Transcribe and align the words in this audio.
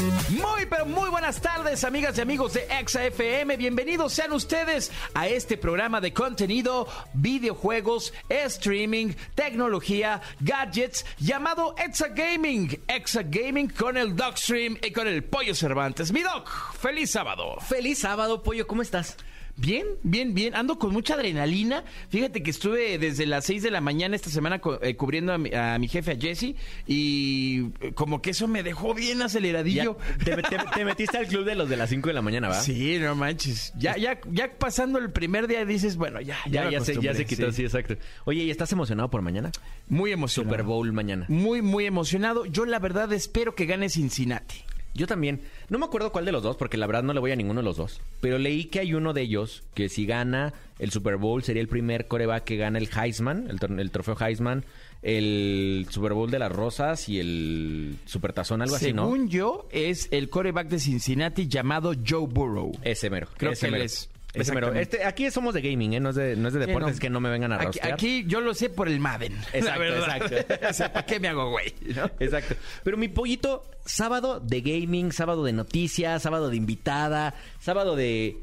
Muy, 0.00 0.66
pero 0.68 0.86
muy 0.86 1.08
buenas 1.08 1.40
tardes, 1.40 1.84
amigas 1.84 2.18
y 2.18 2.20
amigos 2.20 2.54
de 2.54 2.66
Exa 2.80 3.04
FM. 3.06 3.56
Bienvenidos 3.56 4.12
sean 4.12 4.32
ustedes 4.32 4.90
a 5.14 5.28
este 5.28 5.56
programa 5.56 6.00
de 6.00 6.12
contenido, 6.12 6.88
videojuegos, 7.12 8.12
streaming, 8.28 9.14
tecnología, 9.36 10.20
gadgets, 10.40 11.06
llamado 11.18 11.76
Exa 11.78 12.08
Gaming. 12.08 12.80
Exa 12.88 13.22
Gaming 13.22 13.68
con 13.68 13.96
el 13.96 14.16
Dogstream 14.16 14.76
y 14.82 14.90
con 14.90 15.06
el 15.06 15.22
Pollo 15.22 15.54
Cervantes. 15.54 16.10
Mi 16.12 16.22
Doc, 16.22 16.50
feliz 16.76 17.12
sábado. 17.12 17.56
Feliz 17.60 18.00
sábado, 18.00 18.42
Pollo, 18.42 18.66
¿cómo 18.66 18.82
estás? 18.82 19.16
Bien, 19.56 19.86
bien, 20.02 20.34
bien. 20.34 20.54
Ando 20.56 20.78
con 20.78 20.92
mucha 20.92 21.14
adrenalina. 21.14 21.84
Fíjate 22.08 22.42
que 22.42 22.50
estuve 22.50 22.98
desde 22.98 23.24
las 23.26 23.44
6 23.44 23.62
de 23.62 23.70
la 23.70 23.80
mañana 23.80 24.16
esta 24.16 24.28
semana 24.30 24.58
co- 24.60 24.82
eh, 24.82 24.96
cubriendo 24.96 25.32
a 25.32 25.38
mi, 25.38 25.54
a 25.54 25.78
mi 25.78 25.86
jefe, 25.88 26.12
a 26.12 26.16
Jesse, 26.16 26.54
y 26.86 27.66
eh, 27.80 27.92
como 27.94 28.20
que 28.20 28.30
eso 28.30 28.48
me 28.48 28.62
dejó 28.62 28.94
bien 28.94 29.22
aceleradillo. 29.22 29.96
Ya, 30.18 30.36
te, 30.36 30.42
te- 30.42 30.58
te 30.74 30.84
metiste 30.84 31.18
al 31.18 31.26
club 31.28 31.44
de 31.44 31.54
los 31.54 31.68
de 31.68 31.76
las 31.76 31.88
5 31.90 32.08
de 32.08 32.14
la 32.14 32.22
mañana, 32.22 32.48
¿va? 32.48 32.60
Sí, 32.60 32.98
no 32.98 33.14
manches. 33.14 33.72
Ya, 33.78 33.96
ya, 33.96 34.18
ya 34.30 34.50
pasando 34.58 34.98
el 34.98 35.10
primer 35.12 35.46
día 35.46 35.64
dices, 35.64 35.96
bueno, 35.96 36.20
ya, 36.20 36.36
Ya, 36.50 36.80
se, 36.80 37.00
ya 37.00 37.14
se 37.14 37.24
quitó, 37.24 37.52
sí. 37.52 37.62
exacto. 37.64 37.96
Oye, 38.24 38.42
¿y 38.42 38.50
estás 38.50 38.72
emocionado 38.72 39.08
por 39.10 39.22
mañana? 39.22 39.52
Muy 39.88 40.12
emocionado. 40.12 40.52
Super 40.54 40.64
Bowl 40.66 40.92
mañana. 40.92 41.26
Muy, 41.28 41.62
muy 41.62 41.86
emocionado. 41.86 42.44
Yo 42.46 42.64
la 42.66 42.78
verdad 42.80 43.12
espero 43.12 43.54
que 43.54 43.66
gane 43.66 43.88
Cincinnati. 43.88 44.56
Yo 44.94 45.06
también. 45.06 45.40
No 45.68 45.78
me 45.78 45.86
acuerdo 45.86 46.12
cuál 46.12 46.24
de 46.24 46.32
los 46.32 46.42
dos, 46.42 46.56
porque 46.56 46.76
la 46.76 46.86
verdad 46.86 47.02
no 47.02 47.12
le 47.12 47.20
voy 47.20 47.32
a 47.32 47.36
ninguno 47.36 47.60
de 47.60 47.64
los 47.64 47.76
dos. 47.76 48.00
Pero 48.20 48.38
leí 48.38 48.66
que 48.66 48.80
hay 48.80 48.94
uno 48.94 49.12
de 49.12 49.22
ellos 49.22 49.64
que 49.74 49.88
si 49.88 50.06
gana 50.06 50.54
el 50.78 50.90
Super 50.90 51.16
Bowl 51.16 51.42
sería 51.42 51.62
el 51.62 51.68
primer 51.68 52.06
coreback 52.06 52.44
que 52.44 52.56
gana 52.56 52.78
el 52.78 52.88
Heisman, 52.88 53.48
el, 53.48 53.90
trofeo 53.90 54.16
Heisman, 54.18 54.64
el 55.02 55.86
Super 55.90 56.12
Bowl 56.12 56.30
de 56.30 56.38
las 56.38 56.52
Rosas 56.52 57.08
y 57.08 57.18
el 57.18 57.98
Supertazón, 58.04 58.62
algo 58.62 58.76
así, 58.76 58.92
¿no? 58.92 59.04
Según 59.04 59.28
yo, 59.28 59.68
es 59.72 60.08
el 60.12 60.30
coreback 60.30 60.68
de 60.68 60.78
Cincinnati 60.78 61.48
llamado 61.48 61.92
Joe 62.06 62.26
Burrow. 62.28 62.72
Ese 62.82 63.10
mero. 63.10 63.28
Creo 63.36 63.52
ese 63.52 63.68
que 63.68 63.74
él 63.74 63.82
es. 63.82 64.10
Exactamente. 64.34 64.82
Este, 64.82 65.04
aquí 65.04 65.30
somos 65.30 65.54
de 65.54 65.62
gaming, 65.62 65.94
¿eh? 65.94 66.00
No 66.00 66.10
es 66.10 66.16
de, 66.16 66.36
no 66.36 66.48
es 66.48 66.54
de 66.54 66.60
Sí, 66.60 66.66
deportes, 66.66 66.94
no. 66.96 67.00
que 67.00 67.10
no 67.10 67.20
me 67.20 67.30
vengan 67.30 67.52
a 67.52 67.60
Aquí, 67.60 67.78
aquí 67.82 68.24
yo 68.26 68.40
lo 68.40 68.54
sé 68.54 68.68
por 68.68 68.88
el 68.88 69.00
Madden. 69.00 69.34
la 69.52 69.76
Exacto, 69.76 70.36
o 70.70 70.72
sea, 70.72 70.92
¿para 70.92 71.06
qué 71.06 71.20
me 71.20 71.28
hago 71.28 71.50
güey? 71.50 71.72
¿no? 71.94 72.10
Exacto. 72.18 72.54
Pero 72.82 72.96
mi 72.96 73.08
pollito, 73.08 73.64
sábado 73.84 74.40
de 74.40 74.60
gaming, 74.60 75.12
sábado 75.12 75.44
de 75.44 75.52
noticias, 75.52 76.22
sábado 76.22 76.50
de 76.50 76.56
invitada, 76.56 77.34
sábado 77.60 77.96
de, 77.96 78.36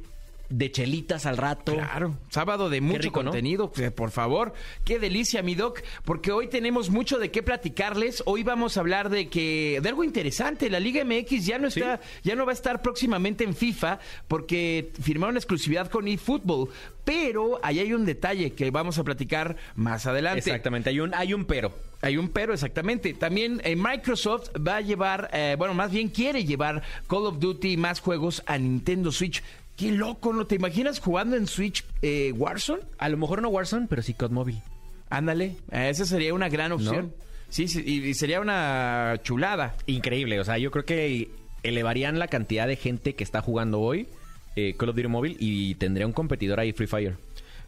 de 0.51 0.71
chelitas 0.71 1.25
al 1.25 1.37
rato. 1.37 1.73
Claro, 1.73 2.17
sábado 2.29 2.69
de 2.69 2.81
mucho 2.81 3.11
contenido, 3.11 3.71
pues, 3.71 3.91
por 3.91 4.11
favor. 4.11 4.53
Qué 4.83 4.99
delicia, 4.99 5.41
mi 5.41 5.55
doc, 5.55 5.81
porque 6.05 6.31
hoy 6.31 6.47
tenemos 6.47 6.89
mucho 6.89 7.17
de 7.17 7.31
qué 7.31 7.41
platicarles. 7.41 8.21
Hoy 8.25 8.43
vamos 8.43 8.77
a 8.77 8.81
hablar 8.81 9.09
de 9.09 9.29
que 9.29 9.79
de 9.81 9.89
algo 9.89 10.03
interesante, 10.03 10.69
la 10.69 10.79
Liga 10.79 11.03
MX 11.03 11.45
ya 11.45 11.57
no 11.57 11.67
está 11.67 11.99
ya 12.23 12.35
no 12.35 12.45
va 12.45 12.51
a 12.51 12.53
estar 12.53 12.81
próximamente 12.81 13.43
en 13.43 13.55
FIFA 13.55 13.99
porque 14.27 14.91
firmaron 15.01 15.37
exclusividad 15.37 15.89
con 15.89 16.07
eFootball, 16.07 16.69
pero 17.03 17.59
ahí 17.63 17.79
hay 17.79 17.93
un 17.93 18.05
detalle 18.05 18.53
que 18.53 18.69
vamos 18.71 18.97
a 18.99 19.03
platicar 19.03 19.55
más 19.75 20.05
adelante. 20.05 20.39
Exactamente, 20.39 20.89
hay 20.89 20.99
un, 20.99 21.13
hay 21.13 21.33
un 21.33 21.45
pero. 21.45 21.73
Hay 22.01 22.17
un 22.17 22.29
pero, 22.29 22.53
exactamente. 22.53 23.13
También 23.13 23.61
eh, 23.63 23.75
Microsoft 23.75 24.49
va 24.67 24.77
a 24.77 24.81
llevar, 24.81 25.29
eh, 25.33 25.55
bueno, 25.57 25.73
más 25.73 25.91
bien 25.91 26.09
quiere 26.09 26.43
llevar 26.43 26.81
Call 27.07 27.27
of 27.27 27.39
Duty 27.39 27.73
y 27.73 27.77
más 27.77 27.99
juegos 27.99 28.41
a 28.47 28.57
Nintendo 28.57 29.11
Switch. 29.11 29.43
Qué 29.81 29.91
loco, 29.91 30.31
¿no? 30.31 30.45
¿Te 30.45 30.53
imaginas 30.53 30.99
jugando 30.99 31.35
en 31.35 31.47
Switch 31.47 31.83
eh, 32.03 32.31
Warzone? 32.37 32.83
A 32.99 33.09
lo 33.09 33.17
mejor 33.17 33.41
no 33.41 33.49
Warzone, 33.49 33.87
pero 33.89 34.03
sí 34.03 34.13
COD 34.13 34.29
Mobile. 34.29 34.61
Ándale, 35.09 35.55
esa 35.71 36.05
sería 36.05 36.35
una 36.35 36.49
gran 36.49 36.71
opción. 36.71 37.15
Sí, 37.49 37.67
sí, 37.67 37.81
y, 37.83 38.07
y 38.07 38.13
sería 38.13 38.41
una 38.41 39.19
chulada. 39.23 39.73
Increíble, 39.87 40.39
o 40.39 40.43
sea, 40.43 40.59
yo 40.59 40.69
creo 40.69 40.85
que 40.85 41.31
elevarían 41.63 42.19
la 42.19 42.27
cantidad 42.27 42.67
de 42.67 42.75
gente 42.75 43.15
que 43.15 43.23
está 43.23 43.41
jugando 43.41 43.79
hoy 43.79 44.07
eh, 44.55 44.75
Call 44.77 44.89
of 44.89 44.95
Duty 44.95 45.07
Mobile 45.07 45.37
y 45.39 45.73
tendría 45.73 46.05
un 46.05 46.13
competidor 46.13 46.59
ahí 46.59 46.73
Free 46.73 46.85
Fire. 46.85 47.17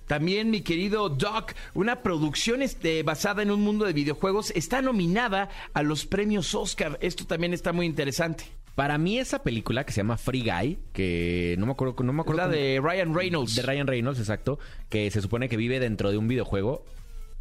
También, 0.05 0.51
mi 0.51 0.61
querido 0.61 1.09
Doc, 1.09 1.53
una 1.73 2.03
producción 2.03 2.61
este, 2.61 3.01
basada 3.01 3.41
en 3.41 3.49
un 3.49 3.61
mundo 3.61 3.85
de 3.85 3.93
videojuegos 3.93 4.51
está 4.51 4.83
nominada 4.83 5.49
a 5.73 5.81
los 5.81 6.05
premios 6.05 6.53
Oscar. 6.53 6.99
Esto 7.01 7.25
también 7.25 7.55
está 7.55 7.73
muy 7.73 7.87
interesante. 7.87 8.45
Para 8.75 8.97
mí 8.97 9.19
esa 9.19 9.43
película 9.43 9.85
que 9.85 9.91
se 9.91 9.97
llama 9.97 10.17
Free 10.17 10.41
Guy, 10.41 10.79
que 10.93 11.55
no 11.59 11.67
me 11.67 11.73
acuerdo, 11.73 11.95
no 12.03 12.11
me 12.11 12.21
Es 12.21 12.23
acuerdo 12.23 12.41
la 12.41 12.47
cómo- 12.47 12.55
de 12.55 12.79
Ryan 12.81 13.13
Reynolds. 13.13 13.55
de 13.55 13.61
Ryan 13.61 13.85
Reynolds, 13.87 14.19
exacto, 14.19 14.57
que 14.89 15.11
se 15.11 15.21
supone 15.21 15.47
que 15.47 15.57
vive 15.57 15.79
dentro 15.79 16.09
de 16.09 16.17
un 16.17 16.27
videojuego, 16.27 16.83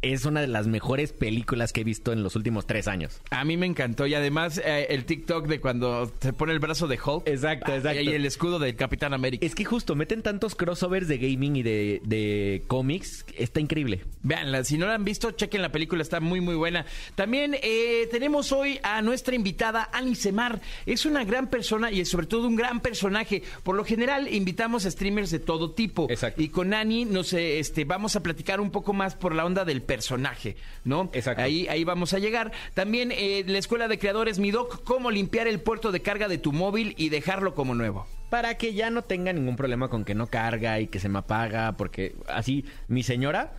es 0.03 0.25
una 0.25 0.41
de 0.41 0.47
las 0.47 0.67
mejores 0.67 1.13
películas 1.13 1.73
que 1.73 1.81
he 1.81 1.83
visto 1.83 2.11
en 2.13 2.21
los 2.23 2.35
últimos 2.35 2.67
tres 2.67 2.87
años. 2.87 3.21
A 3.31 3.43
mí 3.43 3.57
me 3.57 3.65
encantó 3.65 4.05
y 4.05 4.13
además 4.13 4.61
eh, 4.63 4.87
el 4.89 5.05
TikTok 5.05 5.47
de 5.47 5.59
cuando 5.59 6.11
se 6.19 6.33
pone 6.33 6.53
el 6.53 6.59
brazo 6.59 6.87
de 6.87 6.99
Hulk. 7.03 7.27
Exacto, 7.27 7.71
Ah, 7.71 7.77
exacto. 7.77 8.01
Y 8.01 8.09
el 8.09 8.25
escudo 8.25 8.59
del 8.59 8.75
Capitán 8.75 9.13
América. 9.13 9.45
Es 9.45 9.55
que 9.55 9.65
justo 9.65 9.95
meten 9.95 10.21
tantos 10.21 10.55
crossovers 10.55 11.07
de 11.07 11.17
gaming 11.17 11.55
y 11.55 11.63
de, 11.63 12.01
de 12.03 12.63
cómics, 12.67 13.25
está 13.37 13.59
increíble. 13.59 14.03
Veanla, 14.21 14.63
si 14.63 14.77
no 14.77 14.85
la 14.85 14.95
han 14.95 15.05
visto, 15.05 15.31
chequen 15.31 15.61
la 15.61 15.71
película, 15.71 16.01
está 16.01 16.19
muy 16.19 16.41
muy 16.41 16.55
buena. 16.55 16.85
También 17.15 17.55
eh, 17.61 18.07
tenemos 18.11 18.51
hoy 18.51 18.79
a 18.83 19.01
nuestra 19.01 19.35
invitada 19.35 19.89
Ani 19.93 20.15
Semar. 20.15 20.61
Es 20.85 21.05
una 21.05 21.23
gran 21.23 21.47
persona 21.49 21.91
y 21.91 22.01
es 22.01 22.09
sobre 22.09 22.27
todo 22.27 22.47
un 22.47 22.55
gran 22.55 22.81
personaje. 22.81 23.43
Por 23.63 23.75
lo 23.75 23.85
general 23.85 24.27
invitamos 24.33 24.85
a 24.85 24.91
streamers 24.91 25.31
de 25.31 25.39
todo 25.39 25.71
tipo. 25.71 26.07
Exacto. 26.09 26.41
Y 26.41 26.49
con 26.49 26.73
Ani 26.73 27.05
nos 27.05 27.33
eh, 27.33 27.59
este, 27.59 27.85
vamos 27.85 28.15
a 28.15 28.23
platicar 28.23 28.59
un 28.59 28.71
poco 28.71 28.93
más 28.93 29.15
por 29.15 29.33
la 29.33 29.45
onda 29.45 29.63
del 29.65 29.81
personaje, 29.93 30.55
¿no? 30.83 31.09
Exacto. 31.13 31.43
Ahí, 31.43 31.67
ahí 31.67 31.83
vamos 31.83 32.13
a 32.13 32.19
llegar. 32.19 32.51
También 32.73 33.11
eh, 33.11 33.43
la 33.45 33.57
Escuela 33.57 33.87
de 33.87 33.99
Creadores 33.99 34.39
Midoc, 34.39 34.83
cómo 34.83 35.11
limpiar 35.11 35.47
el 35.47 35.59
puerto 35.59 35.91
de 35.91 36.01
carga 36.01 36.27
de 36.27 36.37
tu 36.37 36.51
móvil 36.51 36.95
y 36.97 37.09
dejarlo 37.09 37.53
como 37.53 37.75
nuevo. 37.75 38.07
Para 38.29 38.57
que 38.57 38.73
ya 38.73 38.89
no 38.89 39.03
tenga 39.03 39.31
ningún 39.31 39.55
problema 39.55 39.89
con 39.89 40.05
que 40.05 40.15
no 40.15 40.27
carga 40.27 40.79
y 40.79 40.87
que 40.87 40.99
se 40.99 41.09
me 41.09 41.19
apaga, 41.19 41.73
porque 41.73 42.15
así 42.27 42.65
mi 42.87 43.03
señora... 43.03 43.53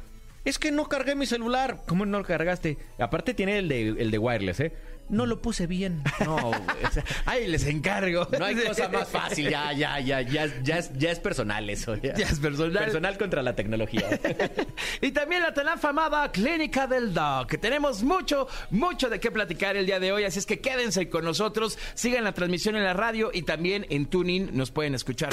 Es 0.44 0.58
que 0.58 0.70
no 0.70 0.90
cargué 0.90 1.14
mi 1.14 1.24
celular. 1.24 1.84
¿Cómo 1.86 2.04
no 2.04 2.18
lo 2.18 2.24
cargaste? 2.24 2.76
Aparte 2.98 3.32
tiene 3.32 3.56
el 3.56 3.68
de, 3.68 3.88
el 3.88 4.10
de 4.10 4.18
wireless, 4.18 4.60
¿eh? 4.60 4.72
No 5.08 5.26
lo 5.26 5.40
puse 5.42 5.66
bien. 5.66 6.02
No, 6.24 6.36
o 6.36 6.90
sea, 6.92 7.04
Ay, 7.26 7.46
les 7.46 7.66
encargo. 7.66 8.26
no 8.38 8.44
hay 8.44 8.54
cosa 8.56 8.88
más 8.88 9.08
fácil. 9.08 9.50
Ya, 9.50 9.72
ya, 9.72 10.00
ya, 10.00 10.22
ya, 10.22 10.44
es- 10.44 10.62
ya, 10.62 10.78
es, 10.78 10.90
ya 10.94 11.10
es 11.10 11.18
personal 11.20 11.68
eso. 11.68 11.94
Ya. 11.96 12.14
Ya 12.14 12.26
es 12.26 12.38
personal. 12.40 12.84
Personal 12.84 13.18
contra 13.18 13.42
la 13.42 13.54
tecnología. 13.54 14.18
y 15.00 15.12
también 15.12 15.42
la 15.42 15.52
tan 15.52 15.68
afamada 15.68 16.30
Clínica 16.32 16.86
del 16.86 17.12
Doc. 17.12 17.48
que 17.50 17.58
Tenemos 17.58 18.02
mucho, 18.02 18.48
mucho 18.70 19.08
de 19.10 19.20
qué 19.20 19.30
platicar 19.30 19.76
el 19.76 19.86
día 19.86 20.00
de 20.00 20.12
hoy, 20.12 20.24
así 20.24 20.38
es 20.38 20.46
que 20.46 20.60
quédense 20.60 21.08
con 21.08 21.24
nosotros, 21.24 21.78
sigan 21.94 22.24
la 22.24 22.32
transmisión 22.32 22.74
en 22.76 22.84
la 22.84 22.94
radio 22.94 23.30
y 23.32 23.42
también 23.42 23.86
en 23.90 24.06
Tuning 24.06 24.56
nos 24.56 24.70
pueden 24.70 24.94
escuchar. 24.94 25.30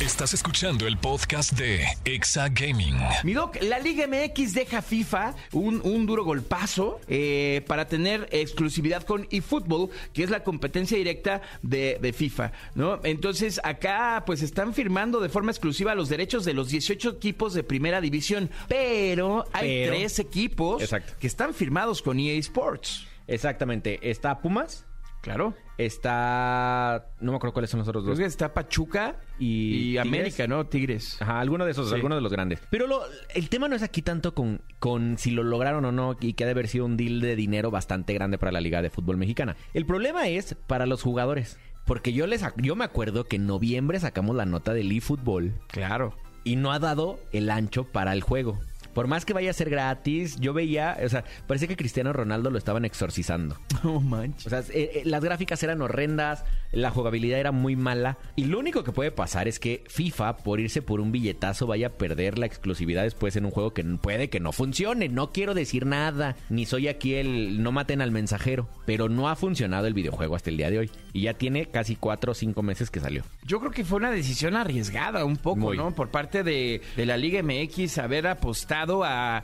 Estás 0.00 0.34
escuchando 0.34 0.86
el 0.86 0.98
podcast 0.98 1.52
de 1.52 1.86
Exa 2.04 2.48
Gaming. 2.48 2.96
Mi 3.22 3.32
Doc, 3.32 3.56
la 3.62 3.78
Liga 3.78 4.06
MX 4.06 4.52
deja 4.52 4.78
a 4.78 4.82
FIFA 4.82 5.34
un, 5.52 5.80
un 5.84 6.04
duro 6.04 6.24
golpazo 6.24 7.00
eh, 7.08 7.62
para 7.68 7.86
tener 7.86 8.28
exclusividad 8.32 9.04
con 9.04 9.26
eFootball, 9.30 9.90
que 10.12 10.24
es 10.24 10.30
la 10.30 10.42
competencia 10.42 10.98
directa 10.98 11.40
de, 11.62 11.98
de 12.02 12.12
FIFA, 12.12 12.52
¿no? 12.74 13.00
Entonces 13.04 13.60
acá 13.64 14.24
pues 14.26 14.42
están 14.42 14.74
firmando 14.74 15.20
de 15.20 15.28
forma 15.28 15.52
exclusiva 15.52 15.94
los 15.94 16.08
derechos 16.08 16.44
de 16.44 16.54
los 16.54 16.68
18 16.68 17.10
equipos 17.10 17.54
de 17.54 17.62
primera 17.62 18.00
división, 18.00 18.50
pero 18.68 19.44
hay 19.52 19.68
Pero- 19.84 19.96
tres 19.96 20.18
equipos 20.18 20.82
Exacto. 20.82 21.14
que 21.18 21.26
están 21.28 21.54
firmados 21.54 22.02
con 22.02 22.18
EA 22.18 22.34
Sports. 22.40 23.06
Exactamente. 23.26 24.10
Está 24.10 24.40
Pumas, 24.40 24.84
Claro. 25.22 25.54
Está... 25.78 27.06
No 27.20 27.32
me 27.32 27.36
acuerdo 27.36 27.52
cuáles 27.52 27.70
son 27.70 27.78
los 27.78 27.88
otros 27.88 28.04
Creo 28.04 28.14
dos. 28.14 28.18
que 28.20 28.26
está 28.26 28.52
Pachuca 28.54 29.16
Y. 29.38 29.96
América, 29.98 30.46
¿no? 30.46 30.66
Tigres. 30.66 31.20
Ajá, 31.20 31.40
alguno 31.40 31.64
de 31.64 31.72
esos, 31.72 31.88
Sí. 31.88 31.94
alguno 31.94 32.14
de 32.14 32.20
los 32.20 32.32
grandes. 32.32 32.60
Pero 32.70 32.86
lo- 32.86 33.02
el 33.34 33.48
tema 33.48 33.68
no 33.68 33.76
es 33.76 33.82
aquí 33.82 34.02
tanto 34.02 34.34
con, 34.34 34.60
con 34.78 35.18
si 35.18 35.30
lo 35.30 35.42
lograron 35.42 35.84
o 35.84 35.92
no 35.92 36.16
y 36.20 36.34
que 36.34 36.44
ha 36.44 36.46
de 36.46 36.52
haber 36.52 36.68
sido 36.68 36.84
un 36.84 36.96
deal 36.96 37.20
de 37.20 37.36
dinero 37.36 37.70
bastante 37.70 38.14
grande 38.14 38.38
para 38.38 38.52
la 38.52 38.60
Liga 38.60 38.82
de 38.82 38.90
Fútbol 38.90 39.16
Mexicana. 39.16 39.56
El 39.72 39.86
problema 39.86 40.28
es 40.28 40.56
para 40.66 40.86
los 40.86 41.02
jugadores. 41.02 41.58
Porque 41.84 42.14
yo 42.14 42.26
les 42.26 42.42
yo 42.56 42.76
me 42.76 42.84
acuerdo 42.84 43.24
que 43.24 43.36
en 43.36 43.46
noviembre 43.46 44.00
sacamos 44.00 44.34
la 44.34 44.46
nota 44.46 44.72
del 44.72 44.90
eFootball 44.90 45.52
Claro. 45.68 46.14
y 46.42 46.56
no 46.56 46.72
ha 46.72 46.78
dado 46.78 47.18
el 47.32 47.50
ancho 47.50 47.84
para 47.84 48.14
el 48.14 48.22
juego. 48.22 48.58
Por 48.94 49.06
más 49.06 49.24
que 49.24 49.32
vaya 49.32 49.50
a 49.50 49.54
ser 49.54 49.70
gratis, 49.70 50.36
yo 50.40 50.52
veía, 50.52 50.96
o 51.04 51.08
sea, 51.08 51.24
parece 51.46 51.68
que 51.68 51.76
Cristiano 51.76 52.12
Ronaldo 52.12 52.50
lo 52.50 52.58
estaban 52.58 52.84
exorcizando. 52.84 53.56
No 53.84 54.00
manches. 54.00 54.46
O 54.46 54.50
sea, 54.50 54.60
eh, 54.60 54.90
eh, 54.94 55.02
las 55.04 55.22
gráficas 55.22 55.62
eran 55.62 55.82
horrendas, 55.82 56.42
la 56.72 56.90
jugabilidad 56.90 57.38
era 57.38 57.52
muy 57.52 57.76
mala. 57.76 58.16
Y 58.34 58.44
lo 58.46 58.58
único 58.58 58.82
que 58.82 58.92
puede 58.92 59.10
pasar 59.10 59.46
es 59.46 59.58
que 59.58 59.84
FIFA, 59.88 60.38
por 60.38 60.58
irse 60.58 60.80
por 60.80 61.00
un 61.00 61.12
billetazo, 61.12 61.66
vaya 61.66 61.88
a 61.88 61.90
perder 61.90 62.38
la 62.38 62.46
exclusividad 62.46 63.02
después 63.02 63.36
en 63.36 63.44
un 63.44 63.50
juego 63.50 63.74
que 63.74 63.84
puede 63.84 64.30
que 64.30 64.40
no 64.40 64.52
funcione. 64.52 65.10
No 65.10 65.32
quiero 65.32 65.52
decir 65.52 65.84
nada, 65.84 66.36
ni 66.48 66.64
soy 66.64 66.88
aquí 66.88 67.14
el 67.14 67.62
no 67.62 67.72
maten 67.72 68.00
al 68.00 68.10
mensajero. 68.10 68.68
Pero 68.86 69.10
no 69.10 69.28
ha 69.28 69.36
funcionado 69.36 69.86
el 69.86 69.94
videojuego 69.94 70.34
hasta 70.34 70.48
el 70.50 70.56
día 70.56 70.70
de 70.70 70.78
hoy. 70.78 70.90
Y 71.12 71.22
ya 71.22 71.34
tiene 71.34 71.66
casi 71.66 71.96
cuatro 71.96 72.32
o 72.32 72.34
cinco 72.34 72.62
meses 72.62 72.90
que 72.90 73.00
salió. 73.00 73.22
Yo 73.44 73.60
creo 73.60 73.70
que 73.70 73.84
fue 73.84 73.98
una 73.98 74.10
decisión 74.10 74.56
arriesgada 74.56 75.24
un 75.24 75.36
poco, 75.36 75.56
Muy. 75.58 75.76
¿no? 75.76 75.94
Por 75.94 76.08
parte 76.08 76.42
de, 76.42 76.80
de 76.96 77.06
la 77.06 77.16
Liga 77.16 77.42
MX 77.42 77.98
haber 77.98 78.26
apostado 78.26 78.83
a 79.02 79.42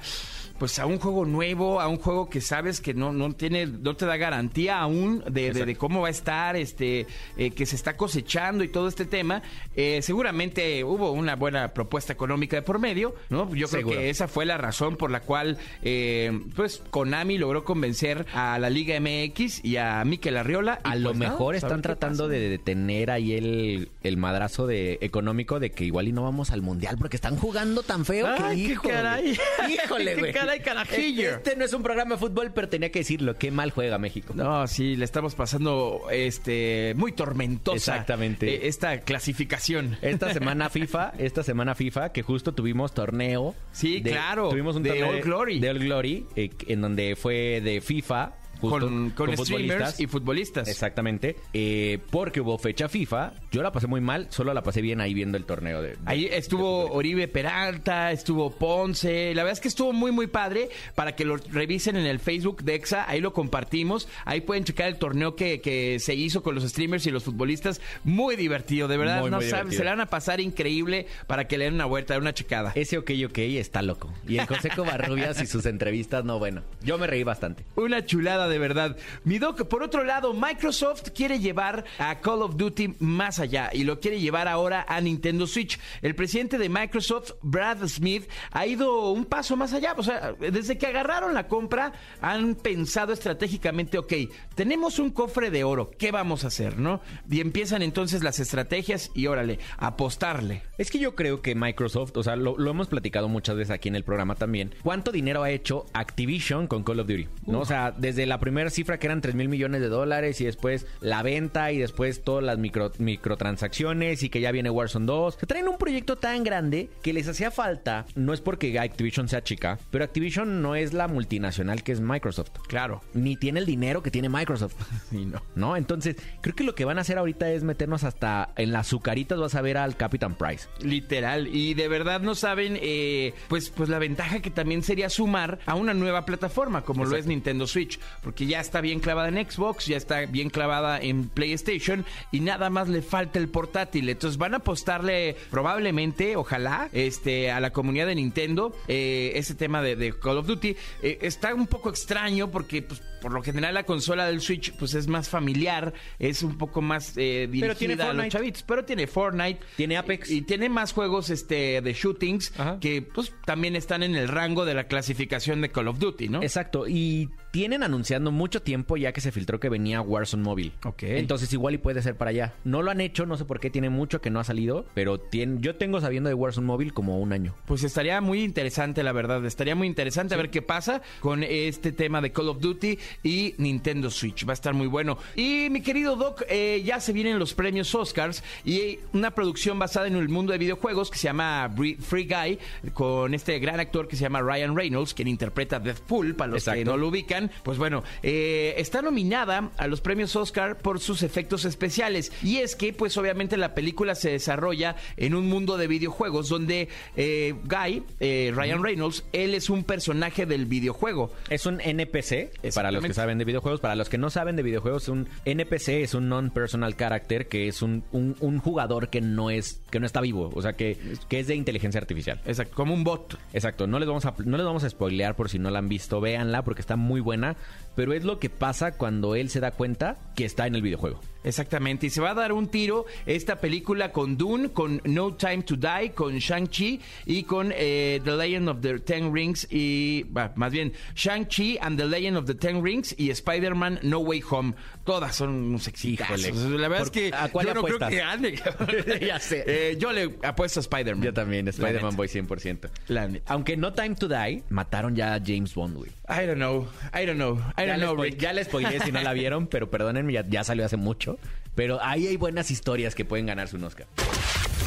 pues 0.61 0.79
a 0.79 0.87
un 0.87 0.99
juego 1.01 1.25
nuevo, 1.25 1.81
a 1.81 1.89
un 1.89 1.97
juego 1.97 2.29
que 2.31 2.41
sabes 2.41 2.81
que 2.81 2.95
no, 2.95 3.13
no 3.13 3.33
tiene, 3.33 3.67
no 3.67 3.97
te 3.97 4.07
da 4.07 4.17
garantía 4.17 4.79
aún 4.79 5.25
de, 5.29 5.53
de- 5.53 5.65
de 5.65 5.75
cómo 5.75 6.03
va 6.03 6.09
a 6.09 6.11
estar, 6.13 6.55
este, 6.55 7.07
eh, 7.37 7.51
que 7.51 7.67
se 7.67 7.75
está 7.77 7.97
cosechando 7.97 8.63
y 8.63 8.69
todo 8.69 8.87
este 8.87 9.07
tema. 9.07 9.43
Eh, 9.75 10.01
seguramente 10.03 10.85
hubo 10.85 11.11
una 11.13 11.35
buena 11.35 11.69
propuesta 11.75 12.13
económica 12.13 12.57
de 12.57 12.63
por 12.63 12.79
medio, 12.79 13.15
¿no? 13.31 13.53
Yo 13.55 13.67
creo 13.69 13.89
que 13.89 14.11
esa 14.11 14.29
fue 14.29 14.45
la 14.47 14.59
razón 14.59 14.97
por 14.97 15.11
la 15.11 15.21
cual, 15.21 15.57
eh, 15.83 16.39
pues, 16.55 16.83
Konami 16.91 17.39
logró 17.39 17.65
convencer 17.65 18.27
a 18.35 18.59
la 18.59 18.69
Liga 18.71 19.01
MX 19.01 19.65
y 19.65 19.79
a 19.79 20.05
Mikel 20.05 20.37
Arriola. 20.37 20.79
A 20.85 20.95
lo 20.95 21.09
pues, 21.11 21.19
mejor 21.19 21.55
están 21.55 21.81
tratando 21.81 22.25
pasa. 22.25 22.33
de 22.35 22.49
detener 22.51 23.11
ahí 23.11 23.33
el, 23.33 23.89
el 24.03 24.17
madrazo 24.19 24.67
de 24.67 24.99
económico 25.01 25.59
de 25.59 25.71
que 25.71 25.85
igual 25.85 26.07
y 26.09 26.13
no 26.13 26.23
vamos 26.23 26.51
al 26.51 26.61
mundial 26.61 26.97
porque 26.99 27.17
están 27.17 27.37
jugando 27.37 27.83
tan 27.83 28.05
feo 28.05 28.29
que 28.37 28.43
qué 28.43 28.55
híjole, 28.55 28.93
caray. 28.95 29.39
Híjole, 29.71 30.17
Qué 30.33 30.33
carajillo. 30.59 31.37
Este 31.37 31.57
no 31.57 31.65
es 31.65 31.73
un 31.73 31.83
programa 31.83 32.17
de 32.17 32.19
fútbol, 32.21 32.53
pero 32.53 32.69
tenía 32.69 32.91
que 32.91 32.99
decirlo. 33.01 33.37
Qué 33.37 33.51
mal 33.51 33.71
juega 33.71 33.99
México. 33.99 34.33
No, 34.37 34.67
sí, 34.67 34.97
le 34.97 35.05
estamos 35.05 35.35
pasando 35.35 36.03
este 36.11 36.95
muy 36.97 37.13
tormentosa. 37.13 37.77
Exactamente. 37.77 38.53
eh, 38.55 38.61
esta 38.69 39.01
clasificación. 39.01 39.97
Esta 40.03 40.33
semana 40.35 40.69
FIFA, 40.69 41.13
esta 41.19 41.43
semana 41.43 41.75
FIFA, 41.75 42.13
que 42.13 42.23
justo 42.23 42.53
tuvimos 42.53 42.93
torneo. 42.93 43.55
Sí, 43.73 44.03
claro, 44.03 44.49
Tuvimos 44.49 44.77
un 44.77 44.83
de 44.83 44.91
torneo 44.91 45.09
All 45.11 45.21
Glory. 45.23 45.61
De 45.61 45.71
All 45.71 45.79
Glory, 45.79 46.27
eh, 46.37 46.51
en 46.67 46.81
donde 46.81 47.17
fue 47.17 47.61
de 47.61 47.81
FIFA. 47.81 48.33
Justo 48.61 48.87
con, 48.87 49.11
con 49.11 49.37
streamers 49.37 50.01
y 50.01 50.07
futbolistas. 50.07 50.69
Exactamente. 50.69 51.37
Eh, 51.53 51.99
porque 52.11 52.41
hubo 52.41 52.59
fecha 52.59 52.89
FIFA. 52.89 53.33
Yo 53.53 53.63
la 53.63 53.73
pasé 53.73 53.87
muy 53.87 54.01
mal, 54.01 54.27
solo 54.31 54.53
la 54.55 54.63
pasé 54.63 54.81
bien 54.83 55.01
ahí 55.01 55.15
viendo 55.15 55.37
el 55.39 55.45
torneo 55.45 55.83
de. 55.83 55.91
de- 55.91 55.99
Ahí 56.07 56.27
estuvo 56.31 56.91
Oribe 56.93 57.29
Peralta, 57.29 58.13
estuvo 58.13 58.51
Ponce. 58.51 59.35
La 59.35 59.43
verdad 59.43 59.55
es 59.55 59.61
que 59.61 59.69
estuvo 59.69 59.93
muy, 59.93 60.13
muy 60.13 60.27
padre. 60.27 60.69
Para 60.95 61.17
que 61.17 61.25
lo 61.25 61.37
revisen 61.37 61.97
en 61.97 62.07
el 62.07 62.19
Facebook 62.21 62.63
de 62.63 62.75
EXA, 62.75 63.09
ahí 63.09 63.21
lo 63.21 63.33
compartimos. 63.33 64.09
Ahí 64.25 64.41
pueden 64.41 64.65
checar 64.65 64.89
el 64.89 64.97
torneo 64.97 65.37
que, 65.37 65.61
que 65.61 65.99
se 66.01 66.15
hizo 66.15 66.43
con 66.43 66.55
los 66.55 66.65
streamers 66.65 67.07
y 67.07 67.11
los 67.11 67.25
futbolistas. 67.25 67.81
Muy 68.05 68.37
divertido, 68.37 68.89
de 68.89 68.97
verdad. 68.97 69.21
Muy, 69.21 69.31
no 69.31 69.39
muy 69.39 69.47
saben, 69.47 69.73
se 69.73 69.85
la 69.85 69.91
van 69.91 70.01
a 70.01 70.07
pasar 70.07 70.41
increíble 70.41 71.07
para 71.27 71.47
que 71.49 71.59
le 71.59 71.65
den 71.65 71.75
una 71.75 71.87
vuelta, 71.87 72.17
una 72.19 72.35
checada. 72.35 72.73
Ese 72.75 72.99
ok, 72.99 73.11
ok 73.27 73.39
está 73.39 73.83
loco. 73.83 74.13
Y 74.29 74.39
el 74.39 74.47
José 74.47 74.71
Covarrubias 74.75 75.41
y 75.43 75.47
sus 75.47 75.67
entrevistas, 75.67 76.25
no, 76.25 76.39
bueno. 76.39 76.63
Yo 76.83 76.99
me 76.99 77.07
reí 77.07 77.23
bastante. 77.25 77.65
Una 77.77 78.05
chulada 78.05 78.49
de 78.51 78.59
verdad. 78.59 78.99
Mi 79.25 79.39
doc, 79.39 79.67
por 79.69 79.83
otro 79.83 80.05
lado, 80.05 80.35
Microsoft 80.35 81.11
quiere 81.15 81.39
llevar 81.39 81.85
a 81.99 82.21
Call 82.21 82.43
of 82.43 82.57
Duty 82.57 82.97
más 82.99 83.39
allá 83.39 83.71
y 83.73 83.85
lo 83.85 84.01
quiere 84.01 84.21
llevar 84.21 84.49
ahora 84.49 84.85
a 84.87 85.01
Nintendo 85.01 85.47
Switch. 85.47 85.79
El 86.03 86.15
presidente 86.15 86.59
de 86.59 86.69
Microsoft, 86.69 87.33
Brad 87.41 87.87
Smith, 87.87 88.29
ha 88.51 88.67
ido 88.67 89.11
un 89.11 89.25
paso 89.25 89.57
más 89.57 89.73
allá. 89.73 89.95
O 89.97 90.03
sea, 90.03 90.35
desde 90.39 90.77
que 90.77 90.87
agarraron 90.87 91.33
la 91.33 91.49
compra, 91.49 91.93
han 92.21 92.55
pensado 92.57 93.13
estratégicamente, 93.13 93.97
ok, 93.97 94.13
tenemos 94.55 94.99
un 94.99 95.11
cofre 95.11 95.51
de 95.51 95.65
oro, 95.65 95.91
¿qué 95.97 96.11
vamos 96.11 96.45
a 96.45 96.49
hacer, 96.49 96.79
no? 96.79 97.01
Y 97.31 97.41
empiezan 97.41 97.83
entonces 97.83 98.23
las 98.23 98.41
estrategias 98.41 99.11
y 99.15 99.27
órale, 99.29 99.59
apostarle. 99.79 100.63
Es 100.77 100.91
que 100.91 100.99
yo 100.99 101.15
creo 101.15 101.41
que 101.43 101.55
Microsoft, 101.55 102.17
o 102.17 102.23
sea, 102.23 102.37
lo, 102.37 102.59
lo 102.59 102.71
hemos 102.71 102.89
platicado 102.89 103.29
muchas 103.29 103.57
veces 103.57 103.71
aquí 103.71 103.89
en 103.89 103.97
el 103.97 104.05
programa 104.05 104.35
también. 104.35 104.75
¿Cuánto 104.83 105.13
dinero 105.13 105.43
ha 105.43 105.51
hecho 105.51 105.87
Activision 105.93 106.67
con 106.67 106.83
Call 106.83 107.01
of 107.01 107.07
Duty? 107.07 107.29
¿No? 107.47 107.61
O 107.61 107.65
sea, 107.65 107.93
desde 107.93 108.27
la 108.27 108.40
primera 108.41 108.71
cifra 108.71 108.99
que 108.99 109.07
eran 109.07 109.21
3 109.21 109.35
mil 109.35 109.49
millones 109.49 109.81
de 109.81 109.89
dólares 109.89 110.41
y 110.41 110.45
después 110.45 110.87
la 111.01 111.23
venta 111.23 111.71
y 111.73 111.79
después 111.79 112.23
todas 112.23 112.43
las 112.45 112.59
micro, 112.59 112.93
microtransacciones 112.99 114.23
y 114.23 114.29
que 114.29 114.41
ya 114.41 114.53
viene 114.53 114.71
Warzone 114.71 115.07
2. 115.07 115.37
Se 115.39 115.47
traen 115.47 115.69
un 115.69 115.79
proyecto 115.79 116.17
tan 116.17 116.43
grande 116.45 116.91
que 117.03 117.13
les 117.13 117.29
hacía 117.29 117.51
falta, 117.51 118.07
no 118.15 118.33
es 118.33 118.41
porque 118.41 118.79
Activision 118.79 119.29
sea 119.29 119.43
chica, 119.43 119.79
pero 119.91 120.05
Activision 120.05 120.63
no 120.63 120.75
es 120.75 120.93
la 120.93 121.09
multinacional 121.09 121.83
que 121.83 121.93
es 121.93 122.01
Microsoft. 122.01 122.51
Claro. 122.69 123.03
Ni 123.15 123.37
tiene 123.37 123.61
el 123.61 123.67
dinero 123.67 124.03
que 124.03 124.11
tiene 124.11 124.29
Microsoft. 124.29 124.75
Sí, 125.11 125.25
no. 125.25 125.43
¿No? 125.57 125.77
Entonces, 125.77 126.17
creo 126.41 126.55
que 126.55 126.63
lo 126.63 126.77
que 126.77 126.85
van 126.85 126.99
a 126.99 127.01
hacer 127.01 127.19
ahorita 127.19 127.51
es 127.51 127.65
meternos 127.65 128.05
hasta 128.05 128.51
en 128.57 128.71
las 128.71 128.87
azucaritas, 128.87 129.39
vas 129.39 129.57
a 129.57 129.61
ver 129.61 129.77
al 129.77 129.97
Capitán 129.97 130.37
Price. 130.37 130.69
Literal, 130.83 131.49
y 131.49 131.75
de 131.75 131.89
verdad 131.89 132.21
no 132.21 132.37
saben, 132.37 132.79
eh, 132.81 133.35
pues, 133.49 133.71
pues 133.71 133.89
la 133.89 133.99
ventaja 133.99 134.41
que 134.41 134.51
también 134.51 134.83
sería 134.83 135.11
sumar 135.11 135.59
a 135.67 135.75
una 135.75 135.95
nueva 135.95 136.25
plataforma 136.27 136.83
como 136.83 137.05
lo 137.05 137.17
es 137.17 137.27
Nintendo 137.27 137.67
Switch, 137.67 137.99
porque 138.23 138.30
ya 138.37 138.61
está 138.61 138.81
bien 138.81 139.01
clavada 139.01 139.29
en 139.29 139.51
Xbox, 139.51 139.87
ya 139.87 139.97
está 139.97 140.27
bien 140.27 140.51
clavada 140.51 140.99
en 141.01 141.29
PlayStation 141.29 142.05
y 142.33 142.41
nada 142.41 142.71
más 142.71 142.89
le 142.89 143.03
falta 143.03 143.39
el 143.39 143.49
portátil. 143.49 144.09
Entonces 144.09 144.39
van 144.39 144.55
a 144.55 144.59
apostarle 144.59 145.37
probablemente, 145.51 146.37
ojalá, 146.37 146.89
este, 146.93 147.51
a 147.51 147.61
la 147.61 147.71
comunidad 147.71 148.07
de 148.07 148.15
Nintendo 148.15 148.75
eh, 148.89 149.33
ese 149.35 149.55
tema 149.55 149.83
de, 149.83 149.97
de 149.97 150.19
Call 150.19 150.39
of 150.39 150.47
Duty. 150.47 150.77
Eh, 151.03 151.19
está 151.23 151.55
un 151.55 151.67
poco 151.67 151.91
extraño 151.91 152.51
porque, 152.51 152.83
pues, 152.83 153.03
por 153.21 153.33
lo 153.33 153.43
general 153.43 153.75
la 153.75 153.85
consola 153.85 154.27
del 154.27 154.41
Switch, 154.41 154.73
pues 154.73 154.95
es 154.95 155.07
más 155.09 155.29
familiar, 155.29 155.93
es 156.19 156.43
un 156.43 156.57
poco 156.59 156.83
más 156.83 157.17
eh, 157.17 157.49
dirigida 157.51 157.75
tiene 157.75 158.03
a 158.03 158.13
los 158.13 158.29
chavitos, 158.29 158.63
pero 158.63 158.85
tiene 158.85 159.07
Fortnite, 159.07 159.61
Tiene 159.77 159.97
Apex. 159.97 160.31
y 160.31 160.43
tiene 160.43 160.69
más 160.69 160.93
juegos 160.93 161.31
este 161.31 161.81
de 161.81 161.93
shootings 161.93 162.53
Ajá. 162.59 162.79
que 162.81 163.03
pues 163.03 163.33
también 163.45 163.77
están 163.77 164.03
en 164.03 164.17
el 164.17 164.29
rango 164.29 164.65
de 164.65 164.75
la 164.75 164.85
clasificación 164.85 165.61
de 165.61 165.71
Call 165.71 165.89
of 165.89 165.99
Duty, 165.99 166.29
¿no? 166.29 166.43
Exacto, 166.43 166.87
y 166.89 167.31
tienen 167.51 167.83
anunciando 167.83 168.31
mucho 168.31 168.63
tiempo 168.63 168.97
ya 168.97 169.13
que 169.13 169.21
se 169.21 169.33
filtró 169.33 169.59
que 169.59 169.69
venía 169.69 170.01
Warzone 170.01 170.43
móvil. 170.43 170.73
Ok. 170.85 171.03
Entonces 171.03 171.53
igual 171.53 171.75
y 171.75 171.79
puede 171.79 172.01
ser 172.03 172.17
para 172.17 172.31
allá. 172.31 172.55
No 172.65 172.83
lo 172.83 172.91
han 172.91 173.01
hecho, 173.01 173.27
no 173.27 173.37
sé 173.37 173.45
por 173.45 173.59
qué, 173.61 173.71
tiene 173.71 173.91
mucho 173.91 174.21
que 174.21 174.31
no 174.31 174.39
ha 174.41 174.45
salido, 174.45 174.87
pero 174.95 175.19
tiene, 175.19 175.59
yo 175.61 175.75
tengo 175.75 176.01
sabiendo 176.01 176.29
de 176.29 176.35
Warzone 176.35 176.67
móvil 176.67 176.93
como 176.93 177.19
un 177.19 177.33
año. 177.33 177.55
Pues 177.67 177.83
estaría 177.83 178.21
muy 178.21 178.43
interesante, 178.43 179.03
la 179.03 179.13
verdad. 179.13 179.45
Estaría 179.45 179.75
muy 179.75 179.87
interesante 179.89 180.35
a 180.35 180.37
ver 180.37 180.51
qué 180.51 180.63
pasa 180.63 181.03
con 181.21 181.43
este 181.43 181.93
tema 181.93 182.21
de 182.21 182.31
Call 182.33 182.49
of 182.49 182.61
Duty 182.61 182.99
y 183.23 183.55
Nintendo 183.59 184.11
Switch. 184.11 184.47
Va 184.47 184.53
a 184.53 184.55
estar 184.55 184.75
muy 184.75 184.87
bueno. 184.87 185.19
Y 185.37 185.69
mi 185.71 185.83
querido 185.83 186.17
Doc, 186.17 186.43
eh, 186.49 186.83
ya 186.85 187.01
se 187.01 187.13
vienen 187.13 187.39
los 187.39 187.55
premios 187.55 187.95
Oscars 187.95 188.43
y 188.65 188.99
una 189.13 189.33
producción 189.33 189.79
basada 189.79 190.07
en 190.07 190.17
el 190.17 190.29
mundo 190.29 190.53
de 190.53 190.59
videojuegos 190.59 191.11
que 191.11 191.19
se 191.19 191.25
llama 191.25 191.71
Free 192.01 192.25
Guy, 192.27 192.59
con 192.95 193.35
este 193.35 193.59
gran 193.59 193.81
actor 193.81 194.09
que 194.09 194.17
se 194.17 194.23
llama 194.23 194.41
Ryan 194.41 194.77
Reynolds, 194.77 195.15
quien 195.15 195.29
interpreta 195.29 195.77
a 195.77 195.81
Deathpool, 195.81 196.35
para 196.35 196.53
los 196.53 196.65
que 196.65 196.85
no 196.85 196.97
lo 196.97 197.09
ubican. 197.09 197.51
Pues 197.63 197.79
bueno, 197.79 198.03
eh, 198.23 198.75
está 198.77 199.03
nominada 199.03 199.71
a 199.77 199.87
los 199.87 200.01
premios 200.01 200.37
Oscar 200.37 200.79
por 200.79 201.01
sus 201.01 201.23
efectos 201.23 201.65
especiales. 201.65 202.33
Y 202.43 202.59
es 202.59 202.77
que, 202.77 202.93
pues 202.93 203.17
obviamente 203.17 203.57
la 203.57 203.75
película 203.75 204.15
se 204.15 204.31
desarrolla 204.31 204.97
en 205.17 205.35
un 205.35 205.49
mundo 205.49 205.77
de 205.77 205.87
videojuegos 205.87 206.49
donde 206.49 206.89
eh, 207.17 207.55
Guy, 207.65 208.03
eh, 208.21 208.53
Ryan 208.55 208.83
Reynolds, 208.83 209.25
él 209.33 209.55
es 209.55 209.71
un 209.71 209.85
personaje 209.85 210.47
del 210.47 210.67
videojuego. 210.67 211.33
Es 211.49 211.67
un 211.67 211.81
NPC, 211.81 212.51
para 212.75 212.91
los 212.91 213.00
que 213.03 213.09
Exactamente. 213.09 213.15
saben 213.15 213.39
de 213.39 213.45
videojuegos. 213.45 213.81
Para 213.81 213.95
los 213.97 214.09
que 214.09 214.19
no 214.19 214.31
saben 214.31 214.57
de 214.57 214.63
videojuegos, 214.63 215.09
un 215.09 215.29
NPC 215.45 216.03
es 216.03 216.15
un 216.15 216.29
non-personal 216.29 216.97
character, 216.97 217.49
que 217.49 217.69
es 217.69 217.83
un, 217.83 218.05
un- 218.13 218.37
un 218.41 218.59
jugador 218.59 219.09
que 219.09 219.21
no 219.21 219.51
es 219.51 219.83
que 219.91 220.01
no 220.01 220.07
está 220.07 220.21
vivo, 220.21 220.51
o 220.55 220.63
sea, 220.63 220.75
que, 220.75 220.97
que 221.29 221.41
es 221.41 221.47
de 221.47 221.55
inteligencia 221.55 222.01
artificial. 222.01 222.41
Exacto, 222.47 222.75
como 222.75 222.95
un 222.95 223.05
bot. 223.05 223.39
Exacto, 223.53 223.87
no 223.87 223.99
les 223.99 224.09
vamos 224.09 224.25
a 224.27 224.35
no 224.45 224.57
les 224.57 224.67
vamos 224.67 224.85
a 224.85 224.91
spoilear 224.91 225.37
por 225.37 225.49
si 225.49 225.59
no 225.59 225.71
la 225.71 225.79
han 225.79 225.89
visto, 225.89 226.21
véanla 226.21 226.63
porque 226.63 226.81
está 226.81 226.97
muy 226.97 227.21
buena, 227.21 227.57
pero 227.97 228.13
es 228.13 228.25
lo 228.25 228.39
que 228.39 228.51
pasa 228.51 228.93
cuando 228.93 229.35
él 229.35 229.49
se 229.51 229.61
da 229.61 229.71
cuenta 229.71 230.19
que 230.37 230.45
está 230.45 230.67
en 230.67 230.75
el 230.75 230.83
videojuego. 230.83 231.21
Exactamente, 231.43 232.07
y 232.07 232.11
se 232.11 232.21
va 232.21 232.31
a 232.31 232.35
dar 232.35 232.53
un 232.53 232.69
tiro 232.69 233.07
esta 233.27 233.61
película 233.61 234.13
con 234.13 234.37
Dune, 234.37 234.73
con 234.73 235.01
No 235.05 235.35
Time 235.35 235.63
to 235.63 235.77
Die, 235.77 236.13
con 236.15 236.37
Shang-Chi 236.37 237.01
y 237.27 237.43
con 237.45 237.73
eh, 237.75 238.21
The 238.25 238.33
Legend 238.37 238.69
of 238.69 238.81
the 238.81 238.99
Ten 239.01 239.35
Rings 239.35 239.67
y, 239.71 240.25
bah, 240.25 240.53
más 240.57 240.71
bien, 240.73 240.93
Shang-Chi 241.15 241.79
and 241.81 241.99
The 241.99 242.07
Legend 242.07 242.37
of 242.37 242.45
the 242.45 242.55
Ten 242.55 242.85
Rings 242.85 243.15
y 243.19 243.31
Spider-Man 243.31 244.01
No 244.03 244.19
Way 244.21 244.43
Home. 244.51 244.75
Todas 245.05 245.35
son 245.35 245.51
unos 245.51 245.89
exitazos. 245.89 246.55
La 246.55 246.89
verdad 246.89 246.99
¿Por- 246.99 247.07
es 247.07 247.11
que 247.11 247.31
a 247.35 247.49
cuál 247.49 247.67
yo 247.67 247.75
no 247.75 247.83
creo 247.83 247.99
que 247.99 248.17
gane. 248.17 248.55
Ya 249.27 249.39
sé. 249.41 249.65
Eh, 249.67 249.97
yo 249.99 250.13
le 250.13 250.37
apuesto 250.43 250.81
a 250.81 250.83
Spider-Man. 250.83 251.25
Yo 251.25 251.33
también, 251.33 251.67
Spider-Man. 251.69 252.17
Boy 252.17 252.29
100%. 252.29 252.91
La 253.09 253.27
neta. 253.29 253.53
Aunque 253.53 253.77
No 253.77 253.93
Time 253.93 254.15
to 254.15 254.29
Die, 254.29 254.63
mataron 254.69 255.17
ya 255.17 255.35
a 255.35 255.41
James 255.45 255.75
Bond, 255.75 255.97
güey. 255.97 256.11
I 256.31 256.47
don't 256.47 256.59
know, 256.59 256.87
I 257.13 257.27
don't 257.27 257.39
know, 257.39 257.59
I 257.77 257.87
don't 257.87 257.99
know, 257.99 258.15
Rick. 258.15 258.39
ya 258.39 258.53
les 258.53 258.69
spoileé 258.69 259.01
si 259.01 259.11
no 259.11 259.21
la 259.21 259.33
vieron, 259.33 259.67
pero 259.67 259.91
perdónenme, 259.91 260.33
ya, 260.33 260.45
ya 260.49 260.63
salió 260.63 260.85
hace 260.85 260.97
mucho. 260.97 261.39
Pero 261.75 261.99
ahí 262.03 262.29
hay 262.29 262.37
buenas 262.37 262.71
historias 262.71 263.17
que 263.17 263.25
pueden 263.25 263.47
ganarse 263.47 263.75
un 263.75 263.83
Oscar. 263.85 264.07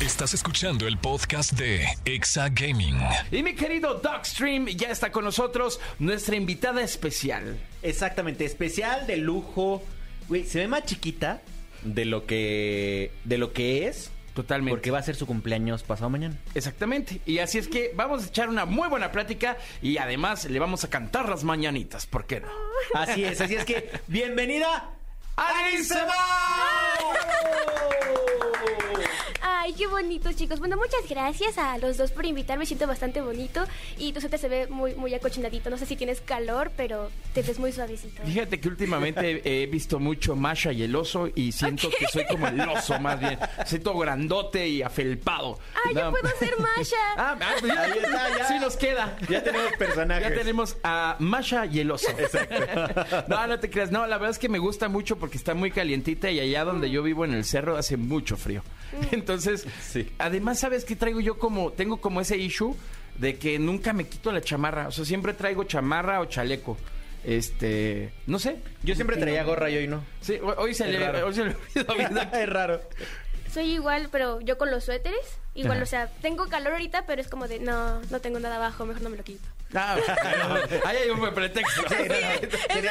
Estás 0.01 0.33
escuchando 0.33 0.87
el 0.87 0.97
podcast 0.97 1.53
de 1.53 1.85
Exa 2.05 2.49
Gaming. 2.49 2.97
Y 3.31 3.43
mi 3.43 3.55
querido 3.55 3.95
Dogstream 3.95 4.67
ya 4.67 4.89
está 4.89 5.11
con 5.11 5.23
nosotros, 5.25 5.79
nuestra 5.99 6.35
invitada 6.35 6.81
especial. 6.81 7.57
Exactamente, 7.81 8.45
especial 8.45 9.05
de 9.05 9.17
lujo. 9.17 9.83
Güey, 10.29 10.45
se 10.45 10.59
ve 10.59 10.67
más 10.67 10.85
chiquita 10.85 11.41
de 11.83 12.05
lo 12.05 12.25
que 12.25 13.11
de 13.25 13.37
lo 13.37 13.51
que 13.51 13.87
es. 13.87 14.11
Totalmente. 14.33 14.75
Porque 14.75 14.91
va 14.91 14.99
a 14.99 15.03
ser 15.03 15.15
su 15.15 15.27
cumpleaños 15.27 15.83
pasado 15.83 16.09
mañana. 16.09 16.35
Exactamente. 16.55 17.21
Y 17.25 17.39
así 17.39 17.57
es 17.57 17.67
que 17.67 17.91
vamos 17.95 18.23
a 18.23 18.27
echar 18.27 18.49
una 18.49 18.65
muy 18.65 18.89
buena 18.89 19.11
plática 19.11 19.57
y 19.81 19.97
además 19.97 20.45
le 20.45 20.59
vamos 20.59 20.83
a 20.83 20.89
cantar 20.89 21.29
las 21.29 21.43
mañanitas. 21.43 22.05
¿Por 22.07 22.25
qué 22.25 22.41
no? 22.41 22.47
Así 22.95 23.23
es, 23.23 23.41
así 23.41 23.55
es 23.55 23.65
que 23.65 23.91
bienvenida 24.07 24.89
¡Ani 25.35 25.83
Ay, 29.65 29.71
qué 29.77 29.87
bonito, 29.87 30.29
chicos. 30.33 30.59
Bueno, 30.59 30.75
muchas 30.75 31.09
gracias 31.09 31.57
a 31.57 31.77
los 31.77 31.95
dos 31.95 32.11
por 32.11 32.25
invitarme. 32.25 32.65
Siento 32.65 32.85
bastante 32.85 33.21
bonito. 33.21 33.63
Y 33.97 34.11
tu 34.11 34.19
suéter 34.19 34.37
se 34.37 34.49
ve 34.49 34.67
muy, 34.67 34.93
muy 34.95 35.13
acochinadito. 35.13 35.69
No 35.69 35.77
sé 35.77 35.85
si 35.85 35.95
tienes 35.95 36.19
calor, 36.19 36.73
pero 36.75 37.09
te 37.33 37.43
ves 37.43 37.59
muy 37.59 37.71
suavecito. 37.71 38.21
Fíjate 38.25 38.59
que 38.59 38.67
últimamente 38.67 39.41
he 39.63 39.65
visto 39.67 39.99
mucho 39.99 40.35
Masha 40.35 40.73
y 40.73 40.83
el 40.83 40.93
oso 40.93 41.29
y 41.33 41.53
siento 41.53 41.89
que 41.97 42.07
soy 42.07 42.25
como 42.25 42.47
el 42.49 42.59
oso 42.59 42.99
más 42.99 43.17
bien. 43.21 43.39
Siento 43.65 43.97
grandote 43.97 44.67
y 44.67 44.81
afelpado. 44.81 45.57
Ay, 45.85 45.95
yo 45.95 46.05
No. 46.05 46.11
puedo 46.11 46.27
ser 46.37 46.59
Masha. 46.59 46.95
Ah, 47.15 47.37
ah, 47.39 47.51
pues 47.61 47.73
ya, 47.73 47.81
Ahí 47.83 47.91
está, 48.03 48.37
ya. 48.37 48.47
Sí 48.49 48.53
nos 48.59 48.75
queda. 48.75 49.17
Ya 49.29 49.41
tenemos 49.43 49.71
personajes. 49.77 50.29
Ya 50.29 50.35
tenemos 50.35 50.77
a 50.83 51.15
Masha 51.19 51.67
y 51.67 51.79
el 51.79 51.89
oso. 51.91 52.09
Exacto. 52.09 53.23
No, 53.29 53.47
no 53.47 53.59
te 53.59 53.69
creas. 53.69 53.91
No, 53.91 54.05
la 54.07 54.17
verdad 54.17 54.31
es 54.31 54.39
que 54.39 54.49
me 54.49 54.59
gusta 54.59 54.89
mucho 54.89 55.17
porque 55.17 55.37
está 55.37 55.53
muy 55.53 55.71
calientita 55.71 56.29
y 56.31 56.41
allá 56.41 56.65
donde 56.65 56.89
yo 56.89 57.01
vivo 57.01 57.23
en 57.23 57.33
el 57.33 57.45
cerro 57.45 57.77
hace 57.77 57.95
mucho 57.95 58.35
frío. 58.35 58.61
Entonces, 59.11 59.62
Sí. 59.81 60.11
además, 60.17 60.59
¿sabes 60.59 60.85
qué 60.85 60.95
traigo 60.95 61.19
yo 61.21 61.37
como, 61.37 61.71
tengo 61.71 61.97
como 61.97 62.21
ese 62.21 62.37
issue 62.37 62.75
de 63.17 63.35
que 63.37 63.59
nunca 63.59 63.93
me 63.93 64.05
quito 64.07 64.31
la 64.31 64.41
chamarra? 64.41 64.87
O 64.87 64.91
sea, 64.91 65.05
siempre 65.05 65.33
traigo 65.33 65.63
chamarra 65.65 66.19
o 66.21 66.25
chaleco. 66.25 66.77
Este, 67.23 68.11
no 68.27 68.37
sé. 68.39 68.57
Yo 68.83 68.95
siempre 68.95 69.15
traía 69.17 69.43
gorra 69.43 69.69
y 69.69 69.77
hoy 69.77 69.87
no. 69.87 70.03
Sí, 70.21 70.37
hoy- 70.57 70.73
se, 70.73 70.87
le, 70.87 71.23
hoy 71.23 71.33
se 71.33 71.45
le 71.45 71.55
es 72.43 72.49
raro. 72.49 72.81
Soy 73.53 73.73
igual, 73.73 74.09
pero 74.11 74.41
yo 74.41 74.57
con 74.57 74.71
los 74.71 74.83
suéteres. 74.85 75.19
Igual, 75.55 75.77
Ajá. 75.77 75.83
o 75.83 75.85
sea, 75.85 76.07
tengo 76.21 76.47
calor 76.47 76.73
ahorita, 76.73 77.05
pero 77.05 77.21
es 77.21 77.27
como 77.27 77.47
de, 77.47 77.59
no, 77.59 77.99
no 78.09 78.19
tengo 78.19 78.39
nada 78.39 78.55
abajo, 78.55 78.85
mejor 78.85 79.03
no 79.03 79.09
me 79.11 79.17
lo 79.17 79.23
quito. 79.23 79.47
Ah, 79.75 79.95
ahí 80.85 80.97
hay 80.97 81.09
un 81.09 81.19
buen 81.19 81.33
pretexto. 81.33 81.87
Sería 81.89 82.39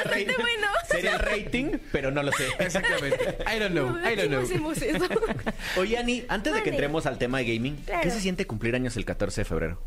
bastante 0.04 0.36
bueno. 0.36 0.66
Sería 0.88 1.12
el 1.14 1.18
rating, 1.18 1.78
pero 1.90 2.10
no 2.10 2.22
lo 2.22 2.30
sé. 2.32 2.48
Exactamente. 2.58 3.38
I 3.52 3.58
don't 3.58 3.72
know. 3.72 3.96
I 3.98 4.14
don't 4.16 4.28
know. 4.28 4.42
¿Cómo 4.48 4.70
hacemos 4.70 4.82
eso? 4.82 5.08
Oye, 5.78 5.96
Ani, 5.98 6.24
antes 6.28 6.54
de 6.54 6.62
que 6.62 6.70
entremos 6.70 7.06
al 7.06 7.18
tema 7.18 7.38
de 7.38 7.54
gaming, 7.54 7.76
Claro. 7.84 8.02
¿qué 8.02 8.10
se 8.10 8.20
siente 8.20 8.46
cumplir 8.46 8.74
años 8.76 8.96
el 8.96 9.04
14 9.04 9.40
de 9.40 9.44
febrero? 9.44 9.78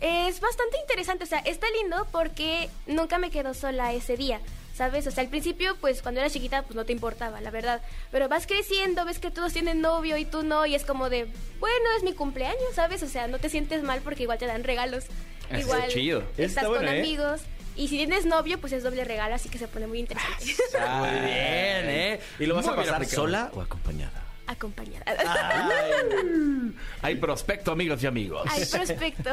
Es 0.00 0.40
bastante 0.40 0.78
interesante, 0.78 1.24
o 1.24 1.26
sea, 1.26 1.38
está 1.40 1.66
lindo 1.82 2.06
porque 2.12 2.68
nunca 2.86 3.18
me 3.18 3.30
quedo 3.30 3.54
sola 3.54 3.94
ese 3.94 4.16
día, 4.18 4.40
¿sabes? 4.76 5.06
O 5.06 5.10
sea, 5.10 5.24
al 5.24 5.30
principio, 5.30 5.76
pues 5.80 6.02
cuando 6.02 6.20
era 6.20 6.28
chiquita, 6.28 6.62
pues 6.62 6.76
no 6.76 6.84
te 6.84 6.92
importaba, 6.92 7.40
la 7.40 7.50
verdad. 7.50 7.80
Pero 8.12 8.28
vas 8.28 8.46
creciendo, 8.46 9.04
ves 9.04 9.18
que 9.18 9.30
todos 9.30 9.52
tienen 9.52 9.80
novio 9.80 10.16
y 10.18 10.26
tú 10.26 10.42
no, 10.42 10.66
y 10.66 10.74
es 10.74 10.84
como 10.84 11.08
de, 11.08 11.24
bueno, 11.58 11.84
es 11.96 12.02
mi 12.02 12.12
cumpleaños, 12.12 12.74
¿sabes? 12.74 13.02
O 13.02 13.08
sea, 13.08 13.26
no 13.26 13.38
te 13.38 13.48
sientes 13.48 13.82
mal 13.82 14.00
porque 14.02 14.24
igual 14.24 14.38
te 14.38 14.46
dan 14.46 14.64
regalos. 14.64 15.04
Eso 15.50 15.60
igual 15.60 15.88
chido. 15.88 16.20
Estás 16.36 16.46
está 16.46 16.60
con 16.62 16.70
bueno, 16.72 16.90
¿eh? 16.90 17.00
amigos. 17.00 17.40
Y 17.74 17.88
si 17.88 17.96
tienes 17.96 18.26
novio, 18.26 18.58
pues 18.58 18.72
es 18.72 18.82
doble 18.82 19.04
regalo, 19.04 19.34
así 19.34 19.48
que 19.48 19.58
se 19.58 19.68
pone 19.68 19.86
muy 19.86 19.98
interesante. 19.98 20.44
Muy 20.98 21.10
bien, 21.10 21.90
¿eh? 21.90 22.20
¿Y 22.38 22.46
lo 22.46 22.54
vas 22.54 22.64
Muy 22.64 22.72
a 22.72 22.76
pasar 22.76 23.04
sola 23.06 23.50
o 23.54 23.60
acompañada? 23.60 24.25
Acompañada. 24.56 25.04
Hay 27.02 27.16
prospecto, 27.16 27.72
amigos 27.72 28.02
y 28.02 28.06
amigos. 28.06 28.48
Ay, 28.50 28.64
prospecto. 28.64 29.30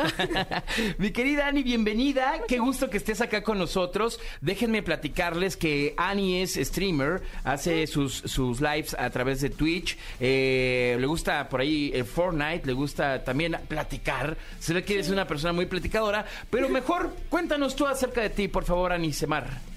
Mi 0.98 1.12
querida 1.12 1.48
Ani, 1.48 1.64
bienvenida. 1.64 2.42
Qué 2.46 2.60
gusto 2.60 2.90
que 2.90 2.98
estés 2.98 3.22
acá 3.22 3.42
con 3.42 3.58
nosotros. 3.58 4.20
Déjenme 4.42 4.84
platicarles 4.84 5.56
que 5.56 5.94
Ani 5.96 6.42
es 6.42 6.56
streamer, 6.56 7.22
hace 7.46 7.88
sus, 7.88 8.16
sus 8.16 8.60
lives 8.60 8.98
a 9.00 9.10
través 9.12 9.40
de 9.40 9.50
Twitch. 9.50 9.98
Eh, 10.20 10.98
le 11.00 11.08
gusta 11.08 11.48
por 11.48 11.62
ahí 11.62 11.92
el 11.94 12.04
Fortnite, 12.04 12.66
le 12.66 12.74
gusta 12.74 13.24
también 13.24 13.58
platicar. 13.70 14.36
Se 14.60 14.74
ve 14.74 14.84
que 14.84 14.96
eres 14.96 15.10
una 15.10 15.26
persona 15.26 15.54
muy 15.54 15.68
platicadora. 15.68 16.26
Pero 16.50 16.68
mejor 16.74 17.16
cuéntanos 17.30 17.78
tú 17.78 17.88
acerca 17.88 18.20
de 18.20 18.30
ti, 18.30 18.50
por 18.50 18.66
favor, 18.66 18.92
Ani 18.92 19.14
Semar. 19.14 19.73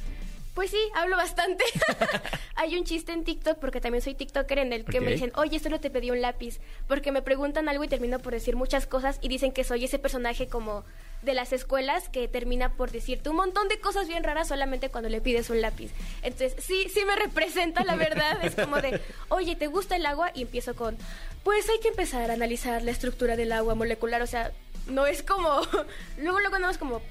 Pues 0.56 0.70
sí, 0.70 0.80
hablo 0.94 1.18
bastante. 1.18 1.62
Hay 2.56 2.78
un 2.78 2.84
chiste 2.84 3.12
en 3.12 3.24
TikTok, 3.24 3.58
porque 3.58 3.78
también 3.78 4.00
soy 4.00 4.14
TikToker, 4.14 4.58
en 4.58 4.72
el 4.72 4.86
que 4.86 5.02
me 5.02 5.12
dicen, 5.12 5.30
oye, 5.34 5.58
solo 5.58 5.80
te 5.80 5.90
pedí 5.90 6.10
un 6.10 6.22
lápiz. 6.22 6.60
Porque 6.88 7.12
me 7.12 7.20
preguntan 7.20 7.68
algo 7.68 7.84
y 7.84 7.88
termino 7.88 8.20
por 8.20 8.32
decir 8.32 8.56
muchas 8.56 8.86
cosas 8.86 9.18
y 9.20 9.28
dicen 9.28 9.52
que 9.52 9.64
soy 9.64 9.84
ese 9.84 9.98
personaje 9.98 10.48
como 10.48 10.82
de 11.20 11.34
las 11.34 11.52
escuelas 11.52 12.08
que 12.08 12.26
termina 12.26 12.72
por 12.72 12.90
decirte 12.90 13.28
un 13.28 13.36
montón 13.36 13.68
de 13.68 13.80
cosas 13.80 14.08
bien 14.08 14.24
raras 14.24 14.48
solamente 14.48 14.88
cuando 14.88 15.10
le 15.10 15.20
pides 15.20 15.50
un 15.50 15.60
lápiz. 15.60 15.90
Entonces, 16.22 16.56
sí, 16.64 16.88
sí 16.88 17.04
me 17.04 17.16
representa, 17.16 17.84
la 17.84 17.96
verdad. 17.96 18.42
Es 18.42 18.54
como 18.54 18.76
de, 18.76 18.98
oye, 19.28 19.56
¿te 19.56 19.66
gusta 19.66 19.96
el 19.96 20.06
agua? 20.06 20.30
Y 20.32 20.40
empiezo 20.40 20.74
con, 20.74 20.96
pues 21.44 21.68
hay 21.68 21.80
que 21.80 21.88
empezar 21.88 22.30
a 22.30 22.34
analizar 22.34 22.82
la 22.82 22.92
estructura 22.92 23.36
del 23.36 23.52
agua 23.52 23.74
molecular. 23.74 24.22
O 24.22 24.26
sea, 24.26 24.52
no 24.86 25.04
es 25.04 25.22
como, 25.22 25.60
luego 26.16 26.40
luego 26.40 26.58
no 26.58 26.70
es 26.70 26.78
como 26.78 27.02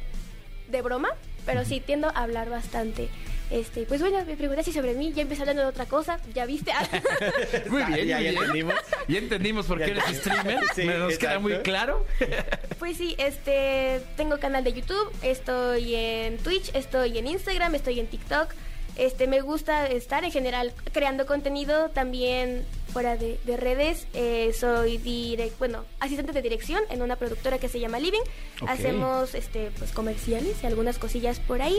de 0.67 0.81
broma, 0.81 1.09
pero 1.45 1.63
sí 1.63 1.79
tiendo 1.79 2.07
a 2.07 2.23
hablar 2.23 2.49
bastante. 2.49 3.07
Este, 3.51 3.83
pues 3.85 4.01
bueno, 4.01 4.25
me 4.25 4.35
preguntaste 4.35 4.71
sobre 4.73 4.93
mí, 4.95 5.13
ya 5.13 5.21
empecé 5.21 5.41
hablando 5.43 5.61
de 5.61 5.67
otra 5.69 5.85
cosa, 5.85 6.19
ya 6.33 6.45
viste. 6.45 6.71
Muy 7.69 7.81
Ah, 7.83 7.87
bien, 7.87 8.07
ya- 8.07 8.15
muy 8.17 8.23
ya 8.25 8.31
bien. 8.31 8.37
entendimos. 8.37 8.73
Ya 9.07 9.17
entendimos 9.19 9.65
por 9.67 9.77
qué 9.79 9.87
Ya 9.87 9.91
eres 10.03 10.17
streamer. 10.17 10.59
Sí, 10.75 10.83
Me 10.83 10.97
nos 10.97 11.17
queda 11.17 11.39
muy 11.39 11.53
claro. 11.59 12.05
pues 12.79 12.97
sí, 12.97 13.15
este, 13.19 14.01
tengo 14.17 14.39
canal 14.39 14.63
de 14.63 14.73
YouTube, 14.73 15.11
estoy 15.21 15.95
en 15.95 16.37
Twitch, 16.39 16.71
estoy 16.73 17.17
en 17.17 17.27
Instagram, 17.27 17.75
estoy 17.75 17.99
en 17.99 18.07
TikTok. 18.07 18.49
Este, 18.95 19.27
me 19.27 19.41
gusta 19.41 19.87
estar 19.87 20.23
en 20.23 20.31
general 20.31 20.73
creando 20.93 21.25
contenido 21.25 21.89
también 21.89 22.65
fuera 22.93 23.17
de, 23.17 23.39
de 23.43 23.57
redes. 23.57 24.07
Eh, 24.13 24.53
soy 24.57 24.97
direct, 24.97 25.59
bueno, 25.59 25.83
asistente 25.99 26.31
de 26.31 26.41
dirección 26.41 26.81
en 26.89 27.01
una 27.01 27.17
productora 27.17 27.57
que 27.57 27.67
se 27.67 27.79
llama 27.79 27.99
Living. 27.99 28.23
Hacemos 28.67 29.35
este, 29.35 29.71
pues 29.77 29.91
comerciales 29.91 30.63
y 30.63 30.65
algunas 30.65 30.97
cosillas 30.97 31.39
por 31.41 31.61
ahí. 31.61 31.77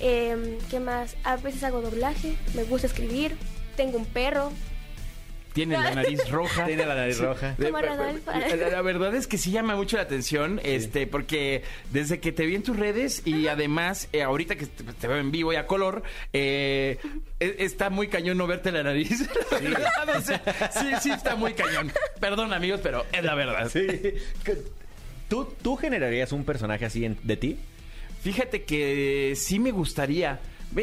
Em, 0.00 0.58
¿Qué 0.70 0.80
más? 0.80 1.16
A 1.22 1.36
veces 1.36 1.62
hago 1.62 1.80
doblaje, 1.80 2.36
me 2.54 2.64
gusta 2.64 2.88
escribir. 2.88 3.36
Tengo 3.76 3.98
un 3.98 4.06
perro, 4.06 4.50
Tiene 5.56 5.76
la 5.78 5.94
nariz 5.94 6.28
roja. 6.30 6.66
Tiene 6.66 6.86
la 6.86 6.94
nariz 6.94 7.18
roja. 7.18 7.54
De- 7.58 7.66
Como 7.70 7.82
Rodolfo. 7.82 8.30
La, 8.30 8.68
la 8.70 8.82
verdad 8.82 9.14
es 9.16 9.26
que 9.26 9.38
sí 9.38 9.50
llama 9.50 9.74
mucho 9.74 9.96
la 9.96 10.04
atención, 10.04 10.60
este, 10.62 11.06
porque 11.08 11.64
desde 11.90 12.20
que 12.20 12.30
te 12.30 12.46
vi 12.46 12.54
en 12.54 12.62
tus 12.62 12.76
redes 12.78 13.22
y 13.26 13.48
además 13.48 14.08
eh, 14.12 14.22
ahorita 14.22 14.54
que 14.56 14.66
te, 14.66 14.84
te 14.84 15.08
veo 15.08 15.16
en 15.16 15.32
vivo 15.32 15.52
y 15.52 15.56
a 15.56 15.66
color, 15.66 16.02
eh, 16.32 16.98
e- 17.40 17.56
está 17.60 17.90
muy 17.90 18.08
cañón 18.08 18.36
no 18.38 18.46
verte 18.46 18.70
la 18.70 18.82
nariz. 18.82 19.28
La 19.62 19.70
verdad, 19.78 20.16
o 20.18 20.20
sea, 20.20 20.70
sí, 20.72 20.86
sí 21.02 21.10
está 21.10 21.34
muy 21.34 21.54
cañón. 21.54 21.90
Perdón 22.20 22.52
amigos, 22.52 22.80
pero 22.82 23.04
es 23.12 23.24
la 23.24 23.34
verdad. 23.34 23.68
Sí. 23.70 23.86
¿Tú, 25.28 25.44
¿Tú 25.62 25.76
generarías 25.76 26.32
un 26.32 26.44
personaje 26.44 26.84
así 26.84 27.04
en- 27.04 27.18
de 27.22 27.36
ti? 27.36 27.56
Fíjate 28.22 28.62
que 28.64 29.34
sí 29.36 29.58
me 29.58 29.70
gustaría. 29.72 30.38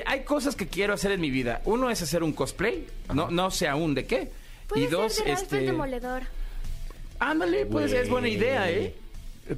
Hay 0.05 0.21
cosas 0.23 0.55
que 0.55 0.67
quiero 0.67 0.93
hacer 0.93 1.11
en 1.11 1.21
mi 1.21 1.29
vida. 1.29 1.61
Uno 1.65 1.89
es 1.89 2.01
hacer 2.01 2.23
un 2.23 2.33
cosplay, 2.33 2.85
no, 3.13 3.29
no 3.29 3.51
sé 3.51 3.67
aún 3.67 3.93
de 3.95 4.05
qué. 4.05 4.31
Puede 4.73 4.85
y 4.85 4.89
dos, 4.89 5.13
ser 5.13 5.27
el 5.27 5.33
este. 5.33 5.59
Demoledor. 5.61 6.23
Ándale, 7.19 7.65
pues 7.65 7.91
es 7.93 8.09
buena 8.09 8.27
idea, 8.27 8.69
¿eh? 8.69 8.95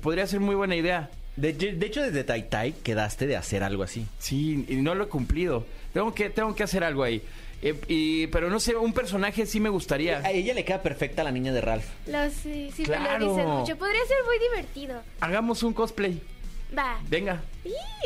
Podría 0.01 0.27
ser 0.27 0.39
muy 0.39 0.55
buena 0.55 0.75
idea. 0.75 1.10
De, 1.36 1.51
de 1.53 1.86
hecho, 1.86 2.01
desde 2.01 2.24
Tai 2.24 2.43
Tai 2.50 2.72
quedaste 2.74 3.27
de 3.27 3.36
hacer 3.36 3.63
algo 3.63 3.84
así. 3.84 4.05
Sí, 4.19 4.65
y 4.69 4.75
no 4.77 4.95
lo 4.95 5.05
he 5.05 5.07
cumplido. 5.07 5.65
Tengo 5.93 6.13
que, 6.13 6.29
tengo 6.29 6.55
que 6.55 6.63
hacer 6.63 6.84
algo 6.84 7.03
ahí. 7.03 7.22
Eh, 7.62 7.75
y, 7.88 8.27
pero 8.27 8.50
no 8.50 8.60
sé, 8.60 8.75
un 8.75 8.93
personaje 8.93 9.45
sí 9.45 9.60
me 9.60 9.69
gustaría. 9.69 10.19
A 10.19 10.31
ella 10.31 10.53
le 10.53 10.63
queda 10.63 10.81
perfecta 10.81 11.24
la 11.24 11.31
niña 11.31 11.51
de 11.51 11.62
Ralph. 11.62 11.86
Lo, 12.07 12.29
sí, 12.29 12.72
sí 12.75 12.81
me 12.84 12.88
Claro. 12.88 13.25
lo 13.25 13.31
dicen 13.36 13.50
mucho. 13.50 13.77
Podría 13.77 14.05
ser 14.05 14.17
muy 14.25 14.39
divertido. 14.50 15.01
Hagamos 15.19 15.63
un 15.63 15.74
cosplay. 15.74 16.22
Va. 16.77 17.00
Venga. 17.10 17.41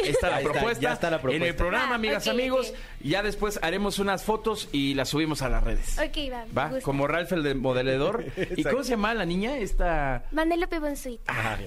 Está 0.04 0.30
la 0.30 0.36
Ahí 0.38 0.44
está, 0.46 0.54
propuesta. 0.54 0.82
ya 0.82 0.94
está 0.94 1.10
la 1.10 1.22
propuesta. 1.22 1.44
En 1.46 1.50
el 1.50 1.56
programa, 1.56 1.92
Ah, 1.92 1.96
amigas, 1.96 2.26
ok, 2.26 2.34
amigos. 2.34 2.74
Ya 3.02 3.22
después 3.22 3.60
haremos 3.62 4.00
unas 4.00 4.24
fotos 4.24 4.70
y 4.72 4.94
las 4.94 5.10
subimos 5.10 5.42
a 5.42 5.50
las 5.50 5.64
redes. 5.64 5.98
Ok, 6.00 6.32
va. 6.32 6.46
Va, 6.58 6.70
gusta. 6.70 6.84
como 6.86 7.08
Ralph 7.08 7.32
el 7.34 7.44
de 7.44 7.56
modelador. 7.56 8.26
¿Y 8.56 8.64
cómo 8.64 8.84
se 8.84 8.92
llama 8.92 9.14
la 9.14 9.26
niña? 9.26 9.58
Esta. 9.58 10.24
Vanellope 10.32 10.80
Bonsuit. 10.80 11.20
Ah, 11.28 11.58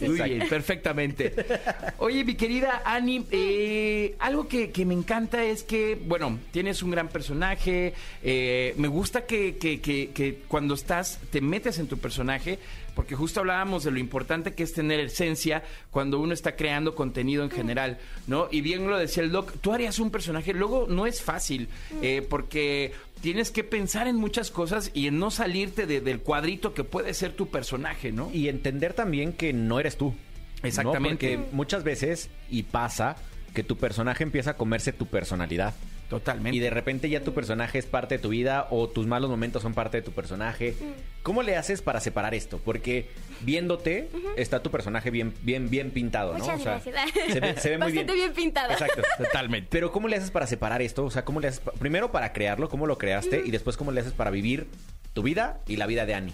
Muy 0.00 0.20
bien, 0.20 0.48
perfectamente. 0.48 1.34
Oye, 1.98 2.24
mi 2.24 2.34
querida 2.34 2.82
Ani, 2.84 3.24
eh, 3.30 4.16
algo 4.18 4.48
que, 4.48 4.70
que 4.72 4.84
me 4.84 4.94
encanta 4.94 5.44
es 5.44 5.62
que, 5.62 5.96
bueno, 6.06 6.38
tienes 6.50 6.82
un 6.82 6.90
gran 6.90 7.08
personaje. 7.08 7.94
eh, 8.22 8.74
me 8.76 8.88
gusta 8.88 9.24
que, 9.26 9.56
que- 9.56 9.80
que- 9.80 10.10
que 10.12 10.40
cuando 10.48 10.74
estás, 10.74 11.18
te 11.30 11.40
metes 11.40 11.78
en 11.78 11.86
tu 11.86 11.98
personaje, 11.98 12.58
porque 12.94 13.14
justo 13.14 13.38
hablábamos 13.40 13.84
de 13.84 13.92
lo 13.92 13.98
importante 13.98 14.54
que 14.54 14.64
es 14.64 14.72
tener 14.72 14.98
esencia 15.00 15.62
cuando 15.92 16.18
uno 16.18 16.34
está 16.34 16.56
creando 16.56 16.94
contenido 16.96 17.27
en 17.36 17.50
general, 17.50 17.98
¿no? 18.26 18.48
Y 18.50 18.60
bien 18.60 18.88
lo 18.88 18.98
decía 18.98 19.22
el 19.22 19.30
doc, 19.32 19.52
tú 19.60 19.72
harías 19.72 19.98
un 19.98 20.10
personaje, 20.10 20.52
luego 20.54 20.86
no 20.88 21.06
es 21.06 21.22
fácil, 21.22 21.68
eh, 22.02 22.26
porque 22.28 22.92
tienes 23.20 23.50
que 23.50 23.64
pensar 23.64 24.06
en 24.08 24.16
muchas 24.16 24.50
cosas 24.50 24.90
y 24.94 25.06
en 25.08 25.18
no 25.18 25.30
salirte 25.30 25.86
de- 25.86 26.00
del 26.00 26.20
cuadrito 26.20 26.74
que 26.74 26.84
puede 26.84 27.14
ser 27.14 27.32
tu 27.32 27.48
personaje, 27.48 28.12
¿no? 28.12 28.30
Y 28.32 28.48
entender 28.48 28.94
también 28.94 29.32
que 29.32 29.52
no 29.52 29.78
eres 29.80 29.96
tú. 29.96 30.14
¿no? 30.62 30.68
Exactamente. 30.68 31.36
Porque 31.38 31.52
muchas 31.54 31.84
veces, 31.84 32.30
y 32.50 32.64
pasa, 32.64 33.16
que 33.54 33.62
tu 33.62 33.76
personaje 33.76 34.24
empieza 34.24 34.50
a 34.50 34.56
comerse 34.56 34.92
tu 34.92 35.06
personalidad. 35.06 35.74
Totalmente. 36.08 36.56
Y 36.56 36.60
de 36.60 36.70
repente 36.70 37.10
ya 37.10 37.22
tu 37.22 37.34
personaje 37.34 37.78
es 37.78 37.86
parte 37.86 38.16
de 38.16 38.22
tu 38.22 38.30
vida 38.30 38.66
o 38.70 38.88
tus 38.88 39.06
malos 39.06 39.28
momentos 39.28 39.62
son 39.62 39.74
parte 39.74 39.98
de 39.98 40.02
tu 40.02 40.12
personaje. 40.12 40.74
¿Cómo 41.22 41.42
le 41.42 41.56
haces 41.56 41.82
para 41.82 42.00
separar 42.00 42.34
esto? 42.34 42.58
Porque 42.64 43.10
viéndote 43.40 44.08
está 44.36 44.62
tu 44.62 44.70
personaje 44.70 45.10
bien, 45.10 45.34
bien, 45.42 45.68
bien 45.68 45.90
pintado, 45.90 46.32
¿no? 46.32 46.38
Muchas 46.38 46.60
O 46.60 46.62
sea, 46.62 46.80
gracias. 46.84 47.32
Se 47.32 47.40
ve, 47.40 47.56
se 47.60 47.70
ve 47.70 47.78
muy 47.78 47.92
bien. 47.92 48.06
Bastante 48.06 48.14
bien 48.14 48.32
pintado. 48.32 48.72
Exacto. 48.72 49.02
Totalmente. 49.18 49.68
Pero 49.70 49.92
¿cómo 49.92 50.08
le 50.08 50.16
haces 50.16 50.30
para 50.30 50.46
separar 50.46 50.80
esto? 50.80 51.04
O 51.04 51.10
sea, 51.10 51.24
¿cómo 51.24 51.40
le 51.40 51.48
haces? 51.48 51.60
Primero 51.78 52.10
para 52.10 52.32
crearlo, 52.32 52.68
¿cómo 52.68 52.86
lo 52.86 52.96
creaste? 52.96 53.42
Y 53.44 53.50
después 53.50 53.76
¿cómo 53.76 53.92
le 53.92 54.00
haces 54.00 54.12
para 54.12 54.30
vivir 54.30 54.66
tu 55.12 55.22
vida 55.22 55.60
y 55.66 55.76
la 55.76 55.86
vida 55.86 56.06
de 56.06 56.14
Annie? 56.14 56.32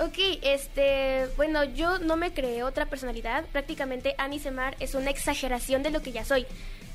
Ok, 0.00 0.16
este, 0.40 1.26
bueno, 1.36 1.62
yo 1.62 1.98
no 1.98 2.16
me 2.16 2.32
creé 2.32 2.62
otra 2.62 2.86
personalidad. 2.86 3.44
Prácticamente 3.52 4.14
Annie 4.16 4.38
Semar 4.38 4.74
es 4.80 4.94
una 4.94 5.10
exageración 5.10 5.82
de 5.82 5.90
lo 5.90 6.00
que 6.00 6.10
ya 6.10 6.24
soy. 6.24 6.46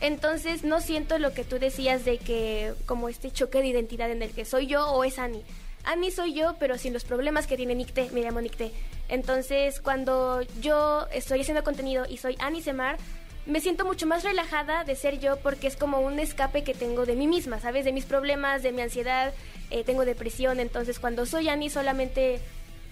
Entonces 0.02 0.64
no 0.64 0.82
siento 0.82 1.20
lo 1.20 1.32
que 1.32 1.44
tú 1.44 1.60
decías 1.60 2.04
de 2.04 2.18
que 2.18 2.74
como 2.88 3.08
este 3.08 3.30
choque 3.30 3.60
de 3.60 3.68
identidad 3.68 4.10
en 4.10 4.24
el 4.24 4.32
que 4.32 4.44
soy 4.44 4.66
yo 4.66 4.88
o 4.88 5.04
es 5.04 5.20
Annie. 5.20 5.44
Annie 5.84 6.10
soy 6.10 6.34
yo, 6.34 6.56
pero 6.60 6.80
sin 6.80 6.94
los 6.94 7.04
problemas 7.04 7.46
que 7.46 7.58
tiene 7.58 7.76
Nicté, 7.76 8.10
me 8.10 8.22
llamo 8.22 8.42
Nicté. 8.42 8.72
Entonces, 9.08 9.82
cuando 9.82 10.42
yo 10.60 11.06
estoy 11.14 11.42
haciendo 11.42 11.64
contenido 11.64 12.08
y 12.10 12.18
soy 12.18 12.36
Annie 12.40 12.64
Semar, 12.64 12.98
me 13.46 13.62
siento 13.62 13.86
mucho 13.86 14.08
más 14.08 14.24
relajada 14.24 14.84
de 14.84 14.96
ser 14.96 15.20
yo 15.20 15.38
porque 15.38 15.68
es 15.68 15.76
como 15.76 16.00
un 16.00 16.18
escape 16.18 16.64
que 16.64 16.74
tengo 16.74 17.06
de 17.06 17.16
mí 17.16 17.28
misma, 17.28 17.60
¿sabes? 17.60 17.86
De 17.86 17.94
mis 17.94 18.06
problemas, 18.06 18.64
de 18.64 18.72
mi 18.72 18.82
ansiedad, 18.82 19.32
eh, 19.70 19.84
tengo 19.84 20.06
depresión, 20.06 20.60
entonces 20.60 20.98
cuando 20.98 21.28
soy 21.28 21.50
Annie 21.50 21.70
solamente 21.70 22.42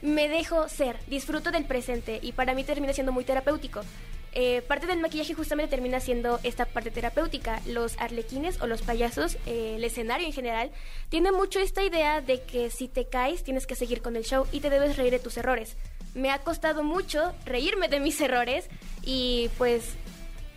me 0.04 0.28
dejo 0.28 0.68
ser, 0.68 1.00
disfruto 1.08 1.50
del 1.50 1.64
presente 1.64 2.20
y 2.22 2.34
para 2.34 2.54
mí 2.54 2.64
termina 2.66 2.94
siendo 2.94 3.14
muy 3.14 3.24
terapéutico. 3.24 3.82
Eh, 4.34 4.62
parte 4.64 4.86
del 4.86 5.00
maquillaje 5.00 5.34
justamente 5.34 5.70
termina 5.70 6.00
siendo 6.02 6.40
esta 6.44 6.66
parte 6.66 6.92
terapéutica. 6.92 7.62
Los 7.68 7.98
arlequines 8.00 8.62
o 8.62 8.68
los 8.68 8.82
payasos, 8.82 9.38
eh, 9.46 9.76
el 9.78 9.84
escenario 9.84 10.28
en 10.28 10.34
general, 10.34 10.72
tiene 11.08 11.32
mucho 11.32 11.60
esta 11.60 11.84
idea 11.84 12.20
de 12.20 12.42
que 12.42 12.70
si 12.70 12.90
te 12.90 13.06
caes 13.08 13.44
tienes 13.44 13.66
que 13.66 13.76
seguir 13.76 14.02
con 14.02 14.18
el 14.18 14.26
show 14.26 14.46
y 14.52 14.60
te 14.60 14.70
debes 14.70 14.98
reír 14.98 15.12
de 15.12 15.20
tus 15.20 15.38
errores. 15.38 15.78
Me 16.16 16.32
ha 16.32 16.40
costado 16.40 16.84
mucho 16.84 17.34
reírme 17.46 17.88
de 17.88 18.02
mis 18.02 18.20
errores 18.20 18.68
y 19.04 19.50
pues 19.58 19.96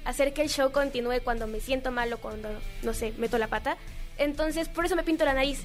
hacer 0.05 0.33
que 0.33 0.43
el 0.43 0.49
show 0.49 0.73
continúe 0.73 1.21
cuando 1.23 1.47
me 1.47 1.61
siento 1.61 1.93
mal 1.93 2.13
o 2.13 2.19
cuando, 2.19 2.49
no 2.83 2.95
sé, 2.95 3.13
meto 3.17 3.39
la 3.39 3.47
pata. 3.47 3.77
Entonces, 4.19 4.69
por 4.69 4.87
eso 4.87 4.97
me 4.97 5.05
pinto 5.05 5.25
la 5.25 5.35
nariz. 5.35 5.63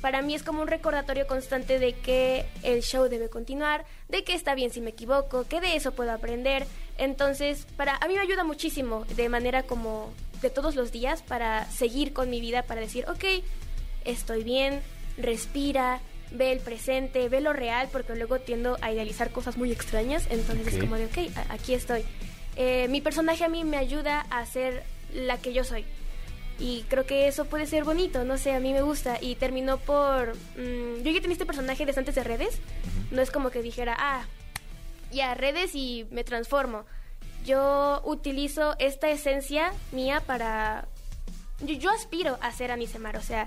Para 0.00 0.22
mí 0.22 0.34
es 0.34 0.42
como 0.42 0.62
un 0.62 0.68
recordatorio 0.68 1.26
constante 1.26 1.78
de 1.78 1.92
que 1.92 2.46
el 2.62 2.82
show 2.82 3.08
debe 3.08 3.28
continuar, 3.28 3.84
de 4.08 4.24
que 4.24 4.34
está 4.34 4.54
bien 4.54 4.70
si 4.70 4.80
me 4.80 4.90
equivoco, 4.90 5.46
que 5.46 5.60
de 5.60 5.76
eso 5.76 5.92
puedo 5.92 6.12
aprender. 6.12 6.66
Entonces, 6.96 7.66
para 7.76 7.96
a 7.96 8.08
mí 8.08 8.14
me 8.14 8.20
ayuda 8.20 8.44
muchísimo 8.44 9.04
de 9.16 9.28
manera 9.28 9.62
como 9.64 10.12
de 10.40 10.50
todos 10.50 10.74
los 10.74 10.90
días 10.90 11.22
para 11.22 11.66
seguir 11.70 12.12
con 12.12 12.30
mi 12.30 12.40
vida, 12.40 12.62
para 12.62 12.80
decir, 12.80 13.06
ok, 13.08 13.44
estoy 14.04 14.42
bien, 14.42 14.80
respira, 15.18 16.00
ve 16.30 16.52
el 16.52 16.60
presente, 16.60 17.28
ve 17.28 17.40
lo 17.40 17.52
real, 17.52 17.88
porque 17.92 18.14
luego 18.14 18.38
tiendo 18.38 18.78
a 18.80 18.92
idealizar 18.92 19.30
cosas 19.30 19.56
muy 19.56 19.72
extrañas, 19.72 20.26
entonces 20.30 20.66
es 20.68 20.80
como 20.80 20.96
de, 20.96 21.06
ok, 21.06 21.18
aquí 21.50 21.74
estoy. 21.74 22.04
Eh, 22.56 22.88
mi 22.88 23.00
personaje 23.00 23.44
a 23.44 23.48
mí 23.48 23.64
me 23.64 23.76
ayuda 23.76 24.26
a 24.30 24.44
ser 24.46 24.82
la 25.12 25.38
que 25.38 25.52
yo 25.52 25.64
soy. 25.64 25.84
Y 26.60 26.84
creo 26.88 27.06
que 27.06 27.26
eso 27.26 27.46
puede 27.46 27.66
ser 27.66 27.84
bonito, 27.84 28.22
no 28.24 28.36
sé, 28.36 28.52
a 28.52 28.60
mí 28.60 28.74
me 28.74 28.82
gusta. 28.82 29.16
Y 29.18 29.34
terminó 29.36 29.78
por... 29.78 30.36
mm, 30.56 31.02
yo 31.02 31.10
ya 31.10 31.20
tenía 31.20 31.32
este 31.32 31.46
personaje 31.46 31.86
desde 31.86 32.00
antes 32.00 32.14
de 32.14 32.22
redes. 32.22 32.58
No 33.10 33.22
es 33.22 33.30
como 33.30 33.50
que 33.50 33.62
dijera, 33.62 33.96
ah, 33.98 34.26
ya 35.10 35.34
redes 35.34 35.74
y 35.74 36.06
me 36.10 36.22
transformo. 36.22 36.84
Yo 37.46 38.02
utilizo 38.04 38.76
esta 38.78 39.08
esencia 39.08 39.72
mía 39.90 40.22
para... 40.26 40.86
Yo, 41.60 41.74
yo 41.74 41.90
aspiro 41.90 42.38
a 42.42 42.52
ser 42.52 42.70
Anisemar, 42.70 43.16
o 43.16 43.22
sea, 43.22 43.46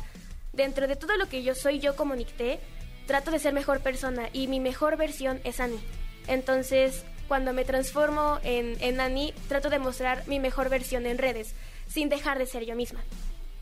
dentro 0.52 0.88
de 0.88 0.96
todo 0.96 1.16
lo 1.18 1.28
que 1.30 1.44
yo 1.44 1.54
soy, 1.54 1.80
yo 1.80 1.96
como 1.96 2.16
Nicté, 2.16 2.60
trato 3.06 3.30
de 3.30 3.40
ser 3.40 3.54
mejor 3.54 3.82
persona 3.82 4.30
y 4.34 4.48
mi 4.48 4.60
mejor 4.60 4.98
versión 4.98 5.40
es 5.44 5.60
Ani. 5.60 5.80
Entonces, 6.28 7.04
cuando 7.28 7.54
me 7.54 7.66
transformo 7.66 8.40
en, 8.44 8.76
en 8.82 9.00
Ani, 9.00 9.34
trato 9.48 9.70
de 9.70 9.80
mostrar 9.80 10.28
mi 10.28 10.40
mejor 10.40 10.70
versión 10.70 11.06
en 11.06 11.18
redes, 11.18 11.54
sin 11.94 12.10
dejar 12.10 12.40
de 12.40 12.46
ser 12.46 12.66
yo 12.66 12.76
misma. 12.76 13.02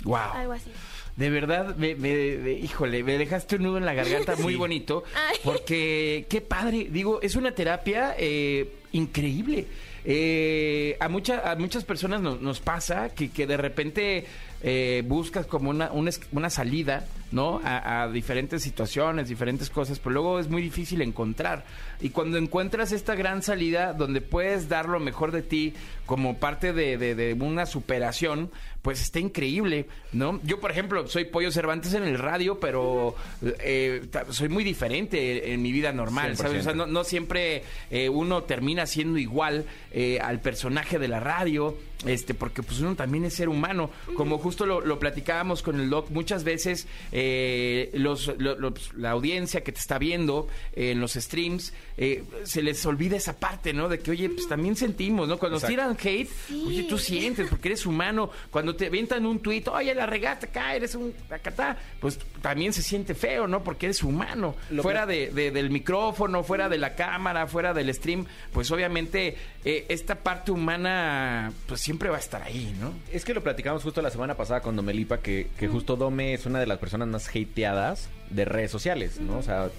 Wow. 0.04 0.16
Algo 0.34 0.54
así. 0.54 0.72
De 1.16 1.30
verdad, 1.30 1.76
me, 1.76 1.94
me- 1.96 2.38
me- 2.38 2.52
híjole, 2.54 3.04
me 3.04 3.18
dejaste 3.18 3.58
un 3.58 3.64
nudo 3.64 3.78
en 3.78 3.86
la 3.86 3.94
garganta 3.94 4.36
muy 4.38 4.56
bonito. 4.64 5.04
Porque, 5.44 6.26
qué 6.30 6.42
padre. 6.42 6.88
Digo, 6.90 7.20
es 7.22 7.36
una 7.36 7.52
terapia 7.54 8.16
eh, 8.18 8.72
increíble. 8.94 9.68
Eh, 10.06 10.98
a, 11.00 11.08
mucha- 11.10 11.52
a 11.52 11.56
muchas 11.56 11.84
personas 11.84 12.22
nos, 12.22 12.42
nos 12.42 12.60
pasa 12.60 13.10
que, 13.14 13.30
que 13.30 13.46
de 13.46 13.58
repente 13.58 14.26
eh, 14.64 15.04
buscas 15.06 15.46
como 15.46 15.70
una, 15.70 15.92
una 15.92 16.50
salida, 16.50 17.06
¿no? 17.32 17.62
A, 17.64 18.04
a 18.04 18.10
diferentes 18.10 18.62
situaciones, 18.62 19.30
diferentes 19.30 19.70
cosas, 19.70 20.00
pero 20.00 20.12
luego 20.12 20.40
es 20.40 20.50
muy 20.50 20.62
difícil 20.62 21.02
encontrar. 21.02 21.64
Y 22.02 22.10
cuando 22.10 22.38
encuentras 22.38 22.92
esta 22.92 23.16
gran 23.16 23.42
salida 23.44 23.94
donde 23.94 24.22
puedes 24.22 24.68
dar 24.70 24.90
lo 24.90 25.00
mejor 25.00 25.32
de 25.32 25.42
ti 25.42 25.74
como 26.06 26.38
parte 26.38 26.74
de, 26.74 26.98
de- 26.98 27.16
de 27.16 27.34
una 27.34 27.66
superación, 27.66 28.52
pues 28.82 29.00
está 29.02 29.20
increíble, 29.20 29.86
¿no? 30.12 30.40
Yo, 30.44 30.60
por 30.60 30.72
ejemplo, 30.72 31.08
soy 31.08 31.26
Pollo 31.26 31.52
Cervantes 31.52 31.94
en 31.94 32.04
el 32.04 32.18
radio, 32.18 32.60
pero 32.60 33.16
eh, 33.60 34.08
soy 34.30 34.50
muy 34.50 34.64
diferente 34.64 35.54
en 35.54 35.62
mi 35.62 35.72
vida 35.72 35.92
normal, 35.92 36.36
¿sabes? 36.36 36.62
O 36.62 36.64
sea, 36.64 36.74
100%. 36.74 36.76
no, 36.76 36.86
no 36.88 37.04
siempre 37.04 37.64
eh, 37.92 38.10
uno 38.10 38.44
termina 38.44 38.88
siendo 38.88 39.20
igual 39.20 39.66
eh, 39.92 40.20
al 40.20 40.40
personaje 40.42 40.98
de 40.98 41.08
la 41.08 41.20
radio, 41.20 41.78
este, 42.06 42.34
porque 42.34 42.64
pues 42.64 42.80
uno 42.80 42.96
también 42.96 43.26
es 43.26 43.34
ser 43.36 43.50
humano. 43.50 43.90
Como 44.16 44.38
justo 44.38 44.66
lo, 44.66 44.82
lo 44.82 45.00
platicábamos 45.00 45.62
con 45.62 45.80
el 45.80 45.90
doc, 45.90 46.10
muchas 46.10 46.44
veces 46.44 46.88
eh, 47.12 47.90
los, 47.94 48.32
lo- 48.40 48.58
los- 48.58 48.94
la 48.96 49.12
audiencia 49.12 49.62
que 49.64 49.72
te 49.72 49.80
está 49.80 49.98
viendo 49.98 50.48
eh, 50.76 50.92
en 50.92 51.00
los 51.00 51.14
streams, 51.14 51.74
eh, 51.98 52.24
se 52.44 52.62
les 52.64 52.86
olvida 52.86 53.18
esa 53.18 53.38
parte, 53.40 53.74
¿no? 53.74 53.90
De 53.90 54.00
que, 54.00 54.12
oye, 54.12 54.30
pues 54.30 54.48
también 54.48 54.76
sentimos, 54.76 55.28
¿no? 55.28 55.38
Cuando 55.38 55.58
nos 55.60 55.68
tiran 55.68 55.96
hate, 56.02 56.30
oye, 56.66 56.84
tú 56.90 56.98
sientes, 56.98 57.48
porque 57.50 57.70
eres 57.70 57.86
humano. 57.86 58.30
Cuando 58.50 58.76
te 58.76 58.88
avientan 58.88 59.26
un 59.26 59.40
tuit, 59.40 59.68
oye, 59.68 59.94
la 59.94 60.06
regaste 60.06 60.48
acá, 60.48 60.76
eres 60.76 60.96
un 60.96 61.14
acatá, 61.30 61.78
pues 62.00 62.18
también 62.42 62.74
se 62.74 62.82
siente 62.82 63.14
feo, 63.14 63.48
¿no? 63.48 63.64
Porque 63.64 63.86
eres 63.88 64.02
humano. 64.04 64.56
Lo 64.72 64.82
fuera 64.82 65.06
de, 65.06 65.30
de- 65.32 65.52
del 65.52 65.70
micrófono, 65.70 66.44
fuera 66.44 66.68
de 66.70 66.78
la 66.78 66.96
cámara, 66.96 67.46
fuera 67.48 67.74
del 67.74 67.94
stream, 67.94 68.26
pues 68.52 68.72
obviamente 68.72 69.36
eh, 69.64 69.86
esta 69.90 70.16
parte 70.16 70.52
humana, 70.52 71.52
pues 71.68 71.82
siempre 71.92 72.10
va 72.10 72.16
a 72.16 72.20
estar 72.22 72.42
ahí, 72.42 72.74
¿no? 72.80 72.94
Es 73.12 73.26
que 73.26 73.34
lo 73.34 73.44
platicamos 73.44 73.84
justo 73.84 74.02
la 74.02 74.10
semana 74.10 74.38
pasada 74.38 74.62
con 74.62 74.78
Domelipa, 74.78 75.18
que, 75.18 75.50
que 75.60 75.68
justo 75.68 75.98
Dome 75.98 76.34
es 76.34 76.46
una 76.46 76.58
de 76.62 76.66
las 76.66 76.78
personas 76.78 77.10
más 77.10 77.28
hateadas 77.28 78.08
de 78.30 78.46
redes 78.46 78.72
sociales, 78.72 79.20
¿no? 79.20 79.40
O 79.40 79.44
sea, 79.44 79.70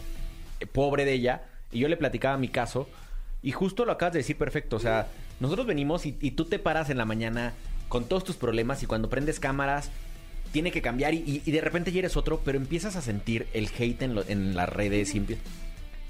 eh, 0.61 0.67
pobre 0.67 1.07
de 1.07 1.15
ella. 1.15 1.45
Y 1.71 1.79
yo 1.79 1.89
le 1.89 1.97
platicaba 1.97 2.37
mi 2.37 2.49
caso. 2.49 2.87
Y 3.43 3.53
justo 3.53 3.87
lo 3.87 3.93
acabas 3.93 4.13
de 4.13 4.19
decir 4.19 4.37
perfecto. 4.37 4.77
O 4.77 4.79
sea, 4.79 5.07
nosotros 5.41 5.67
venimos 5.67 6.05
y, 6.05 6.19
y 6.21 6.33
tú 6.33 6.45
te 6.45 6.59
paras 6.59 6.91
en 6.91 6.99
la 6.99 7.07
mañana 7.07 7.55
con 7.89 8.05
todos 8.05 8.25
tus 8.25 8.37
problemas 8.37 8.83
y 8.83 8.87
cuando 8.87 9.09
prendes 9.09 9.41
cámaras 9.41 9.91
tiene 10.53 10.71
que 10.71 10.83
cambiar 10.83 11.15
y, 11.15 11.19
y- 11.27 11.43
y 11.47 11.51
de 11.51 11.63
repente 11.63 11.93
ya 11.93 12.01
eres 12.01 12.19
otro, 12.19 12.43
pero 12.45 12.59
empiezas 12.59 12.95
a 12.97 13.01
sentir 13.01 13.47
el 13.55 13.71
hate 13.79 14.03
en, 14.03 14.15
lo- 14.15 14.29
en 14.29 14.55
las 14.55 14.69
redes 14.69 15.15
y 15.15 15.21
empie- 15.21 15.39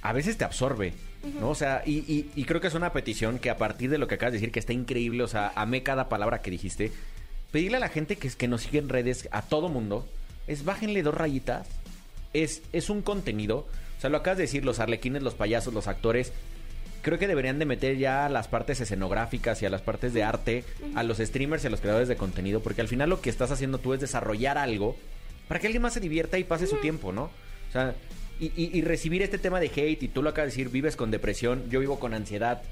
a 0.02 0.12
veces 0.12 0.36
te 0.36 0.44
absorbe, 0.44 0.92
¿no? 1.40 1.50
O 1.50 1.54
sea, 1.54 1.82
y, 1.86 1.98
y- 2.12 2.30
y 2.34 2.44
creo 2.44 2.60
que 2.60 2.66
es 2.66 2.74
una 2.74 2.92
petición 2.92 3.38
que 3.38 3.50
a 3.50 3.56
partir 3.56 3.88
de 3.90 3.98
lo 3.98 4.08
que 4.08 4.16
acabas 4.16 4.32
de 4.32 4.38
decir, 4.38 4.52
que 4.52 4.58
está 4.60 4.72
increíble, 4.72 5.22
o 5.22 5.28
sea, 5.28 5.52
amé 5.54 5.82
cada 5.82 6.08
palabra 6.08 6.42
que 6.42 6.50
dijiste, 6.50 6.90
pedirle 7.52 7.76
a 7.76 7.80
la 7.80 7.88
gente 7.88 8.16
que, 8.16 8.28
que 8.30 8.48
nos 8.48 8.62
sigue 8.62 8.78
en 8.78 8.88
redes, 8.88 9.28
a 9.30 9.42
todo 9.42 9.68
mundo, 9.68 10.08
es 10.48 10.64
bájenle 10.64 11.02
dos 11.02 11.14
rayitas, 11.14 11.68
es, 12.32 12.62
es 12.72 12.90
un 12.90 13.02
contenido, 13.02 13.58
o 13.98 14.00
sea, 14.00 14.10
lo 14.10 14.16
acabas 14.18 14.38
de 14.38 14.44
decir, 14.44 14.64
los 14.64 14.80
arlequines, 14.80 15.22
los 15.22 15.34
payasos, 15.34 15.72
los 15.72 15.86
actores, 15.86 16.32
creo 17.02 17.18
que 17.18 17.28
deberían 17.28 17.58
de 17.58 17.66
meter 17.66 17.96
ya 17.98 18.26
a 18.26 18.28
las 18.28 18.48
partes 18.48 18.80
escenográficas 18.80 19.60
y 19.62 19.66
a 19.66 19.70
las 19.70 19.82
partes 19.82 20.12
de 20.14 20.22
arte, 20.24 20.64
a 20.96 21.02
los 21.02 21.18
streamers 21.18 21.62
y 21.62 21.66
a 21.66 21.70
los 21.70 21.80
creadores 21.80 22.08
de 22.08 22.16
contenido, 22.16 22.60
porque 22.60 22.80
al 22.80 22.88
final 22.88 23.10
lo 23.10 23.20
que 23.20 23.30
estás 23.30 23.50
haciendo 23.52 23.78
tú 23.78 23.92
es 23.94 24.00
desarrollar 24.00 24.56
algo 24.58 24.96
para 25.46 25.60
que 25.60 25.66
alguien 25.66 25.82
más 25.82 25.94
se 25.94 26.00
divierta 26.00 26.38
y 26.38 26.44
pase 26.44 26.66
su 26.66 26.76
tiempo, 26.76 27.12
¿no? 27.12 27.24
O 27.24 27.72
sea, 27.72 27.94
y, 28.40 28.46
y- 28.56 28.70
y 28.76 28.82
recibir 28.82 29.22
este 29.22 29.38
tema 29.38 29.60
de 29.60 29.66
hate, 29.66 30.02
y 30.02 30.08
tú 30.08 30.22
lo 30.22 30.30
acabas 30.30 30.52
de 30.52 30.56
decir, 30.56 30.68
vives 30.72 30.96
con 30.96 31.10
depresión, 31.10 31.68
yo 31.70 31.78
vivo 31.80 32.00
con 32.00 32.12
ansiedad, 32.14 32.62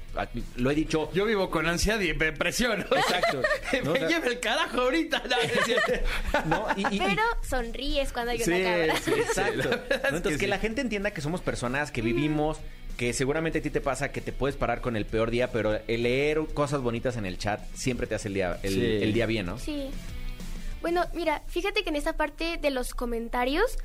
lo 0.57 0.69
he 0.71 0.75
dicho. 0.75 1.09
Yo 1.13 1.25
vivo 1.25 1.49
con 1.49 1.65
ansiedad 1.67 1.99
y 2.01 2.11
depresión. 2.13 2.81
Exacto. 2.91 3.41
¿no? 3.83 3.91
O 3.91 3.93
Me 3.93 3.99
sea, 3.99 4.07
lleva 4.09 4.27
el 4.27 4.39
carajo 4.39 4.81
ahorita. 4.81 5.23
No, 5.29 5.37
es 5.37 5.65
cierto. 5.65 5.91
¿no? 6.45 6.67
Y- 6.75 6.81
y- 6.81 6.95
y- 6.97 6.99
Pero 6.99 7.21
sonríes 7.47 8.11
cuando 8.11 8.31
hay 8.31 8.39
Sí, 8.39 8.51
una 8.51 8.63
cámara. 8.63 8.95
sí, 9.03 9.11
Exacto. 9.11 9.69
Entonces, 9.91 10.21
que 10.23 10.29
que, 10.31 10.37
sí. 10.39 10.47
la 10.47 10.59
gente 10.59 10.81
entienda 10.81 11.11
que 11.11 11.21
somos 11.21 11.41
personas, 11.41 11.91
que 11.91 12.01
vivimos, 12.01 12.57
que 12.97 13.13
seguramente 13.13 13.59
a 13.59 13.61
ti 13.61 13.69
te 13.69 13.81
pasa 13.81 14.11
que 14.11 14.21
te 14.21 14.31
puedes 14.33 14.55
parar 14.57 14.81
con 14.81 14.95
el 14.97 15.05
peor 15.05 15.31
día, 15.31 15.51
pero 15.51 15.79
el 15.87 16.03
leer 16.03 16.39
cosas 16.53 16.81
bonitas 16.81 17.15
en 17.17 17.25
el 17.25 17.37
chat 17.37 17.61
siempre 17.73 18.05
te 18.07 18.15
hace 18.15 18.27
el 18.27 18.33
día, 18.33 18.59
el, 18.63 18.73
Sí. 18.73 18.85
el 19.01 19.13
día 19.13 19.25
bien, 19.25 19.45
¿no? 19.45 19.57
Sí. 19.57 19.89
Bueno, 20.81 21.05
mira, 21.13 21.41
fíjate 21.47 21.83
que 21.83 21.89
en 21.89 21.95
esta 21.95 22.13
parte 22.13 22.57
de 22.61 22.71
los 22.71 22.93
comentarios 22.93 23.77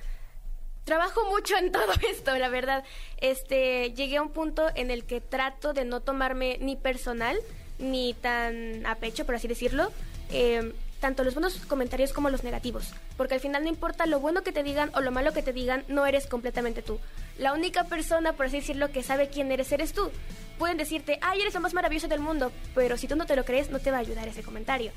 trabajo 0.86 1.28
mucho 1.30 1.58
en 1.58 1.70
todo 1.70 1.92
esto, 2.10 2.34
la 2.38 2.48
verdad. 2.48 2.82
Este, 3.18 3.92
llegué 3.92 4.16
a 4.16 4.22
un 4.22 4.30
punto 4.30 4.68
en 4.74 4.90
el 4.90 5.04
que 5.04 5.20
trato 5.20 5.74
de 5.74 5.84
no 5.84 6.00
tomarme 6.00 6.56
ni 6.62 6.76
personal 6.76 7.36
ni 7.78 8.14
tan 8.14 8.86
a 8.86 8.94
pecho, 8.94 9.26
por 9.26 9.34
así 9.34 9.48
decirlo, 9.48 9.92
eh, 10.30 10.72
tanto 10.98 11.24
los 11.24 11.34
buenos 11.34 11.56
comentarios 11.66 12.14
como 12.14 12.30
los 12.30 12.42
negativos, 12.42 12.94
porque 13.18 13.34
al 13.34 13.40
final 13.40 13.64
no 13.64 13.68
importa 13.68 14.06
lo 14.06 14.18
bueno 14.18 14.42
que 14.42 14.52
te 14.52 14.62
digan 14.62 14.90
o 14.94 15.02
lo 15.02 15.12
malo 15.12 15.34
que 15.34 15.42
te 15.42 15.52
digan, 15.52 15.84
no 15.88 16.06
eres 16.06 16.26
completamente 16.26 16.80
tú. 16.80 16.98
La 17.36 17.52
única 17.52 17.84
persona, 17.84 18.32
por 18.32 18.46
así 18.46 18.56
decirlo, 18.56 18.90
que 18.90 19.02
sabe 19.02 19.28
quién 19.28 19.52
eres, 19.52 19.70
eres 19.72 19.92
tú. 19.92 20.10
Pueden 20.58 20.78
decirte, 20.78 21.18
ay, 21.20 21.42
eres 21.42 21.52
lo 21.52 21.60
más 21.60 21.74
maravilloso 21.74 22.08
del 22.08 22.20
mundo, 22.20 22.50
pero 22.74 22.96
si 22.96 23.06
tú 23.06 23.14
no 23.14 23.26
te 23.26 23.36
lo 23.36 23.44
crees, 23.44 23.68
no 23.68 23.78
te 23.78 23.90
va 23.90 23.98
a 23.98 24.00
ayudar 24.00 24.26
ese 24.26 24.42
comentario 24.42 24.90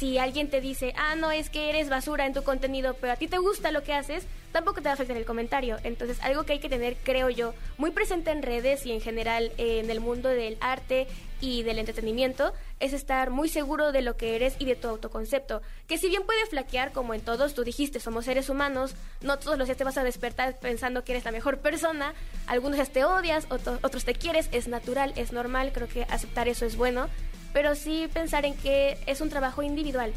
si 0.00 0.16
alguien 0.16 0.48
te 0.48 0.62
dice, 0.62 0.94
ah, 0.96 1.14
no, 1.14 1.30
es 1.30 1.50
que 1.50 1.68
eres 1.68 1.90
basura 1.90 2.24
en 2.24 2.32
tu 2.32 2.42
contenido, 2.42 2.94
pero 2.94 3.12
a 3.12 3.16
ti 3.16 3.28
te 3.28 3.36
gusta 3.36 3.70
lo 3.70 3.82
que 3.82 3.92
haces, 3.92 4.24
tampoco 4.50 4.76
te 4.76 4.84
va 4.84 4.92
a 4.92 4.94
afectar 4.94 5.14
el 5.14 5.26
comentario. 5.26 5.76
Entonces, 5.84 6.18
algo 6.22 6.44
que 6.44 6.54
hay 6.54 6.58
que 6.58 6.70
tener, 6.70 6.96
creo 7.04 7.28
yo, 7.28 7.52
muy 7.76 7.90
presente 7.90 8.30
en 8.30 8.40
redes 8.42 8.86
y 8.86 8.92
en 8.92 9.02
general 9.02 9.52
en 9.58 9.90
el 9.90 10.00
mundo 10.00 10.30
del 10.30 10.56
arte 10.62 11.06
y 11.42 11.64
del 11.64 11.78
entretenimiento, 11.78 12.54
es 12.80 12.94
estar 12.94 13.28
muy 13.28 13.50
seguro 13.50 13.92
de 13.92 14.00
lo 14.00 14.16
que 14.16 14.36
eres 14.36 14.56
y 14.58 14.64
de 14.64 14.74
tu 14.74 14.88
autoconcepto. 14.88 15.60
Que 15.86 15.98
si 15.98 16.08
bien 16.08 16.22
puede 16.22 16.46
flaquear, 16.46 16.92
como 16.92 17.12
en 17.12 17.20
todos, 17.20 17.52
tú 17.52 17.62
dijiste, 17.62 18.00
somos 18.00 18.24
seres 18.24 18.48
humanos, 18.48 18.94
no 19.20 19.38
todos 19.38 19.58
los 19.58 19.68
días 19.68 19.76
te 19.76 19.84
vas 19.84 19.98
a 19.98 20.04
despertar 20.04 20.58
pensando 20.60 21.04
que 21.04 21.12
eres 21.12 21.26
la 21.26 21.30
mejor 21.30 21.58
persona, 21.58 22.14
algunos 22.46 22.76
días 22.78 22.90
te 22.90 23.04
odias, 23.04 23.46
otros 23.50 24.04
te 24.06 24.14
quieres, 24.14 24.48
es 24.50 24.66
natural, 24.66 25.12
es 25.16 25.32
normal, 25.32 25.72
creo 25.74 25.88
que 25.88 26.04
aceptar 26.04 26.48
eso 26.48 26.64
es 26.64 26.76
bueno 26.76 27.10
pero 27.52 27.74
sí 27.74 28.08
pensar 28.12 28.44
en 28.44 28.54
que 28.54 28.98
es 29.06 29.20
un 29.20 29.28
trabajo 29.28 29.62
individual, 29.62 30.12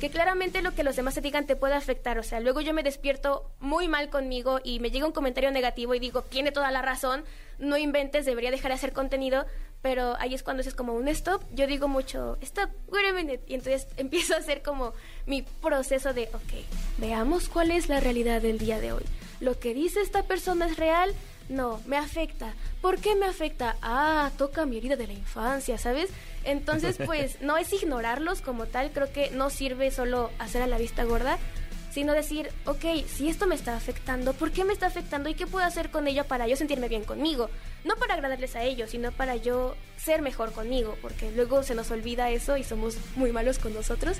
que 0.00 0.10
claramente 0.10 0.62
lo 0.62 0.74
que 0.74 0.84
los 0.84 0.96
demás 0.96 1.14
te 1.14 1.20
digan 1.20 1.46
te 1.46 1.56
puede 1.56 1.74
afectar, 1.74 2.18
o 2.18 2.22
sea, 2.22 2.40
luego 2.40 2.60
yo 2.60 2.72
me 2.72 2.82
despierto 2.82 3.50
muy 3.58 3.88
mal 3.88 4.10
conmigo 4.10 4.60
y 4.62 4.78
me 4.78 4.90
llega 4.90 5.06
un 5.06 5.12
comentario 5.12 5.50
negativo 5.50 5.94
y 5.94 5.98
digo, 5.98 6.22
tiene 6.22 6.52
toda 6.52 6.70
la 6.70 6.82
razón, 6.82 7.24
no 7.58 7.76
inventes, 7.76 8.24
debería 8.24 8.50
dejar 8.50 8.70
de 8.70 8.76
hacer 8.76 8.92
contenido, 8.92 9.44
pero 9.82 10.16
ahí 10.20 10.34
es 10.34 10.42
cuando 10.42 10.62
es 10.62 10.74
como 10.74 10.94
un 10.94 11.08
stop, 11.08 11.42
yo 11.52 11.66
digo 11.66 11.88
mucho, 11.88 12.38
stop, 12.40 12.70
wait 12.88 13.08
a 13.08 13.12
minute, 13.12 13.42
y 13.46 13.54
entonces 13.54 13.88
empiezo 13.96 14.34
a 14.34 14.38
hacer 14.38 14.62
como 14.62 14.92
mi 15.26 15.42
proceso 15.42 16.12
de, 16.12 16.24
ok, 16.32 16.64
veamos 16.98 17.48
cuál 17.48 17.72
es 17.72 17.88
la 17.88 18.00
realidad 18.00 18.40
del 18.40 18.58
día 18.58 18.80
de 18.80 18.92
hoy. 18.92 19.04
Lo 19.40 19.58
que 19.58 19.74
dice 19.74 20.00
esta 20.00 20.24
persona 20.24 20.66
es 20.66 20.76
real, 20.76 21.14
no, 21.48 21.80
me 21.86 21.96
afecta. 21.96 22.54
¿Por 22.80 22.98
qué 22.98 23.14
me 23.14 23.26
afecta? 23.26 23.76
Ah, 23.82 24.30
toca 24.36 24.66
mi 24.66 24.76
herida 24.76 24.96
de 24.96 25.06
la 25.06 25.12
infancia, 25.14 25.78
¿sabes? 25.78 26.10
Entonces, 26.44 26.98
pues, 27.06 27.40
no 27.40 27.56
es 27.56 27.72
ignorarlos 27.72 28.40
como 28.40 28.66
tal, 28.66 28.90
creo 28.92 29.12
que 29.12 29.30
no 29.30 29.50
sirve 29.50 29.90
solo 29.90 30.30
hacer 30.38 30.62
a 30.62 30.66
la 30.66 30.78
vista 30.78 31.04
gorda, 31.04 31.38
sino 31.90 32.12
decir, 32.12 32.50
ok, 32.66 32.84
si 33.06 33.28
esto 33.28 33.46
me 33.46 33.54
está 33.54 33.74
afectando, 33.74 34.34
¿por 34.34 34.52
qué 34.52 34.64
me 34.64 34.72
está 34.72 34.86
afectando 34.86 35.28
y 35.28 35.34
qué 35.34 35.46
puedo 35.46 35.64
hacer 35.64 35.90
con 35.90 36.06
ello 36.06 36.24
para 36.24 36.46
yo 36.46 36.54
sentirme 36.54 36.88
bien 36.88 37.04
conmigo? 37.04 37.48
No 37.84 37.96
para 37.96 38.14
agradarles 38.14 38.54
a 38.56 38.62
ellos, 38.62 38.90
sino 38.90 39.10
para 39.10 39.36
yo 39.36 39.74
ser 39.96 40.20
mejor 40.22 40.52
conmigo, 40.52 40.96
porque 41.00 41.30
luego 41.32 41.62
se 41.62 41.74
nos 41.74 41.90
olvida 41.90 42.30
eso 42.30 42.56
y 42.56 42.64
somos 42.64 42.98
muy 43.16 43.32
malos 43.32 43.58
con 43.58 43.72
nosotros. 43.72 44.18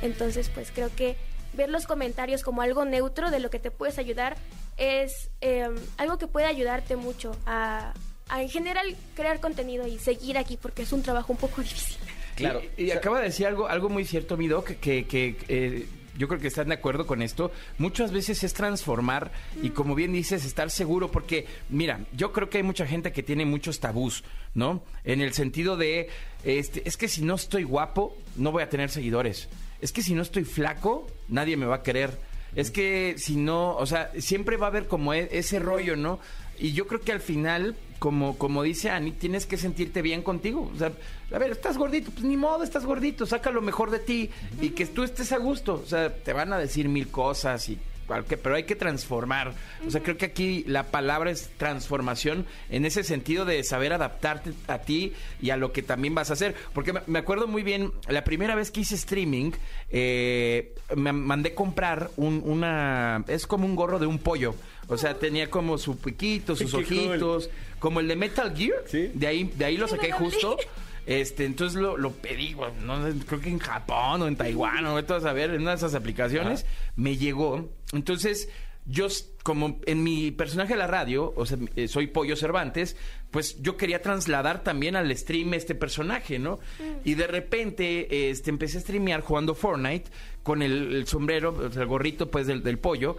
Entonces, 0.00 0.48
pues 0.54 0.70
creo 0.72 0.94
que 0.94 1.16
ver 1.52 1.70
los 1.70 1.86
comentarios 1.86 2.42
como 2.42 2.62
algo 2.62 2.84
neutro 2.84 3.30
de 3.30 3.40
lo 3.40 3.50
que 3.50 3.58
te 3.58 3.70
puedes 3.70 3.98
ayudar 3.98 4.36
es 4.76 5.30
em, 5.40 5.74
algo 5.96 6.18
que 6.18 6.26
puede 6.26 6.46
ayudarte 6.46 6.96
mucho 6.96 7.36
a, 7.46 7.92
en 8.36 8.48
general 8.48 8.96
crear 9.14 9.40
contenido 9.40 9.86
y 9.86 9.98
seguir 9.98 10.38
aquí 10.38 10.56
porque 10.60 10.82
es 10.82 10.92
un 10.92 11.02
trabajo 11.02 11.32
un 11.32 11.38
poco 11.38 11.60
difícil. 11.62 11.98
Claro. 12.36 12.62
Y, 12.76 12.92
acaba 12.92 13.18
de 13.18 13.24
decir 13.24 13.46
algo, 13.46 13.66
algo 13.66 13.88
muy 13.88 14.04
cierto, 14.04 14.36
mi 14.36 14.46
doc, 14.46 14.66
que, 14.80 15.06
que 15.06 15.36
eh, 15.48 15.88
yo 16.18 16.26
creo 16.26 16.40
que 16.40 16.48
están 16.48 16.68
de 16.68 16.74
acuerdo 16.74 17.06
con 17.06 17.22
esto. 17.22 17.52
Muchas 17.78 18.12
veces 18.12 18.42
es 18.42 18.52
transformar 18.52 19.30
y 19.62 19.70
como 19.70 19.94
bien 19.94 20.12
dices, 20.12 20.44
estar 20.44 20.70
seguro, 20.70 21.10
porque 21.10 21.46
mira, 21.70 22.00
yo 22.12 22.32
creo 22.32 22.50
que 22.50 22.58
hay 22.58 22.64
mucha 22.64 22.86
gente 22.86 23.12
que 23.12 23.22
tiene 23.22 23.44
muchos 23.44 23.80
tabús, 23.80 24.24
¿no? 24.54 24.82
En 25.04 25.20
el 25.20 25.32
sentido 25.32 25.76
de, 25.76 26.10
este, 26.44 26.86
es 26.86 26.96
que 26.96 27.08
si 27.08 27.22
no 27.22 27.36
estoy 27.36 27.62
guapo, 27.62 28.16
no 28.36 28.50
voy 28.50 28.64
a 28.64 28.68
tener 28.68 28.90
seguidores. 28.90 29.48
Es 29.80 29.92
que 29.92 30.02
si 30.02 30.14
no 30.14 30.22
estoy 30.22 30.44
flaco, 30.44 31.06
nadie 31.28 31.56
me 31.56 31.66
va 31.66 31.76
a 31.76 31.82
querer. 31.82 32.18
Es 32.54 32.70
que 32.70 33.14
si 33.18 33.36
no, 33.36 33.76
o 33.76 33.86
sea, 33.86 34.10
siempre 34.18 34.56
va 34.56 34.66
a 34.66 34.70
haber 34.70 34.86
como 34.86 35.14
e, 35.14 35.28
ese 35.32 35.58
rollo, 35.58 35.96
¿no? 35.96 36.18
Y 36.58 36.72
yo 36.72 36.86
creo 36.86 37.00
que 37.00 37.12
al 37.12 37.20
final, 37.20 37.76
como, 37.98 38.36
como 38.36 38.62
dice 38.62 38.90
Ani, 38.90 39.12
tienes 39.12 39.46
que 39.46 39.56
sentirte 39.56 40.02
bien 40.02 40.22
contigo. 40.22 40.70
O 40.74 40.78
sea, 40.78 40.92
a 41.32 41.38
ver, 41.38 41.52
estás 41.52 41.78
gordito, 41.78 42.10
pues 42.10 42.24
ni 42.24 42.36
modo, 42.36 42.64
estás 42.64 42.84
gordito, 42.84 43.26
saca 43.26 43.50
lo 43.50 43.62
mejor 43.62 43.90
de 43.90 44.00
ti 44.00 44.30
y 44.60 44.70
que 44.70 44.86
tú 44.86 45.04
estés 45.04 45.32
a 45.32 45.38
gusto. 45.38 45.80
O 45.84 45.86
sea, 45.86 46.12
te 46.12 46.32
van 46.32 46.52
a 46.52 46.58
decir 46.58 46.88
mil 46.88 47.08
cosas 47.08 47.68
y 47.68 47.78
pero 48.08 48.54
hay 48.54 48.64
que 48.64 48.76
transformar. 48.76 49.54
O 49.86 49.90
sea, 49.90 50.02
creo 50.02 50.16
que 50.16 50.26
aquí 50.26 50.64
la 50.66 50.84
palabra 50.84 51.30
es 51.30 51.50
transformación 51.56 52.46
en 52.70 52.84
ese 52.84 53.04
sentido 53.04 53.44
de 53.44 53.62
saber 53.64 53.92
adaptarte 53.92 54.52
a 54.66 54.78
ti 54.78 55.12
y 55.40 55.50
a 55.50 55.56
lo 55.56 55.72
que 55.72 55.82
también 55.82 56.14
vas 56.14 56.30
a 56.30 56.32
hacer. 56.32 56.54
Porque 56.72 56.94
me 57.06 57.18
acuerdo 57.18 57.46
muy 57.46 57.62
bien, 57.62 57.92
la 58.08 58.24
primera 58.24 58.54
vez 58.54 58.70
que 58.70 58.80
hice 58.80 58.94
streaming, 58.94 59.52
eh, 59.90 60.74
me 60.96 61.12
mandé 61.12 61.54
comprar 61.54 62.10
un, 62.16 62.42
una... 62.44 63.24
Es 63.28 63.46
como 63.46 63.66
un 63.66 63.76
gorro 63.76 63.98
de 63.98 64.06
un 64.06 64.18
pollo. 64.18 64.54
O 64.88 64.96
sea, 64.96 65.14
tenía 65.18 65.50
como 65.50 65.76
su 65.76 65.98
piquito, 65.98 66.56
sus 66.56 66.72
ojitos, 66.72 67.50
como 67.78 68.00
el 68.00 68.08
de 68.08 68.16
Metal 68.16 68.54
Gear. 68.56 68.84
De 68.90 69.26
ahí, 69.26 69.44
de 69.44 69.64
ahí 69.64 69.76
lo 69.76 69.86
saqué 69.86 70.12
justo. 70.12 70.56
Este, 71.08 71.46
entonces 71.46 71.80
lo, 71.80 71.96
lo 71.96 72.12
pedí, 72.12 72.54
no, 72.82 72.98
creo 73.26 73.40
que 73.40 73.48
en 73.48 73.58
Japón 73.58 74.20
o 74.20 74.28
en 74.28 74.36
Taiwán, 74.36 74.84
o 74.84 74.98
a 74.98 75.20
saber, 75.20 75.54
en 75.54 75.62
una 75.62 75.70
de 75.70 75.76
esas 75.78 75.94
aplicaciones, 75.94 76.66
me 76.96 77.16
llegó. 77.16 77.70
Entonces, 77.94 78.50
yo, 78.84 79.06
como 79.42 79.80
en 79.86 80.02
mi 80.02 80.32
personaje 80.32 80.74
de 80.74 80.78
la 80.78 80.86
radio, 80.86 81.32
o 81.34 81.46
sea, 81.46 81.56
eh, 81.76 81.88
soy 81.88 82.08
Pollo 82.08 82.36
Cervantes, 82.36 82.94
pues 83.30 83.62
yo 83.62 83.78
quería 83.78 84.02
trasladar 84.02 84.62
también 84.62 84.96
al 84.96 85.16
stream 85.16 85.54
este 85.54 85.74
personaje, 85.74 86.38
¿no? 86.38 86.56
Mm. 86.78 87.08
Y 87.08 87.14
de 87.14 87.26
repente, 87.26 88.28
este, 88.28 88.50
empecé 88.50 88.76
a 88.76 88.82
streamear 88.82 89.22
jugando 89.22 89.54
Fortnite 89.54 90.10
con 90.42 90.60
el, 90.60 91.06
sombrero, 91.06 91.70
el 91.74 91.86
gorrito, 91.86 92.30
pues, 92.30 92.46
del, 92.46 92.62
del 92.62 92.78
pollo 92.78 93.16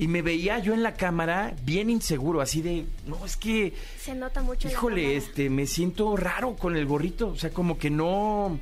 y 0.00 0.08
me 0.08 0.22
veía 0.22 0.58
yo 0.60 0.72
en 0.72 0.82
la 0.82 0.94
cámara 0.94 1.54
bien 1.62 1.90
inseguro, 1.90 2.40
así 2.40 2.62
de, 2.62 2.86
no, 3.04 3.22
es 3.26 3.36
que... 3.36 3.74
Se 3.98 4.14
nota 4.14 4.40
mucho. 4.40 4.66
Híjole, 4.66 5.14
este, 5.14 5.50
me 5.50 5.66
siento 5.66 6.16
raro 6.16 6.56
con 6.56 6.74
el 6.74 6.86
gorrito, 6.86 7.28
o 7.28 7.36
sea, 7.36 7.50
como 7.50 7.78
que 7.78 7.90
no, 7.90 8.58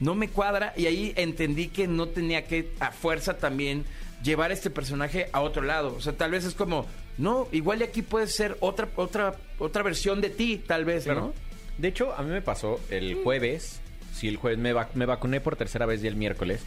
no 0.00 0.14
me 0.14 0.30
cuadra 0.30 0.72
y 0.78 0.86
ahí 0.86 1.12
entendí 1.16 1.68
que 1.68 1.86
no 1.86 2.08
tenía 2.08 2.46
que 2.46 2.72
a 2.80 2.90
fuerza 2.90 3.36
también 3.36 3.84
llevar 4.22 4.50
este 4.50 4.70
personaje 4.70 5.28
a 5.32 5.42
otro 5.42 5.60
lado, 5.60 5.94
o 5.94 6.00
sea, 6.00 6.14
tal 6.14 6.30
vez 6.30 6.46
es 6.46 6.54
como, 6.54 6.86
no, 7.18 7.48
igual 7.52 7.80
de 7.80 7.84
aquí 7.84 8.00
puede 8.00 8.26
ser 8.26 8.56
otra, 8.60 8.88
otra, 8.96 9.36
otra 9.58 9.82
versión 9.82 10.22
de 10.22 10.30
ti, 10.30 10.56
tal 10.56 10.86
vez, 10.86 11.06
¿no? 11.06 11.34
De 11.76 11.88
hecho, 11.88 12.14
a 12.14 12.22
mí 12.22 12.30
me 12.30 12.40
pasó 12.40 12.80
el 12.88 13.22
jueves, 13.22 13.82
sí, 14.14 14.26
el 14.26 14.38
jueves 14.38 14.58
me, 14.58 14.72
me 14.94 15.04
vacuné 15.04 15.42
por 15.42 15.54
tercera 15.54 15.84
vez 15.84 16.02
y 16.02 16.06
el 16.06 16.16
miércoles, 16.16 16.62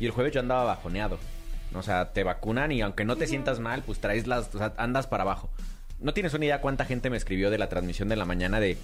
y 0.00 0.06
el 0.06 0.10
jueves 0.10 0.32
yo 0.32 0.40
andaba 0.40 0.64
bajoneado. 0.64 1.20
O 1.74 1.82
sea, 1.82 2.12
te 2.12 2.24
vacunan 2.24 2.72
y 2.72 2.82
aunque 2.82 3.04
no 3.04 3.16
te 3.16 3.26
sientas 3.26 3.60
mal, 3.60 3.82
pues 3.84 4.00
traes 4.00 4.26
las, 4.26 4.54
o 4.54 4.58
sea, 4.58 4.74
andas 4.76 5.06
para 5.06 5.22
abajo. 5.22 5.50
No 6.00 6.14
tienes 6.14 6.34
una 6.34 6.44
idea 6.44 6.60
cuánta 6.60 6.84
gente 6.84 7.10
me 7.10 7.16
escribió 7.16 7.50
de 7.50 7.58
la 7.58 7.68
transmisión 7.68 8.08
de 8.08 8.16
la 8.16 8.24
mañana 8.24 8.58
de, 8.58 8.76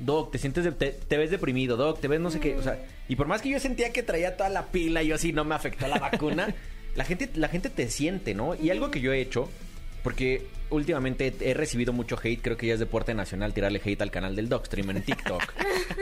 Doc, 0.00 0.32
te 0.32 0.38
sientes, 0.38 0.66
te, 0.76 1.16
ves 1.16 1.30
deprimido, 1.30 1.76
Doc, 1.76 2.00
te 2.00 2.08
ves 2.08 2.20
no 2.20 2.30
sé 2.30 2.40
qué, 2.40 2.56
o 2.56 2.62
sea, 2.62 2.84
y 3.08 3.16
por 3.16 3.26
más 3.26 3.42
que 3.42 3.50
yo 3.50 3.60
sentía 3.60 3.92
que 3.92 4.02
traía 4.02 4.36
toda 4.36 4.50
la 4.50 4.66
pila 4.66 5.02
y 5.02 5.08
yo 5.08 5.14
así 5.14 5.32
no 5.32 5.44
me 5.44 5.54
afectó 5.54 5.86
la 5.86 5.98
vacuna, 5.98 6.52
la 6.96 7.04
gente, 7.04 7.30
la 7.34 7.48
gente 7.48 7.70
te 7.70 7.88
siente, 7.88 8.34
¿no? 8.34 8.54
Y 8.54 8.70
algo 8.70 8.90
que 8.90 9.00
yo 9.00 9.12
he 9.12 9.20
hecho, 9.20 9.48
porque 10.02 10.46
últimamente 10.70 11.32
he 11.40 11.54
recibido 11.54 11.92
mucho 11.92 12.18
hate, 12.22 12.42
creo 12.42 12.56
que 12.56 12.66
ya 12.66 12.74
es 12.74 12.80
deporte 12.80 13.14
nacional 13.14 13.54
tirarle 13.54 13.80
hate 13.84 14.02
al 14.02 14.10
canal 14.10 14.34
del 14.34 14.50
Stream 14.64 14.90
en 14.90 15.02
TikTok. 15.02 15.42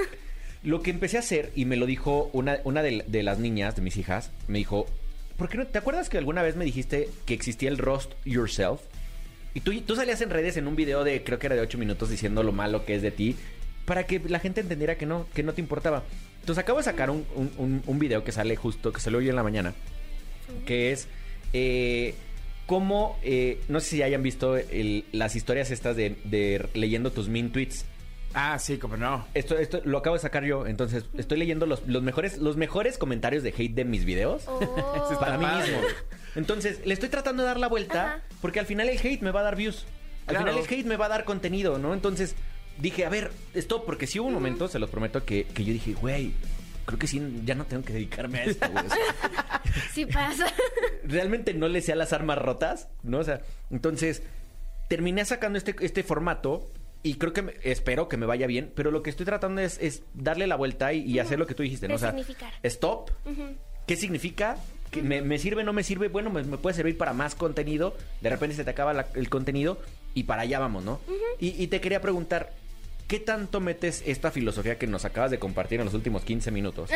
lo 0.63 0.83
que 0.83 0.91
empecé 0.91 1.19
a 1.19 1.21
hacer, 1.21 1.53
y 1.55 1.67
me 1.67 1.77
lo 1.77 1.85
dijo 1.85 2.31
una, 2.33 2.61
una 2.65 2.83
de, 2.83 3.05
de 3.07 3.23
las 3.23 3.39
niñas, 3.39 3.77
de 3.77 3.83
mis 3.83 3.99
hijas, 3.99 4.31
me 4.49 4.59
dijo, 4.59 4.87
¿Por 5.43 5.49
qué 5.49 5.59
no? 5.59 5.67
¿Te 5.67 5.79
acuerdas 5.79 6.09
que 6.09 6.19
alguna 6.19 6.41
vez 6.41 6.55
me 6.55 6.65
dijiste 6.65 7.09
que 7.27 7.35
existía 7.35 7.69
el 7.69 7.77
roast 7.77 8.13
yourself? 8.25 8.81
Y 9.55 9.61
tú, 9.63 9.73
tú 9.81 9.97
salías 9.97 10.21
en 10.21 10.31
redes 10.31 10.57
en 10.57 10.69
un 10.69 10.77
video 10.77 11.03
de, 11.03 11.25
creo 11.25 11.41
que 11.41 11.49
era 11.49 11.57
de 11.57 11.63
8 11.63 11.79
minutos, 11.79 12.11
diciendo 12.11 12.45
lo 12.45 12.53
malo 12.53 12.85
que 12.85 12.95
es 12.95 13.03
de 13.03 13.11
ti, 13.11 13.35
para 13.85 14.07
que 14.07 14.21
la 14.21 14.39
gente 14.39 14.61
entendiera 14.61 14.97
que 14.97 15.05
no, 15.05 15.27
que 15.35 15.43
no 15.43 15.53
te 15.53 15.61
importaba. 15.61 16.05
Entonces 16.39 16.63
acabo 16.63 16.79
de 16.79 16.85
sacar 16.85 17.11
un, 17.11 17.25
un, 17.85 17.99
video 17.99 18.23
que 18.23 18.31
sale 18.31 18.55
justo, 18.55 18.93
que 18.93 19.01
salió 19.01 19.19
hoy 19.19 19.31
en 19.31 19.35
la 19.35 19.43
mañana, 19.43 19.75
que 20.65 20.93
es 20.93 21.09
eh, 21.53 22.15
cómo, 22.67 23.19
eh, 23.25 23.59
no 23.67 23.81
sé 23.81 23.97
si 23.97 24.03
hayan 24.05 24.23
visto 24.23 24.57
las 25.11 25.35
historias 25.35 25.73
estas 25.73 25.97
de, 25.97 26.19
de 26.23 26.69
leyendo 26.75 27.11
tus 27.11 27.29
min 27.29 27.51
tweets. 27.51 27.85
Ah, 28.35 28.59
sí, 28.59 28.79
como 28.79 28.97
no. 28.97 29.27
Esto, 29.35 29.59
esto 29.59 29.81
lo 29.85 29.99
acabo 29.99 30.17
de 30.17 30.23
sacar 30.23 30.45
yo, 30.45 30.67
entonces 30.67 31.05
estoy 31.17 31.39
leyendo 31.39 31.67
los, 31.67 31.87
los 31.87 32.03
mejores, 32.03 32.39
los 32.39 32.57
mejores 32.57 32.99
comentarios 32.99 33.43
de 33.43 33.51
hate 33.51 33.75
de 33.75 33.85
mis 33.85 34.05
videos 34.05 34.45
oh. 34.47 35.17
para 35.21 35.39
mí 35.39 35.47
mismo. 35.47 35.79
Entonces, 36.35 36.81
le 36.87 36.95
estoy 36.95 37.09
tratando 37.09 37.43
de 37.43 37.49
dar 37.49 37.59
la 37.59 37.69
vuelta 37.69 38.23
porque 38.41 38.61
al 38.61 38.67
final 38.67 38.89
el 38.89 38.99
hate 38.99 39.21
me 39.21 39.31
va 39.31 39.41
a 39.41 39.45
dar 39.45 39.57
views. 39.57 39.85
Al 40.27 40.37
final 40.39 40.57
el 40.57 40.65
hate 40.65 40.87
me 40.87 40.97
va 40.97 41.07
a 41.07 41.11
dar 41.11 41.25
contenido, 41.25 41.79
¿no? 41.79 41.93
Entonces, 41.93 42.37
dije, 42.79 43.05
a 43.05 43.09
ver, 43.09 43.33
esto, 43.55 43.85
porque 43.85 44.07
si 44.07 44.19
hubo 44.19 44.29
un 44.29 44.35
momento, 44.35 44.69
se 44.69 44.79
los 44.79 44.89
prometo, 44.89 45.25
que, 45.25 45.45
que 45.45 45.65
yo 45.65 45.73
dije, 45.73 45.95
güey, 45.95 46.33
creo 46.87 46.99
que 46.99 47.07
sí, 47.07 47.21
ya 47.45 47.55
no 47.55 47.65
tengo 47.65 47.85
que 47.85 47.93
dedicarme 47.93 48.41
a 48.41 48.45
esto, 48.45 48.71
güey. 48.71 48.85
Sí 49.93 50.05
pasa. 50.05 50.47
realmente 51.05 51.55
no 51.55 51.69
le 51.69 51.81
sé 51.81 51.93
a 51.93 51.97
las 51.97 52.13
armas 52.13 52.37
rotas, 52.39 52.89
¿no? 53.03 53.19
O 53.19 53.25
sea, 53.25 53.41
entonces 53.71 54.23
terminé 54.89 55.25
sacando 55.25 55.57
este, 55.57 55.75
este 55.81 56.03
formato 56.03 56.69
y 57.03 57.15
creo 57.15 57.33
que 57.33 57.43
me- 57.43 57.55
espero 57.63 58.09
que 58.09 58.17
me 58.17 58.27
vaya 58.27 58.47
bien, 58.47 58.71
pero 58.75 58.91
lo 58.91 59.03
que 59.03 59.11
estoy 59.11 59.27
tratando 59.27 59.61
es, 59.61 59.79
es 59.81 60.03
darle 60.15 60.47
la 60.47 60.57
vuelta 60.57 60.93
y, 60.93 61.01
y 61.03 61.19
hacer 61.19 61.39
lo 61.39 61.47
que 61.47 61.55
tú 61.55 61.63
dijiste, 61.63 61.89
¿no? 61.89 61.95
O 61.95 61.99
sea, 61.99 62.11
stop. 62.63 63.11
¿Qué 63.87 63.97
significa? 63.97 64.57
¿Que 64.91 65.03
me, 65.03 65.23
me 65.23 65.39
sirve, 65.39 65.65
no 65.65 65.73
me 65.73 65.83
sirve? 65.83 66.09
Bueno, 66.09 66.31
me, 66.31 66.43
me 66.45 66.59
puede 66.59 66.77
servir 66.77 66.97
para 66.99 67.13
más 67.13 67.35
contenido. 67.35 67.97
De 68.21 68.29
repente 68.31 68.55
se 68.55 68.63
te 68.65 68.71
acaba 68.71 68.93
la- 68.93 69.09
el 69.15 69.29
contenido 69.29 69.81
y 70.15 70.25
para 70.25 70.43
allá 70.43 70.59
vamos, 70.59 70.85
¿no? 70.85 71.01
y, 71.41 71.61
y 71.63 71.67
te 71.69 71.81
quería 71.81 72.01
preguntar, 72.01 72.53
¿qué 73.09 73.19
tanto 73.19 73.61
metes 73.61 74.03
esta 74.07 74.31
filosofía 74.31 74.79
que 74.79 74.87
nos 74.87 75.05
acabas 75.05 75.31
de 75.31 75.39
compartir 75.39 75.81
en 75.81 75.87
los 75.87 75.95
últimos 75.95 76.23
15 76.25 76.51
minutos 76.51 76.91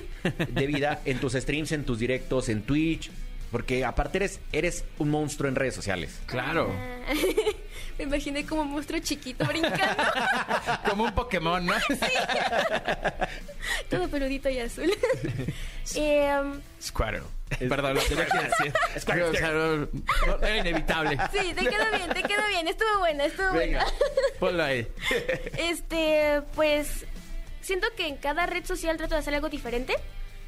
de 0.48 0.66
vida 0.66 1.00
en 1.04 1.18
tus 1.20 1.34
streams, 1.34 1.72
en 1.72 1.84
tus 1.84 1.98
directos, 1.98 2.48
en 2.48 2.62
Twitch? 2.62 3.10
Porque 3.50 3.84
aparte 3.84 4.16
eres, 4.16 4.40
eres 4.50 4.84
un 4.98 5.10
monstruo 5.10 5.46
en 5.48 5.54
redes 5.54 5.74
sociales. 5.74 6.20
Claro. 6.26 6.70
Me 8.02 8.08
imaginé 8.16 8.44
como 8.44 8.62
un 8.62 8.72
monstruo 8.72 8.98
chiquito 8.98 9.44
brincando, 9.44 10.02
Como 10.90 11.04
un 11.04 11.14
Pokémon, 11.14 11.64
¿no? 11.64 11.72
todo 13.90 14.08
peludito 14.08 14.50
y 14.50 14.58
azul. 14.58 14.92
Squirtle. 16.82 17.22
Perdón, 17.68 17.94
lo 17.94 18.00
tenía 18.00 18.26
que 18.26 18.38
decir. 18.38 18.72
Squirtle. 18.98 19.40
No, 20.26 20.36
era 20.42 20.56
inevitable. 20.56 21.16
sí, 21.30 21.54
te 21.54 21.64
quedó 21.64 21.84
bien, 21.96 22.08
te 22.12 22.22
quedó 22.24 22.48
bien. 22.48 22.66
Estuvo 22.66 22.98
buena, 22.98 23.24
estuvo 23.26 23.52
Venga, 23.52 23.84
buena. 23.84 23.98
ponlo 24.40 24.64
ahí. 24.64 24.88
Este, 25.56 26.42
pues 26.56 27.06
siento 27.60 27.86
que 27.96 28.08
en 28.08 28.16
cada 28.16 28.46
red 28.46 28.64
social 28.64 28.96
trato 28.96 29.14
de 29.14 29.20
hacer 29.20 29.34
algo 29.36 29.48
diferente, 29.48 29.94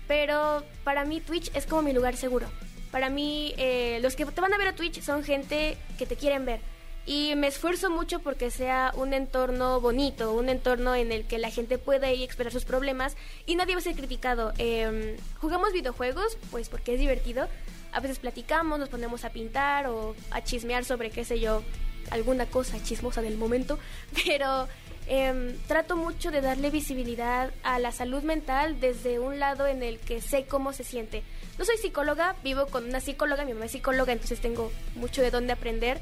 pero 0.08 0.64
para 0.82 1.04
mí 1.04 1.20
Twitch 1.20 1.52
es 1.54 1.66
como 1.66 1.82
mi 1.82 1.92
lugar 1.92 2.16
seguro. 2.16 2.48
Para 2.90 3.10
mí, 3.10 3.54
eh, 3.58 4.00
los 4.02 4.16
que 4.16 4.26
te 4.26 4.40
van 4.40 4.52
a 4.52 4.58
ver 4.58 4.66
a 4.68 4.74
Twitch 4.74 5.02
son 5.02 5.22
gente 5.22 5.76
que 5.98 6.06
te 6.06 6.16
quieren 6.16 6.44
ver. 6.44 6.73
Y 7.06 7.34
me 7.36 7.48
esfuerzo 7.48 7.90
mucho 7.90 8.20
porque 8.20 8.50
sea 8.50 8.92
un 8.96 9.12
entorno 9.12 9.80
bonito, 9.80 10.32
un 10.32 10.48
entorno 10.48 10.94
en 10.94 11.12
el 11.12 11.26
que 11.26 11.38
la 11.38 11.50
gente 11.50 11.76
pueda 11.76 12.10
ir 12.10 12.22
a 12.22 12.24
expresar 12.24 12.52
sus 12.52 12.64
problemas 12.64 13.16
y 13.44 13.56
nadie 13.56 13.74
va 13.74 13.80
a 13.80 13.84
ser 13.84 13.94
criticado. 13.94 14.54
Eh, 14.58 15.18
jugamos 15.38 15.72
videojuegos, 15.72 16.38
pues 16.50 16.70
porque 16.70 16.94
es 16.94 17.00
divertido. 17.00 17.46
A 17.92 18.00
veces 18.00 18.18
platicamos, 18.18 18.78
nos 18.78 18.88
ponemos 18.88 19.24
a 19.24 19.30
pintar 19.30 19.86
o 19.86 20.16
a 20.30 20.42
chismear 20.42 20.84
sobre, 20.84 21.10
qué 21.10 21.24
sé 21.24 21.40
yo, 21.40 21.62
alguna 22.10 22.46
cosa 22.46 22.82
chismosa 22.82 23.20
del 23.20 23.36
momento. 23.36 23.78
Pero 24.24 24.66
em, 25.06 25.58
trato 25.68 25.96
mucho 25.96 26.30
de 26.30 26.40
darle 26.40 26.70
visibilidad 26.70 27.52
a 27.62 27.78
la 27.80 27.92
salud 27.92 28.22
mental 28.22 28.80
desde 28.80 29.18
un 29.18 29.38
lado 29.38 29.66
en 29.66 29.82
el 29.82 29.98
que 29.98 30.22
sé 30.22 30.46
cómo 30.46 30.72
se 30.72 30.84
siente. 30.84 31.22
No 31.58 31.66
soy 31.66 31.76
psicóloga, 31.76 32.34
vivo 32.42 32.66
con 32.66 32.86
una 32.86 33.00
psicóloga, 33.00 33.44
mi 33.44 33.52
mamá 33.52 33.66
es 33.66 33.72
psicóloga, 33.72 34.14
entonces 34.14 34.40
tengo 34.40 34.72
mucho 34.94 35.20
de 35.20 35.30
dónde 35.30 35.52
aprender. 35.52 36.00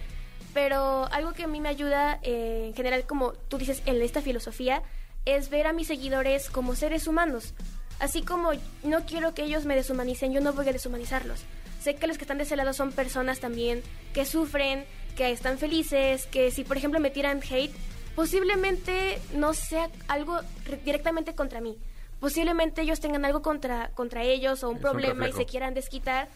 Pero 0.54 1.06
algo 1.12 1.32
que 1.32 1.44
a 1.44 1.46
mí 1.46 1.60
me 1.60 1.68
ayuda, 1.70 2.18
eh, 2.22 2.64
en 2.68 2.74
general, 2.74 3.04
como 3.06 3.32
tú 3.32 3.58
dices, 3.58 3.82
en 3.86 4.00
esta 4.02 4.20
filosofía, 4.20 4.82
es 5.24 5.48
ver 5.50 5.66
a 5.66 5.72
mis 5.72 5.86
seguidores 5.86 6.50
como 6.50 6.74
seres 6.74 7.06
humanos. 7.06 7.54
Así 8.00 8.22
como 8.22 8.50
no 8.82 9.06
quiero 9.06 9.34
que 9.34 9.44
ellos 9.44 9.64
me 9.64 9.74
deshumanicen, 9.76 10.32
yo 10.32 10.40
no 10.40 10.52
voy 10.52 10.68
a 10.68 10.72
deshumanizarlos. 10.72 11.40
Sé 11.80 11.94
que 11.94 12.06
los 12.06 12.18
que 12.18 12.24
están 12.24 12.38
de 12.38 12.44
ese 12.44 12.56
lado 12.56 12.72
son 12.74 12.92
personas 12.92 13.40
también 13.40 13.82
que 14.12 14.24
sufren, 14.26 14.84
que 15.16 15.30
están 15.30 15.58
felices, 15.58 16.26
que 16.26 16.50
si 16.50 16.64
por 16.64 16.76
ejemplo 16.76 17.00
me 17.00 17.10
tiran 17.10 17.40
hate, 17.48 17.74
posiblemente 18.14 19.18
no 19.34 19.52
sea 19.54 19.88
algo 20.08 20.40
re- 20.64 20.80
directamente 20.84 21.34
contra 21.34 21.60
mí. 21.60 21.76
Posiblemente 22.20 22.82
ellos 22.82 23.00
tengan 23.00 23.24
algo 23.24 23.42
contra, 23.42 23.90
contra 23.94 24.22
ellos 24.22 24.62
o 24.64 24.70
un 24.70 24.78
problema 24.78 25.28
y 25.28 25.32
se 25.32 25.46
quieran 25.46 25.74
desquitar. 25.74 26.28